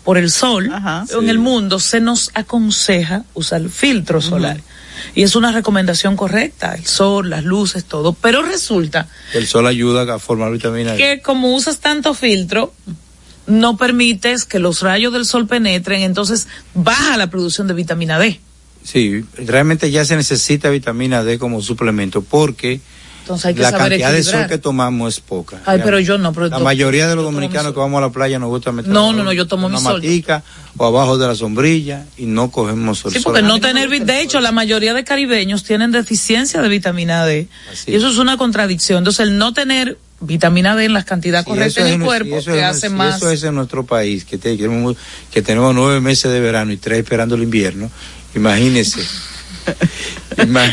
por 0.05 0.17
el 0.19 0.31
sol, 0.31 0.71
en 1.21 1.29
el 1.29 1.39
mundo, 1.41 1.81
se 1.81 2.01
nos 2.01 2.31
aconseja 2.35 3.25
usar 3.35 3.69
filtro 3.69 4.21
solar. 4.21 4.61
Y 5.15 5.23
es 5.23 5.35
una 5.35 5.51
recomendación 5.51 6.15
correcta, 6.15 6.75
el 6.75 6.85
sol, 6.87 7.31
las 7.31 7.43
luces, 7.43 7.85
todo. 7.87 8.13
Pero 8.13 8.43
resulta 8.43 9.09
El 9.33 9.47
sol 9.47 9.67
ayuda 9.67 10.15
a 10.15 10.19
formar 10.19 10.53
vitamina 10.53 10.93
D. 10.93 10.99
que 10.99 11.23
como 11.23 11.55
usas 11.55 11.79
tanto 11.79 12.13
filtro, 12.15 12.75
no 13.51 13.77
permites 13.77 14.45
que 14.45 14.59
los 14.59 14.81
rayos 14.81 15.13
del 15.13 15.25
sol 15.27 15.47
penetren, 15.47 16.03
entonces 16.03 16.47
baja 16.75 17.17
la 17.17 17.29
producción 17.29 17.67
de 17.67 17.75
vitamina 17.75 18.19
D. 18.19 18.41
Sí, 18.83 19.25
realmente 19.37 19.91
ya 19.91 20.05
se 20.05 20.17
necesita 20.17 20.71
vitamina 20.71 21.23
D 21.23 21.39
como 21.39 21.61
suplemento 21.61 22.23
porque 22.23 22.81
Entonces 23.23 23.45
hay 23.47 23.55
que 23.55 23.61
la 23.61 23.71
saber 23.71 23.91
cantidad 23.91 24.13
de 24.13 24.23
sol 24.23 24.47
que 24.47 24.57
tomamos 24.57 25.15
es 25.15 25.21
poca. 25.21 25.61
Ay, 25.67 25.81
pero 25.85 26.01
yo 26.01 26.17
no, 26.17 26.33
pero 26.33 26.49
La 26.49 26.59
mayoría 26.61 27.07
de 27.07 27.15
los 27.15 27.25
dominicanos 27.25 27.67
mi 27.67 27.75
que 27.75 27.79
vamos 27.81 27.99
a 27.99 28.01
la 28.01 28.11
playa 28.11 28.39
nos 28.39 28.49
gusta 28.49 28.73
meter 28.73 28.91
No, 28.91 29.13
no, 29.13 29.23
no, 29.23 29.33
yo 29.35 29.47
tomo 29.47 29.67
una 29.67 29.77
mi 29.79 29.85
sol. 29.85 30.01
matica 30.01 30.43
o 30.79 30.87
abajo 30.87 31.19
de 31.19 31.27
la 31.27 31.35
sombrilla 31.35 32.07
y 32.17 32.25
no 32.25 32.51
cogemos 32.51 33.01
sol. 33.01 33.13
Sí, 33.13 33.21
porque 33.21 33.43
no 33.43 33.61
tener, 33.61 33.91
de 33.91 34.23
hecho, 34.23 34.41
la 34.41 34.53
mayoría 34.53 34.95
de 34.95 35.05
caribeños 35.05 35.63
tienen 35.63 35.93
deficiencia 35.93 36.63
de 36.63 36.69
vitamina 36.71 37.27
D. 37.27 37.49
Y 37.87 37.95
eso 37.97 38.09
es 38.09 38.17
una 38.17 38.39
contradicción. 38.39 38.99
Entonces, 38.99 39.27
el 39.29 39.37
no 39.37 39.53
tener 39.53 39.99
vitamina 40.21 40.77
D 40.77 40.85
en 40.85 40.93
la 40.93 41.05
cantidad 41.05 41.45
correcta 41.45 41.81
en 41.89 42.01
el 42.01 42.07
cuerpo 42.07 42.37
eso 42.39 42.55
es- 42.55 42.63
hace 42.63 42.89
más. 42.91 43.17
Eso 43.17 43.31
es 43.31 43.43
en 43.45 43.55
nuestro 43.55 43.85
país, 43.87 44.25
que, 44.25 44.39
te- 44.39 44.57
que 44.57 44.65
tenemos, 44.65 44.97
que 45.33 45.43
tenemos 45.43 45.75
nueve 45.75 46.01
meses 46.01 46.31
de 46.31 46.41
verano 46.41 46.73
y 46.73 46.77
tres 46.77 46.99
esperando 47.01 47.35
el 47.37 47.43
invierno. 47.43 47.91
Imagínese. 48.35 49.01
Ima- 50.37 50.71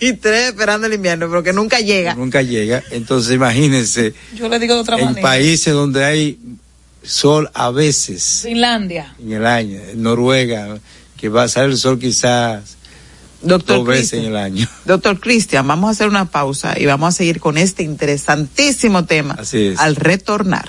y 0.00 0.12
tres 0.14 0.48
esperando 0.50 0.86
el 0.86 0.94
invierno, 0.94 1.28
pero 1.28 1.42
que 1.42 1.52
nunca 1.52 1.80
llega. 1.80 2.14
nunca 2.14 2.42
llega. 2.42 2.82
Entonces, 2.90 3.34
imagínense, 3.34 4.14
Yo 4.34 4.48
le 4.48 4.58
digo 4.58 4.74
de 4.74 4.80
otra 4.80 4.98
en 4.98 5.04
manera. 5.06 5.22
países 5.22 5.72
donde 5.74 6.04
hay 6.04 6.38
sol 7.02 7.50
a 7.54 7.70
veces 7.70 8.40
Finlandia. 8.44 9.14
en 9.20 9.32
el 9.32 9.46
año, 9.46 9.80
en 9.90 10.02
Noruega, 10.02 10.78
que 11.16 11.28
va 11.28 11.44
a 11.44 11.48
salir 11.48 11.70
el 11.72 11.78
sol 11.78 11.98
quizás 11.98 12.76
Doctor 13.42 13.78
dos 13.78 13.86
veces 13.86 14.10
Cristian. 14.10 14.24
en 14.24 14.30
el 14.30 14.36
año. 14.36 14.68
Doctor 14.84 15.20
Cristian, 15.20 15.66
vamos 15.66 15.88
a 15.88 15.90
hacer 15.92 16.08
una 16.08 16.24
pausa 16.26 16.78
y 16.78 16.86
vamos 16.86 17.08
a 17.08 17.12
seguir 17.12 17.40
con 17.40 17.58
este 17.58 17.82
interesantísimo 17.82 19.04
tema 19.04 19.36
Así 19.38 19.68
es. 19.68 19.78
al 19.78 19.96
retornar. 19.96 20.68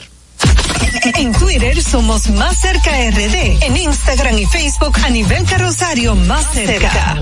En 1.15 1.33
Twitter 1.33 1.81
somos 1.83 2.29
Más 2.29 2.59
Cerca 2.61 2.91
RD. 3.09 3.63
En 3.63 3.77
Instagram 3.77 4.37
y 4.37 4.45
Facebook 4.45 4.95
a 5.03 5.09
nivel 5.09 5.43
carrosario 5.45 6.15
Más 6.15 6.45
Cerca. 6.53 7.21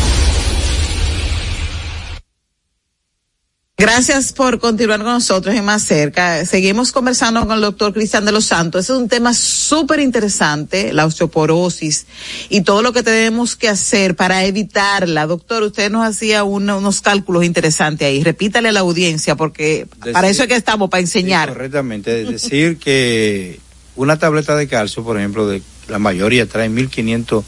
Gracias 3.81 4.31
por 4.31 4.59
continuar 4.59 4.99
con 4.99 5.07
nosotros 5.13 5.55
en 5.55 5.65
Más 5.65 5.83
Cerca. 5.83 6.45
Seguimos 6.45 6.91
conversando 6.91 7.43
con 7.47 7.55
el 7.55 7.61
doctor 7.61 7.91
Cristian 7.93 8.23
de 8.25 8.31
los 8.31 8.45
Santos. 8.45 8.83
Ese 8.83 8.93
es 8.93 8.99
un 8.99 9.09
tema 9.09 9.33
súper 9.33 9.99
interesante, 10.01 10.93
la 10.93 11.07
osteoporosis 11.07 12.05
y 12.49 12.61
todo 12.61 12.83
lo 12.83 12.93
que 12.93 13.01
tenemos 13.01 13.55
que 13.55 13.69
hacer 13.69 14.15
para 14.15 14.45
evitarla. 14.45 15.25
Doctor, 15.25 15.63
usted 15.63 15.89
nos 15.89 16.05
hacía 16.05 16.43
un- 16.43 16.69
unos 16.69 17.01
cálculos 17.01 17.43
interesantes 17.43 18.05
ahí. 18.07 18.23
Repítale 18.23 18.69
a 18.69 18.71
la 18.71 18.81
audiencia 18.81 19.35
porque 19.35 19.87
para 20.13 20.29
eso 20.29 20.43
es 20.43 20.49
que 20.49 20.55
estamos, 20.55 20.87
para 20.91 21.01
enseñar. 21.01 21.49
Correctamente, 21.49 22.21
es 22.21 22.29
decir 22.43 22.77
que 22.77 23.59
una 23.95 24.19
tableta 24.19 24.55
de 24.55 24.67
calcio, 24.67 25.03
por 25.03 25.17
ejemplo, 25.17 25.47
de 25.47 25.63
la 25.87 25.97
mayoría 25.97 26.45
trae 26.45 26.69
1500 26.69 27.43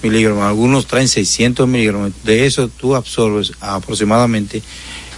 miligramos, 0.00 0.44
algunos 0.44 0.86
traen 0.86 1.08
600 1.08 1.66
miligramos, 1.66 2.12
de 2.22 2.46
eso 2.46 2.68
tú 2.68 2.94
absorbes 2.94 3.52
aproximadamente, 3.60 4.62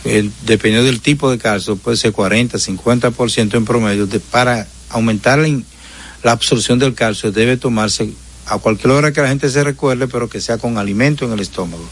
dependiendo 0.05 0.85
del 0.87 1.01
tipo 1.01 1.31
de 1.31 1.39
calcio, 1.39 1.77
puede 1.77 1.97
ser 1.97 2.13
40, 2.13 2.59
50% 2.59 3.55
en 3.57 3.65
promedio, 3.65 4.07
de- 4.07 4.21
para 4.21 4.67
aumentar 4.91 5.39
la, 5.39 5.49
in- 5.49 5.65
la 6.23 6.33
absorción 6.33 6.79
del 6.79 6.95
calcio 6.95 7.33
debe 7.33 7.57
tomarse 7.57 8.11
a 8.47 8.59
cualquier 8.59 8.91
hora 8.93 9.13
que 9.13 9.23
la 9.23 9.29
gente 9.29 9.49
se 9.49 9.65
recuerde, 9.65 10.07
pero 10.09 10.29
que 10.29 10.41
sea 10.41 10.59
con 10.59 10.77
alimento 10.79 11.25
en 11.25 11.33
el 11.33 11.41
estómago. 11.41 11.85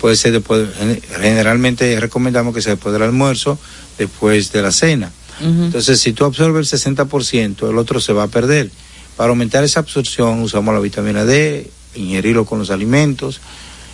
Puede 0.00 0.16
ser 0.16 0.32
después, 0.32 0.68
gen- 0.78 1.00
generalmente 1.20 2.00
recomendamos 2.00 2.54
que 2.54 2.62
sea 2.62 2.72
después 2.74 2.92
del 2.94 3.02
almuerzo, 3.02 3.58
después 3.98 4.50
de 4.52 4.62
la 4.62 4.72
cena. 4.72 5.10
Entonces, 5.42 6.00
si 6.00 6.12
tú 6.12 6.24
absorbes 6.24 6.72
el 6.72 6.78
60%, 6.96 7.68
el 7.70 7.78
otro 7.78 8.00
se 8.00 8.12
va 8.12 8.24
a 8.24 8.28
perder. 8.28 8.70
Para 9.16 9.30
aumentar 9.30 9.62
esa 9.64 9.80
absorción 9.80 10.40
usamos 10.40 10.72
la 10.74 10.80
vitamina 10.80 11.24
D, 11.26 11.70
ingerirlo 11.94 12.44
con 12.46 12.58
los 12.58 12.70
alimentos. 12.70 13.40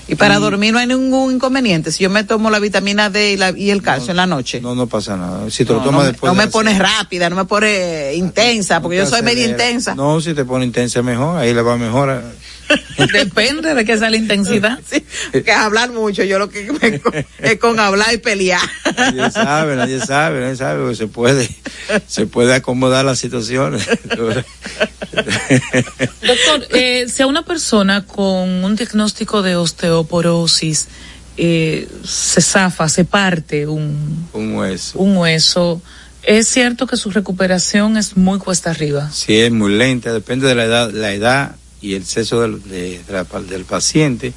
Y 0.09 0.15
para 0.15 0.39
dormir 0.39 0.73
no 0.73 0.79
hay 0.79 0.87
ningún 0.87 1.35
inconveniente. 1.35 1.91
Si 1.91 2.05
yo 2.05 2.11
me 2.11 2.23
tomo 2.23 2.49
la 2.51 2.61
vitamina 2.61 3.11
D 3.11 3.33
y, 3.33 3.37
la- 3.37 3.51
y 3.51 3.71
el 3.71 3.83
calcio 3.83 4.13
en 4.13 4.17
la 4.17 4.27
noche. 4.27 4.61
No, 4.61 4.75
no 4.75 4.87
pasa 4.87 5.17
nada. 5.17 5.51
Si 5.51 5.65
te 5.65 5.73
lo 5.73 5.81
tomas 5.83 6.03
no 6.05 6.07
después 6.13 6.33
no 6.33 6.39
de 6.41 6.47
me 6.47 6.51
pones 6.53 6.79
rápida, 6.79 7.29
no 7.29 7.35
me 7.37 7.45
pone 7.45 8.15
intensa, 8.15 8.81
porque 8.81 8.99
yo 8.99 9.07
soy 9.07 9.23
media 9.23 9.47
intensa. 9.49 9.95
No, 9.97 10.21
si 10.21 10.33
te 10.35 10.45
pone 10.45 10.65
intensa 10.65 11.03
mejor, 11.03 11.39
ahí 11.39 11.53
le 11.53 11.63
va 11.63 11.77
mejor. 11.77 12.23
Depende 13.13 13.75
de 13.75 13.85
qué 13.85 13.99
sea 13.99 14.11
la 14.11 14.17
intensidad. 14.17 14.79
que 15.33 15.39
es 15.39 15.57
hablar 15.57 15.93
mucho, 15.93 16.25
yo 16.25 16.39
lo 16.39 16.49
que 16.49 16.71
me 16.73 17.01
es 17.51 17.59
con 17.59 17.79
hablar 17.79 18.13
y 18.13 18.19
pelear. 18.19 18.61
Nadie 18.97 19.31
sabe, 19.31 19.77
nadie 19.77 20.01
sabe, 20.01 20.41
nadie 20.41 20.57
sabe, 20.57 20.81
porque 20.81 20.97
se 20.97 21.07
puede, 21.07 21.49
se 22.07 22.27
puede 22.27 22.55
acomodar 22.55 23.05
las 23.05 23.19
situaciones. 23.19 23.87
Doctor, 26.23 26.67
eh, 26.71 27.07
si 27.09 27.23
a 27.23 27.27
una 27.27 27.45
persona 27.45 28.05
con 28.05 28.65
un 28.65 28.77
diagnóstico 28.77 29.43
de 29.43 29.57
osteoporosis 29.57 30.89
eh, 31.37 31.89
se 32.05 32.41
zafa, 32.41 32.89
se 32.89 33.05
parte 33.05 33.67
un, 33.67 34.29
Un 34.33 34.55
hueso. 34.55 34.99
un 34.99 35.17
hueso, 35.19 35.83
¿es 36.23 36.49
cierto 36.49 36.87
que 36.87 36.97
su 36.97 37.11
recuperación 37.11 37.97
es 37.97 38.17
muy 38.17 38.39
cuesta 38.39 38.71
arriba? 38.71 39.11
Si 39.13 39.39
es 39.39 39.53
muy 39.53 39.75
lenta, 39.77 40.13
depende 40.13 40.49
de 40.49 40.55
la 40.55 40.65
edad, 40.65 40.91
la 40.93 41.13
edad 41.13 41.57
y 41.87 41.95
el 41.95 42.05
sexo 42.05 42.41
del, 42.41 42.63
de- 42.63 43.01
de 43.07 43.13
la 43.13 43.25
del 43.41 43.65
paciente. 43.65 44.33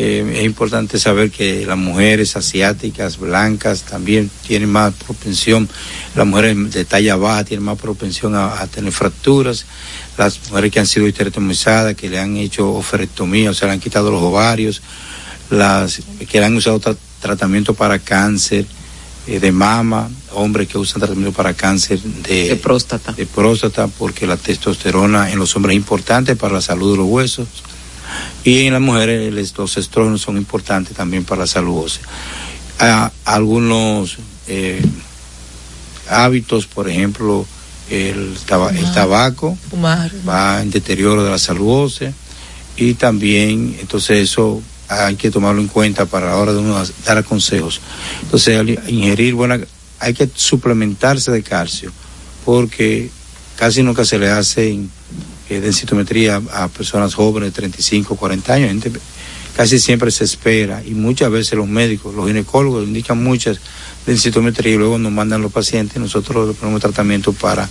Eh, 0.00 0.24
es 0.38 0.44
importante 0.44 0.96
saber 0.98 1.30
que 1.32 1.66
las 1.66 1.76
mujeres 1.76 2.36
asiáticas, 2.36 3.18
blancas, 3.18 3.82
también 3.82 4.30
tienen 4.46 4.70
más 4.70 4.94
propensión, 4.94 5.68
las 6.14 6.24
mujeres 6.24 6.72
de 6.72 6.84
talla 6.84 7.16
baja 7.16 7.42
tienen 7.44 7.64
más 7.64 7.78
propensión 7.78 8.36
a, 8.36 8.64
tener 8.68 8.92
fracturas, 8.92 9.66
las 10.16 10.38
mujeres 10.50 10.70
que 10.70 10.78
han 10.78 10.86
sido 10.86 11.08
histerectomizadas, 11.08 11.96
que 11.96 12.08
le 12.08 12.20
han 12.20 12.36
hecho 12.36 12.72
oferectomía, 12.74 13.50
o 13.50 13.54
sea, 13.54 13.66
le 13.66 13.74
han 13.74 13.80
quitado 13.80 14.12
los 14.12 14.22
ovarios, 14.22 14.82
las 15.50 16.00
que 16.30 16.38
le 16.38 16.46
han 16.46 16.54
usado 16.56 16.80
tra- 16.80 16.96
tratamiento 17.20 17.74
para 17.74 17.98
cáncer 17.98 18.66
eh, 19.28 19.38
de 19.40 19.52
mama, 19.52 20.08
hombres 20.32 20.66
que 20.68 20.78
usan 20.78 21.00
tratamiento 21.00 21.36
para 21.36 21.54
cáncer 21.54 22.00
de, 22.00 22.56
próstata. 22.56 23.12
de 23.12 23.26
próstata, 23.26 23.86
porque 23.86 24.26
la 24.26 24.36
testosterona 24.36 25.30
en 25.30 25.38
los 25.38 25.54
hombres 25.54 25.74
es 25.74 25.80
importante 25.82 26.34
para 26.34 26.54
la 26.54 26.60
salud 26.62 26.92
de 26.92 26.96
los 26.98 27.06
huesos. 27.08 27.46
Y 28.42 28.64
en 28.66 28.72
las 28.72 28.80
mujeres 28.82 29.32
les- 29.32 29.56
los 29.58 29.76
estrógenos 29.76 30.22
son 30.22 30.36
importantes 30.38 30.96
también 30.96 31.24
para 31.24 31.42
la 31.42 31.46
salud 31.46 31.84
ósea. 31.84 32.02
A- 32.80 33.12
algunos 33.26 34.16
eh, 34.46 34.80
hábitos, 36.08 36.66
por 36.66 36.88
ejemplo, 36.88 37.44
el, 37.90 38.34
taba- 38.46 38.70
el 38.70 38.78
Fumar. 38.78 38.94
tabaco 38.94 39.58
Fumar. 39.70 40.10
va 40.28 40.62
en 40.62 40.70
deterioro 40.70 41.24
de 41.24 41.30
la 41.30 41.38
salud 41.38 41.84
ósea 41.84 42.12
y 42.76 42.94
también 42.94 43.76
entonces 43.80 44.20
eso 44.30 44.62
hay 44.88 45.16
que 45.16 45.30
tomarlo 45.30 45.60
en 45.60 45.68
cuenta 45.68 46.06
para 46.06 46.26
la 46.26 46.36
hora 46.36 46.52
de 46.52 46.58
uno 46.58 46.82
dar 47.04 47.24
consejos. 47.24 47.80
Entonces 48.22 48.58
al 48.58 48.70
ingerir 48.88 49.34
buena, 49.34 49.60
hay 50.00 50.14
que 50.14 50.28
suplementarse 50.32 51.30
de 51.30 51.42
calcio 51.42 51.92
porque 52.44 53.10
casi 53.56 53.82
nunca 53.82 54.04
se 54.04 54.18
le 54.18 54.30
hace 54.30 54.78
eh, 55.50 55.60
densitometría 55.60 56.40
a 56.52 56.68
personas 56.68 57.14
jóvenes 57.14 57.50
de 57.50 57.60
35, 57.60 58.16
40 58.16 58.52
años. 58.52 58.68
Gente, 58.68 58.92
casi 59.56 59.78
siempre 59.78 60.10
se 60.10 60.24
espera 60.24 60.82
y 60.84 60.92
muchas 60.92 61.30
veces 61.30 61.54
los 61.54 61.68
médicos, 61.68 62.14
los 62.14 62.26
ginecólogos 62.26 62.86
indican 62.86 63.22
muchas 63.22 63.60
densitometría 64.06 64.74
y 64.74 64.78
luego 64.78 64.98
nos 64.98 65.12
mandan 65.12 65.42
los 65.42 65.52
pacientes 65.52 66.00
nosotros 66.00 66.48
le 66.48 66.54
ponemos 66.54 66.80
tratamiento 66.80 67.32
para 67.32 67.68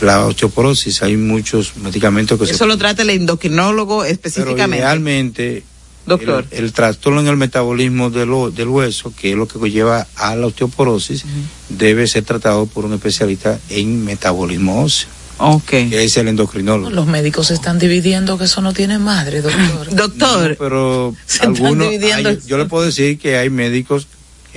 la 0.00 0.26
osteoporosis. 0.26 1.02
Hay 1.02 1.16
muchos 1.16 1.76
medicamentos 1.76 2.38
que 2.38 2.46
se 2.46 2.52
Eso 2.52 2.66
lo 2.66 2.76
trata 2.76 3.02
el 3.02 3.10
endocrinólogo 3.10 4.02
pero 4.02 4.12
específicamente. 4.12 4.78
idealmente, 4.78 5.64
Doctor. 6.08 6.46
El, 6.50 6.64
el 6.64 6.72
trastorno 6.72 7.20
en 7.20 7.28
el 7.28 7.36
metabolismo 7.36 8.10
del, 8.10 8.32
o- 8.32 8.50
del 8.50 8.68
hueso, 8.68 9.12
que 9.18 9.30
es 9.32 9.36
lo 9.36 9.46
que 9.46 9.58
lleva 9.70 10.06
a 10.16 10.34
la 10.36 10.46
osteoporosis, 10.46 11.24
debe 11.68 12.06
ser 12.06 12.24
tratado 12.24 12.66
por 12.66 12.84
un 12.84 12.94
especialista 12.94 13.58
en 13.70 14.04
metabolismo 14.04 14.82
óseo. 14.82 15.08
Ok. 15.40 15.68
Que 15.68 16.02
es 16.04 16.16
el 16.16 16.26
endocrinólogo. 16.26 16.90
Los 16.90 17.06
médicos 17.06 17.46
se 17.46 17.54
están 17.54 17.78
dividiendo 17.78 18.36
que 18.38 18.44
eso 18.44 18.60
no 18.60 18.72
tiene 18.72 18.98
madre, 18.98 19.40
doctor. 19.40 19.88
Doctor. 19.94 20.56
pero 20.58 21.14
Se 21.26 21.34
están 21.36 21.50
algunos, 21.54 21.88
dividiendo. 21.90 22.28
hay- 22.30 22.38
yo 22.46 22.58
le 22.58 22.64
puedo 22.64 22.84
decir 22.84 23.18
que 23.20 23.36
hay 23.36 23.48
médicos 23.48 24.08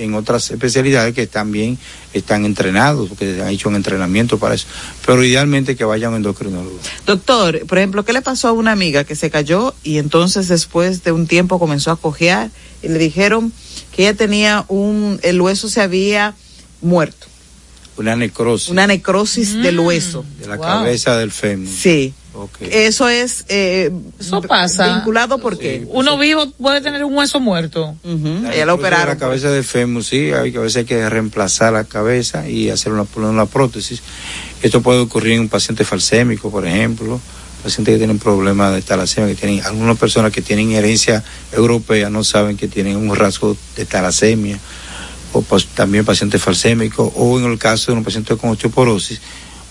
en 0.02 0.14
otras 0.14 0.50
especialidades 0.50 1.14
que 1.14 1.26
también 1.26 1.78
están 2.12 2.44
entrenados, 2.44 3.10
que 3.18 3.40
han 3.40 3.48
hecho 3.48 3.68
un 3.68 3.76
entrenamiento 3.76 4.38
para 4.38 4.54
eso. 4.54 4.66
Pero 5.06 5.24
idealmente 5.24 5.76
que 5.76 5.84
vayan 5.84 6.08
a 6.08 6.10
un 6.10 6.16
endocrinólogo. 6.16 6.78
Doctor, 7.06 7.64
por 7.66 7.78
ejemplo, 7.78 8.04
¿qué 8.04 8.12
le 8.12 8.22
pasó 8.22 8.48
a 8.48 8.52
una 8.52 8.72
amiga 8.72 9.04
que 9.04 9.14
se 9.16 9.30
cayó 9.30 9.74
y 9.82 9.98
entonces 9.98 10.48
después 10.48 11.02
de 11.04 11.12
un 11.12 11.26
tiempo 11.26 11.58
comenzó 11.58 11.90
a 11.90 11.96
cojear 11.96 12.50
y 12.82 12.88
le 12.88 12.98
dijeron 12.98 13.52
que 13.94 14.02
ella 14.02 14.14
tenía 14.14 14.64
un, 14.68 15.18
el 15.22 15.40
hueso 15.40 15.68
se 15.68 15.80
había 15.80 16.34
muerto, 16.80 17.26
Una 17.96 18.16
necrosis 18.16 18.68
una 18.70 18.86
necrosis 18.86 19.54
del 19.62 19.78
hueso. 19.78 20.24
de 20.40 20.46
la 20.48 20.56
Wow. 20.56 20.64
cabeza 20.66 21.16
del 21.16 21.30
fémur. 21.30 21.68
Sí. 21.68 22.12
Eso 22.60 23.08
es 23.08 23.44
eh, 23.48 23.90
Eso 24.18 24.40
pasa. 24.42 24.94
vinculado 24.96 25.38
porque 25.38 25.86
Uno 25.88 26.16
vivo 26.18 26.50
puede 26.52 26.80
tener 26.80 27.04
un 27.04 27.14
hueso 27.14 27.40
muerto. 27.40 27.94
ella 28.04 28.12
la 28.12 28.48
Incluso 28.48 28.66
de 28.66 28.72
operaron. 28.72 29.08
La 29.08 29.18
cabeza 29.18 29.50
del 29.50 29.64
fémur, 29.64 30.04
sí, 30.04 30.32
hay 30.32 30.52
que 30.52 30.58
a 30.58 30.62
veces 30.62 30.76
hay 30.78 30.84
que 30.84 31.08
reemplazar 31.08 31.72
la 31.72 31.84
cabeza 31.84 32.48
y 32.48 32.70
hacer 32.70 32.92
una, 32.92 33.04
poner 33.04 33.30
una 33.30 33.46
prótesis. 33.46 34.02
Esto 34.62 34.80
puede 34.80 35.00
ocurrir 35.00 35.34
en 35.34 35.40
un 35.40 35.48
paciente 35.48 35.84
falsémico, 35.84 36.50
por 36.50 36.66
ejemplo, 36.66 37.20
pacientes 37.62 37.94
que 37.94 37.98
tienen 37.98 38.18
problemas 38.18 38.74
de 38.74 38.82
talasemia, 38.82 39.34
que 39.34 39.40
tienen, 39.40 39.64
algunas 39.64 39.98
personas 39.98 40.32
que 40.32 40.42
tienen 40.42 40.72
herencia 40.72 41.22
europea 41.52 42.10
no 42.10 42.24
saben 42.24 42.56
que 42.56 42.68
tienen 42.68 42.96
un 42.96 43.14
rasgo 43.14 43.56
de 43.76 43.84
talasemia, 43.84 44.58
o 45.32 45.44
también 45.74 46.04
pacientes 46.04 46.42
falsémicos, 46.42 47.12
o 47.16 47.38
en 47.38 47.46
el 47.46 47.58
caso 47.58 47.92
de 47.92 47.98
un 47.98 48.04
paciente 48.04 48.36
con 48.36 48.50
osteoporosis, 48.50 49.20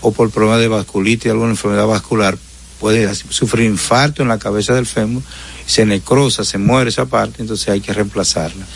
o 0.00 0.12
por 0.12 0.30
problemas 0.30 0.60
de 0.60 0.68
vasculitis, 0.68 1.30
alguna 1.30 1.50
enfermedad 1.50 1.86
vascular, 1.86 2.36
puede 2.82 3.14
sufrir 3.14 3.66
infarto 3.66 4.22
en 4.22 4.28
la 4.28 4.40
cabeza 4.40 4.74
del 4.74 4.86
fémur, 4.86 5.22
se 5.66 5.86
necrosa, 5.86 6.42
se 6.42 6.58
muere 6.58 6.90
esa 6.90 7.06
parte, 7.06 7.40
entonces 7.40 7.68
hay 7.68 7.80
que 7.80 7.92
reemplazarla. 7.92 8.66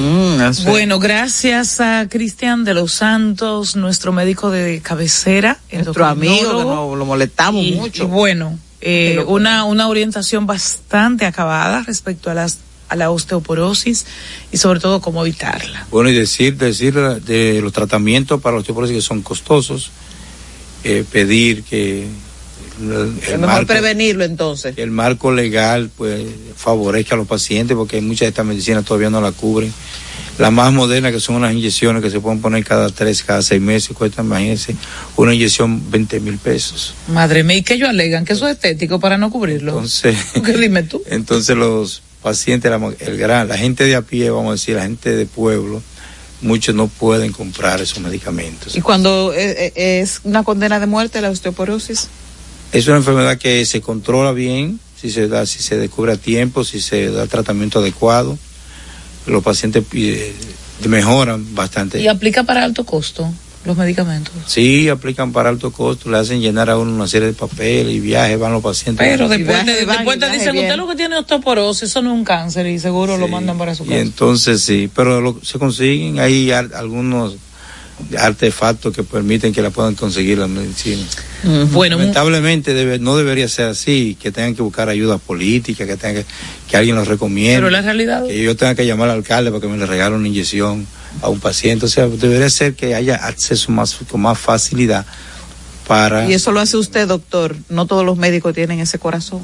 Mm, 0.00 0.64
Bueno, 0.64 0.98
gracias 0.98 1.78
a 1.82 2.08
Cristian 2.08 2.64
de 2.64 2.72
los 2.72 2.94
Santos, 2.94 3.76
nuestro 3.76 4.10
médico 4.10 4.50
de 4.50 4.80
cabecera, 4.80 5.58
Nuestro 5.70 6.06
amigo, 6.06 6.92
que 6.92 6.96
lo 6.96 7.04
molestamos 7.04 7.62
y, 7.62 7.72
mucho. 7.72 8.04
y 8.04 8.06
bueno, 8.06 8.58
eh, 8.80 9.22
una, 9.26 9.64
una 9.64 9.86
orientación 9.86 10.46
bastante 10.46 11.26
acabada 11.26 11.82
respecto 11.86 12.30
a 12.30 12.34
las 12.34 12.56
a 12.88 12.96
la 12.96 13.10
osteoporosis 13.10 14.04
y 14.50 14.58
sobre 14.58 14.78
todo 14.78 15.00
cómo 15.00 15.24
evitarla. 15.24 15.86
Bueno, 15.90 16.10
y 16.10 16.14
decir, 16.14 16.56
decir 16.58 16.94
de 16.94 17.60
los 17.62 17.72
tratamientos 17.72 18.40
para 18.42 18.56
la 18.56 18.60
osteoporosis 18.60 18.96
que 18.96 19.02
son 19.02 19.22
costosos, 19.22 19.90
eh, 20.84 21.02
pedir 21.10 21.62
que 21.64 22.06
el, 22.80 23.14
Es 23.22 23.38
mejor 23.38 23.46
marco, 23.46 23.66
prevenirlo 23.66 24.24
entonces. 24.24 24.74
que 24.74 24.82
el 24.82 24.90
marco 24.90 25.32
legal 25.32 25.90
pues 25.96 26.24
favorezca 26.56 27.14
a 27.14 27.18
los 27.18 27.26
pacientes 27.26 27.76
porque 27.76 28.00
muchas 28.00 28.20
de 28.20 28.28
estas 28.28 28.46
medicinas 28.46 28.84
todavía 28.84 29.10
no 29.10 29.20
la 29.20 29.32
cubren. 29.32 29.72
Las 30.38 30.50
más 30.50 30.72
modernas 30.72 31.12
que 31.12 31.20
son 31.20 31.36
unas 31.36 31.52
inyecciones 31.52 32.02
que 32.02 32.10
se 32.10 32.18
pueden 32.18 32.40
poner 32.40 32.64
cada 32.64 32.88
tres, 32.88 33.22
cada 33.22 33.42
seis 33.42 33.60
meses, 33.60 33.94
cuesta, 33.94 34.22
imagínense, 34.22 34.74
una 35.16 35.34
inyección 35.34 35.90
20 35.90 36.20
mil 36.20 36.38
pesos. 36.38 36.94
Madre 37.08 37.44
mía, 37.44 37.58
¿y 37.58 37.62
qué 37.62 37.74
ellos 37.74 37.90
alegan? 37.90 38.24
¿Que 38.24 38.32
eso 38.32 38.48
es 38.48 38.54
estético 38.54 38.98
para 38.98 39.18
no 39.18 39.30
cubrirlo? 39.30 39.72
Entonces, 39.72 40.16
¿Qué 40.44 40.52
dime 40.54 40.84
tú? 40.84 41.02
Entonces 41.06 41.54
los 41.54 42.02
pacientes, 42.22 42.70
la, 42.70 42.80
el 43.00 43.18
gran, 43.18 43.46
la 43.48 43.58
gente 43.58 43.84
de 43.84 43.94
a 43.94 44.02
pie, 44.02 44.30
vamos 44.30 44.48
a 44.48 44.52
decir, 44.52 44.76
la 44.76 44.82
gente 44.82 45.14
de 45.14 45.26
pueblo, 45.26 45.82
muchos 46.40 46.74
no 46.74 46.88
pueden 46.88 47.32
comprar 47.32 47.80
esos 47.82 48.00
medicamentos. 48.00 48.74
¿Y 48.74 48.80
cuando 48.80 49.34
eh, 49.34 49.72
eh, 49.76 50.00
es 50.00 50.20
una 50.24 50.44
condena 50.44 50.80
de 50.80 50.86
muerte 50.86 51.20
la 51.20 51.30
osteoporosis? 51.30 52.08
Es 52.72 52.86
una 52.88 52.96
enfermedad 52.96 53.36
que 53.38 53.64
se 53.66 53.80
controla 53.80 54.32
bien, 54.32 54.80
si 55.00 55.10
se 55.10 55.28
da, 55.28 55.44
si 55.46 55.62
se 55.62 55.76
descubre 55.76 56.12
a 56.12 56.16
tiempo, 56.16 56.64
si 56.64 56.80
se 56.80 57.10
da 57.10 57.26
tratamiento 57.26 57.80
adecuado, 57.80 58.38
los 59.26 59.42
pacientes 59.42 59.84
eh, 59.92 60.32
mejoran 60.88 61.54
bastante. 61.54 62.00
¿Y 62.00 62.08
aplica 62.08 62.44
para 62.44 62.64
alto 62.64 62.84
costo 62.84 63.30
los 63.64 63.76
medicamentos? 63.76 64.32
Sí, 64.46 64.88
aplican 64.88 65.32
para 65.32 65.50
alto 65.50 65.70
costo, 65.70 66.10
le 66.10 66.16
hacen 66.18 66.40
llenar 66.40 66.70
a 66.70 66.78
uno 66.78 66.92
una 66.94 67.06
serie 67.06 67.28
de 67.28 67.34
papeles 67.34 67.94
y 67.94 68.00
viajes, 68.00 68.38
van 68.38 68.52
los 68.52 68.62
pacientes. 68.62 69.06
Pero 69.06 69.28
después, 69.28 69.64
viaje, 69.64 69.80
te, 69.80 69.86
después 69.86 70.18
te 70.18 70.30
dicen, 70.30 70.52
bien. 70.52 70.64
usted 70.64 70.76
lo 70.76 70.88
que 70.88 70.96
tiene 70.96 71.14
es 71.16 71.20
osteoporosis, 71.20 71.82
eso 71.84 72.00
no 72.02 72.12
es 72.12 72.18
un 72.18 72.24
cáncer 72.24 72.66
y 72.66 72.78
seguro 72.78 73.18
lo 73.18 73.28
mandan 73.28 73.58
para 73.58 73.74
su 73.74 73.84
Y 73.84 73.88
casa. 73.88 74.00
entonces 74.00 74.62
sí, 74.62 74.90
pero 74.94 75.20
lo- 75.20 75.38
se 75.44 75.58
consiguen, 75.58 76.18
hay 76.20 76.50
algunos 76.50 77.36
artefactos 78.18 78.94
que 78.94 79.02
permiten 79.02 79.52
que 79.52 79.62
la 79.62 79.70
puedan 79.70 79.94
conseguir 79.94 80.38
la 80.38 80.48
medicina. 80.48 81.02
Bueno, 81.72 81.96
lamentablemente 81.98 82.74
debe- 82.74 82.98
no 82.98 83.16
debería 83.16 83.48
ser 83.48 83.66
así, 83.66 84.16
que 84.20 84.30
tengan 84.32 84.54
que 84.54 84.62
buscar 84.62 84.88
ayuda 84.88 85.18
política, 85.18 85.86
que 85.86 85.96
tengan 85.96 86.22
que, 86.22 86.30
que 86.68 86.76
alguien 86.76 86.96
los 86.96 87.08
recomiende. 87.08 87.56
Pero 87.56 87.70
la 87.70 87.80
realidad- 87.82 88.24
Que 88.26 88.42
yo 88.42 88.56
tenga 88.56 88.74
que 88.74 88.86
llamar 88.86 89.08
al 89.10 89.16
alcalde 89.18 89.50
para 89.50 89.60
que 89.60 89.68
me 89.68 89.76
le 89.78 89.86
regale 89.86 90.14
una 90.16 90.28
inyección 90.28 90.86
a 91.20 91.28
un 91.28 91.40
paciente. 91.40 91.86
O 91.86 91.88
sea, 91.88 92.06
debería 92.08 92.48
ser 92.50 92.74
que 92.74 92.94
haya 92.94 93.16
acceso 93.16 93.70
más 93.72 93.94
con 94.10 94.20
más 94.20 94.38
facilidad 94.38 95.04
para... 95.86 96.28
Y 96.28 96.34
eso 96.34 96.52
lo 96.52 96.60
hace 96.60 96.76
usted, 96.76 97.06
doctor. 97.08 97.56
No 97.68 97.86
todos 97.86 98.04
los 98.04 98.16
médicos 98.16 98.54
tienen 98.54 98.80
ese 98.80 98.98
corazón. 98.98 99.42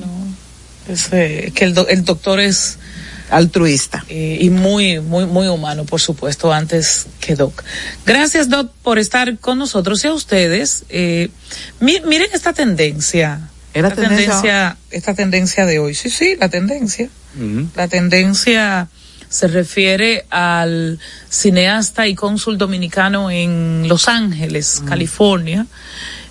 Es, 0.88 1.08
eh, 1.12 1.52
que 1.54 1.64
el, 1.64 1.74
do- 1.74 1.88
el 1.88 2.04
doctor 2.04 2.40
es 2.40 2.78
altruista. 3.30 4.04
Eh, 4.08 4.38
y 4.40 4.50
muy 4.50 5.00
muy 5.00 5.26
muy 5.26 5.48
humano 5.48 5.84
por 5.84 6.00
supuesto 6.00 6.52
antes 6.52 7.06
que 7.20 7.34
doc. 7.34 7.62
Gracias 8.06 8.48
doc 8.48 8.70
por 8.82 8.98
estar 8.98 9.38
con 9.38 9.58
nosotros. 9.58 10.04
Y 10.04 10.08
a 10.08 10.12
ustedes 10.14 10.84
eh, 10.88 11.30
mi- 11.80 12.00
miren 12.00 12.28
esta 12.32 12.52
tendencia. 12.52 13.48
¿Era 13.74 13.88
esta 13.88 14.00
tendencia? 14.02 14.76
esta 14.90 15.14
tendencia 15.14 15.66
de 15.66 15.78
hoy. 15.78 15.94
Sí 15.94 16.10
sí 16.10 16.36
la 16.38 16.48
tendencia. 16.48 17.08
La 17.76 17.86
tendencia 17.86 18.88
se 19.28 19.46
refiere 19.46 20.24
al 20.30 20.98
cineasta 21.28 22.08
y 22.08 22.14
cónsul 22.14 22.56
dominicano 22.58 23.30
en 23.30 23.86
Los 23.86 24.08
Ángeles, 24.08 24.82
California. 24.88 25.66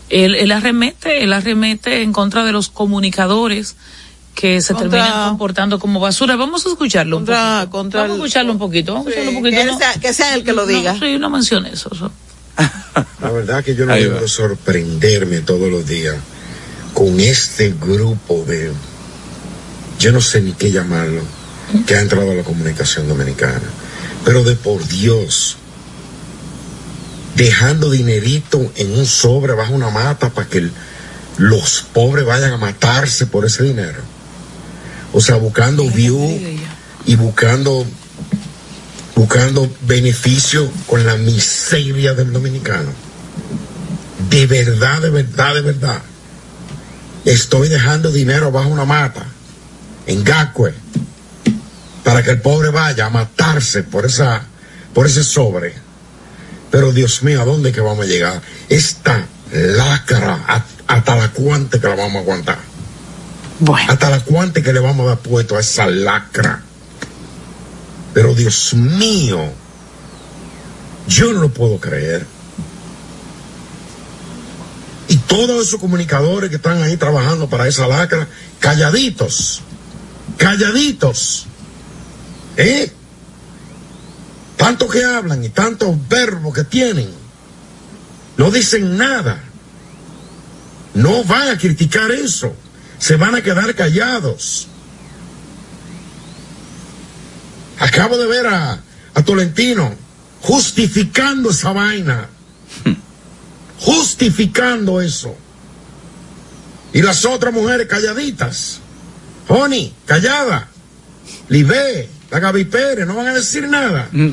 Él, 0.10 0.36
él 0.36 0.52
arremete, 0.52 1.24
él 1.24 1.32
arremete 1.32 2.02
en 2.02 2.12
contra 2.12 2.44
de 2.44 2.52
los 2.52 2.70
comunicadores 2.70 3.76
que 4.40 4.62
se 4.62 4.76
Contra- 4.76 5.04
terminan 5.04 5.30
comportando 5.30 5.80
como 5.80 6.00
basura. 6.00 6.36
Vamos 6.36 6.64
a 6.66 6.70
escucharlo 6.70 7.16
Contra- 7.18 7.38
un 7.42 7.60
poquito. 7.62 7.72
contra 7.72 8.02
Vamos 8.02 8.12
a 8.12 8.16
el- 8.16 8.22
escucharlo 8.22 8.52
un 8.52 8.60
poquito. 8.60 8.94
Vamos 8.94 9.08
a 9.08 9.10
escucharlo 9.10 9.32
un 9.40 9.44
que 9.44 9.50
poquito. 9.50 9.62
él 9.64 9.68
¿no? 9.68 9.78
sea- 9.80 9.94
que 9.96 10.14
sea 10.14 10.36
él 10.36 10.44
que 10.44 10.54
lo 10.54 10.62
No, 10.62 10.68
diga. 10.68 10.94
sí, 11.00 11.18
no 11.18 11.30
mencione 11.32 11.72
eso. 11.74 11.90
La 13.22 13.32
verdad 13.32 13.64
que 13.64 13.74
yo 13.76 13.86
no 13.88 13.96
debo 13.96 14.28
sorprenderme 14.28 15.40
todos 15.40 15.72
los 15.72 15.88
días 15.88 16.16
con 16.94 17.20
este 17.20 17.74
grupo 17.82 18.44
de, 18.48 18.72
yo 20.00 20.12
no 20.12 20.22
sé 20.22 20.42
ni 20.42 20.54
qué 20.54 20.72
llamarlo, 20.72 21.22
que 21.88 21.96
ha 21.96 22.02
entrado 22.02 22.30
a 22.32 22.36
la 22.36 22.44
comunicación 22.44 23.08
dominicana. 23.08 23.60
Pero 24.24 24.44
de 24.44 24.56
por 24.56 24.88
Dios, 24.88 25.58
dejando 27.36 27.90
dinerito 27.92 28.72
en 28.76 28.98
un 28.98 29.06
sobre 29.08 29.54
bajo 29.54 29.74
una 29.74 29.90
mata 29.90 30.30
para 30.30 30.48
que 30.48 30.60
el- 30.60 30.72
los 31.38 31.82
pobres 31.94 32.26
vayan 32.26 32.52
a 32.54 32.58
matarse 32.58 33.26
por 33.28 33.46
ese 33.46 33.64
dinero. 33.64 34.00
O 35.18 35.20
sea, 35.20 35.38
buscando 35.38 35.84
view 35.90 36.40
y 37.08 37.16
buscando 37.16 37.84
buscando 39.16 39.68
beneficio 39.82 40.72
con 40.86 41.08
la 41.08 41.16
miseria 41.16 42.14
del 42.14 42.32
dominicano. 42.32 42.92
De 44.30 44.46
verdad, 44.46 45.02
de 45.02 45.10
verdad, 45.10 45.56
de 45.56 45.62
verdad. 45.62 46.02
Estoy 47.26 47.68
dejando 47.68 48.12
dinero 48.12 48.52
bajo 48.52 48.70
una 48.70 48.86
mata, 48.86 49.26
en 50.06 50.24
Gacue, 50.24 50.76
para 52.04 52.22
que 52.22 52.30
el 52.30 52.40
pobre 52.40 52.70
vaya 52.70 53.08
a 53.08 53.10
matarse 53.10 53.82
por 53.82 54.06
esa, 54.06 54.44
por 54.94 55.08
ese 55.08 55.24
sobre. 55.24 55.74
Pero 56.70 56.92
Dios 56.92 57.24
mío, 57.24 57.42
¿a 57.42 57.46
dónde 57.46 57.72
que 57.72 57.82
vamos 57.82 58.06
a 58.06 58.08
llegar? 58.08 58.40
Esta 58.70 59.26
lacra, 59.52 60.64
hasta 60.86 61.16
la 61.16 61.30
cuante 61.30 61.80
que 61.80 61.88
la 61.88 61.96
vamos 61.96 62.18
a 62.18 62.20
aguantar. 62.20 62.77
Hasta 63.88 64.10
la 64.10 64.20
cuante 64.20 64.62
que 64.62 64.72
le 64.72 64.80
vamos 64.80 65.06
a 65.06 65.10
dar 65.10 65.20
puesto 65.20 65.58
a 65.58 65.60
esa 65.60 65.88
lacra. 65.88 66.64
Pero 68.14 68.36
Dios 68.36 68.74
mío, 68.74 69.52
yo 71.08 71.34
no 71.34 71.42
lo 71.42 71.50
puedo 71.50 71.80
creer. 71.80 72.26
Y 75.08 75.18
todos 75.18 75.68
esos 75.68 75.80
comunicadores 75.80 76.50
que 76.50 76.58
están 76.58 76.84
ahí 76.84 76.98
trabajando 76.98 77.50
para 77.50 77.68
esa 77.68 77.88
lacra, 77.88 78.28
calladitos, 78.60 79.62
calladitos. 80.38 81.46
¿Eh? 82.58 82.92
Tanto 84.58 84.88
que 84.88 85.04
hablan 85.04 85.44
y 85.44 85.50
tantos 85.50 85.96
verbos 86.10 86.54
que 86.54 86.64
tienen, 86.64 87.10
no 88.38 88.52
dicen 88.52 88.98
nada. 88.98 89.44
No 90.94 91.24
van 91.24 91.50
a 91.50 91.58
criticar 91.58 92.12
eso. 92.12 92.56
Se 93.00 93.16
van 93.16 93.36
a 93.36 93.42
quedar 93.42 93.74
callados. 93.76 94.68
Acabo 97.80 98.18
de 98.18 98.28
ver 98.28 98.48
a, 98.48 98.80
a 99.14 99.24
Tolentino 99.24 99.94
justificando 100.42 101.52
esa 101.52 101.74
vaina. 101.74 102.28
Justificando 103.80 105.02
eso. 105.02 105.36
Y 106.94 107.02
las 107.02 107.26
otras 107.26 107.54
mujeres 107.54 107.88
calladitas. 107.88 108.80
Honey, 109.48 109.94
callada. 110.06 110.68
Libé, 111.50 112.10
la 112.32 112.40
Gaby 112.40 112.66
Pérez, 112.66 113.06
no 113.06 113.16
van 113.16 113.28
a 113.28 113.34
decir 113.34 113.68
nada. 113.70 114.10
Mm, 114.12 114.32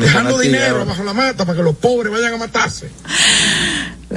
Dejando 0.00 0.38
dinero 0.38 0.86
bajo 0.86 1.04
la 1.04 1.12
mata 1.12 1.44
para 1.44 1.56
que 1.58 1.62
los 1.62 1.76
pobres 1.76 2.12
vayan 2.12 2.34
a 2.34 2.36
matarse. 2.38 2.90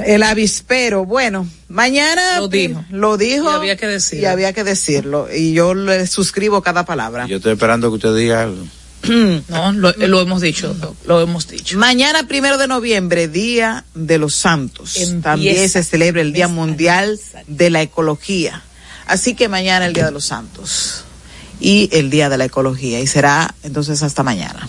El 0.04 0.22
avispero, 0.22 1.04
bueno, 1.04 1.48
mañana 1.68 2.38
Lo 2.40 2.48
dijo. 2.48 2.84
lo 2.90 3.16
dijo 3.16 3.50
Y 3.50 3.54
había 3.54 3.76
que 3.76 3.86
decirlo. 3.86 4.22
y 4.22 4.26
había 4.26 4.52
que 4.52 4.64
decirlo 4.64 5.28
y 5.34 5.52
yo 5.52 5.74
le 5.74 6.06
suscribo 6.06 6.62
cada 6.62 6.84
palabra. 6.84 7.26
Yo 7.26 7.36
estoy 7.36 7.52
esperando 7.52 7.88
que 7.90 7.94
usted 7.96 8.14
diga 8.16 8.42
algo. 8.42 8.64
No, 9.48 9.72
lo, 9.72 9.92
lo 9.92 10.20
hemos 10.20 10.40
dicho, 10.42 10.74
lo 11.06 11.20
hemos 11.20 11.48
dicho. 11.48 11.78
Mañana, 11.78 12.26
primero 12.26 12.58
de 12.58 12.66
noviembre, 12.66 13.28
Día 13.28 13.84
de 13.94 14.18
los 14.18 14.34
Santos. 14.34 14.96
Empieza. 14.96 15.22
También 15.22 15.68
se 15.68 15.82
celebra 15.84 16.20
el 16.20 16.32
Día 16.32 16.48
Mundial 16.48 17.18
de 17.46 17.70
la 17.70 17.80
Ecología. 17.82 18.62
Así 19.06 19.34
que 19.34 19.48
mañana 19.48 19.86
el 19.86 19.92
Día 19.94 20.04
de 20.06 20.10
los 20.12 20.26
Santos 20.26 21.04
y 21.60 21.88
el 21.92 22.10
Día 22.10 22.28
de 22.28 22.36
la 22.38 22.44
Ecología. 22.44 23.00
Y 23.00 23.06
será 23.06 23.54
entonces 23.62 24.02
hasta 24.02 24.22
mañana. 24.22 24.68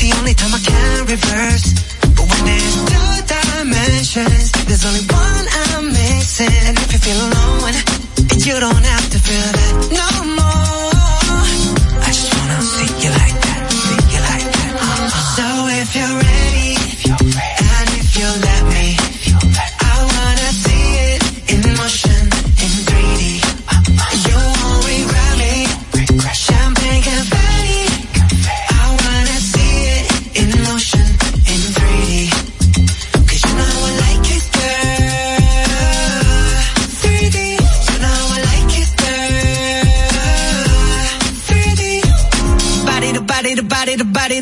the 0.00 0.14
only 0.16 0.32
time 0.32 0.54
I 0.54 0.60
can 0.64 1.04
reverse. 1.04 1.74
But 2.16 2.24
when 2.24 2.44
there's 2.48 2.76
two 2.88 3.12
dimensions, 3.28 4.52
there's 4.64 4.86
only 4.86 5.04
one 5.12 5.46
I'm 5.60 5.92
missing. 5.92 6.48
And 6.64 6.78
if 6.78 6.92
you 6.94 6.98
feel 6.98 7.20
alone, 7.20 7.76
you 8.40 8.58
don't 8.58 8.82
have 8.82 9.10
to 9.10 9.18
feel 9.20 9.52
that 9.52 9.92
no 9.92 10.05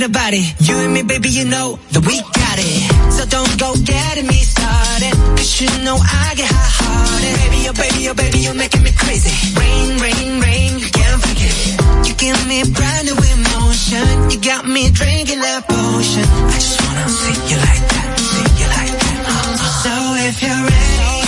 to 0.04 0.10
body. 0.10 0.44
You 0.60 0.76
and 0.76 0.92
me, 0.92 1.02
baby, 1.02 1.28
you 1.28 1.44
know 1.44 1.78
that 1.92 2.04
we 2.04 2.20
got 2.20 2.56
it. 2.60 3.12
So 3.16 3.24
don't 3.24 3.54
go 3.58 3.72
getting 3.80 4.26
me 4.26 4.40
started. 4.44 5.14
Cause 5.36 5.60
you 5.60 5.68
know 5.84 5.96
I 5.96 6.34
get 6.36 6.50
hot 6.50 6.72
hearted. 6.80 7.32
Baby, 7.40 7.60
oh 7.68 7.72
baby, 7.72 8.00
oh 8.10 8.14
baby, 8.14 8.38
you're 8.44 8.58
making 8.64 8.82
me 8.82 8.92
crazy. 8.92 9.32
Rain, 9.56 9.96
rain, 10.04 10.40
rain, 10.40 10.70
you 10.78 10.90
can't 10.92 11.20
it. 11.24 11.56
You 12.06 12.12
give 12.20 12.40
me 12.46 12.58
brand 12.76 13.04
new 13.08 13.16
emotion. 13.16 14.04
You 14.30 14.38
got 14.40 14.68
me 14.68 14.90
drinking 14.90 15.40
that 15.40 15.64
potion. 15.68 16.26
I 16.52 16.58
just 16.60 16.76
wanna 16.84 17.08
see 17.08 17.36
you 17.48 17.58
like 17.64 17.84
that, 17.94 18.08
see 18.20 18.48
you 18.60 18.68
like 18.76 18.94
that. 19.04 19.20
So 19.84 19.94
if 20.28 20.36
you're 20.44 20.64
ready, 20.68 21.23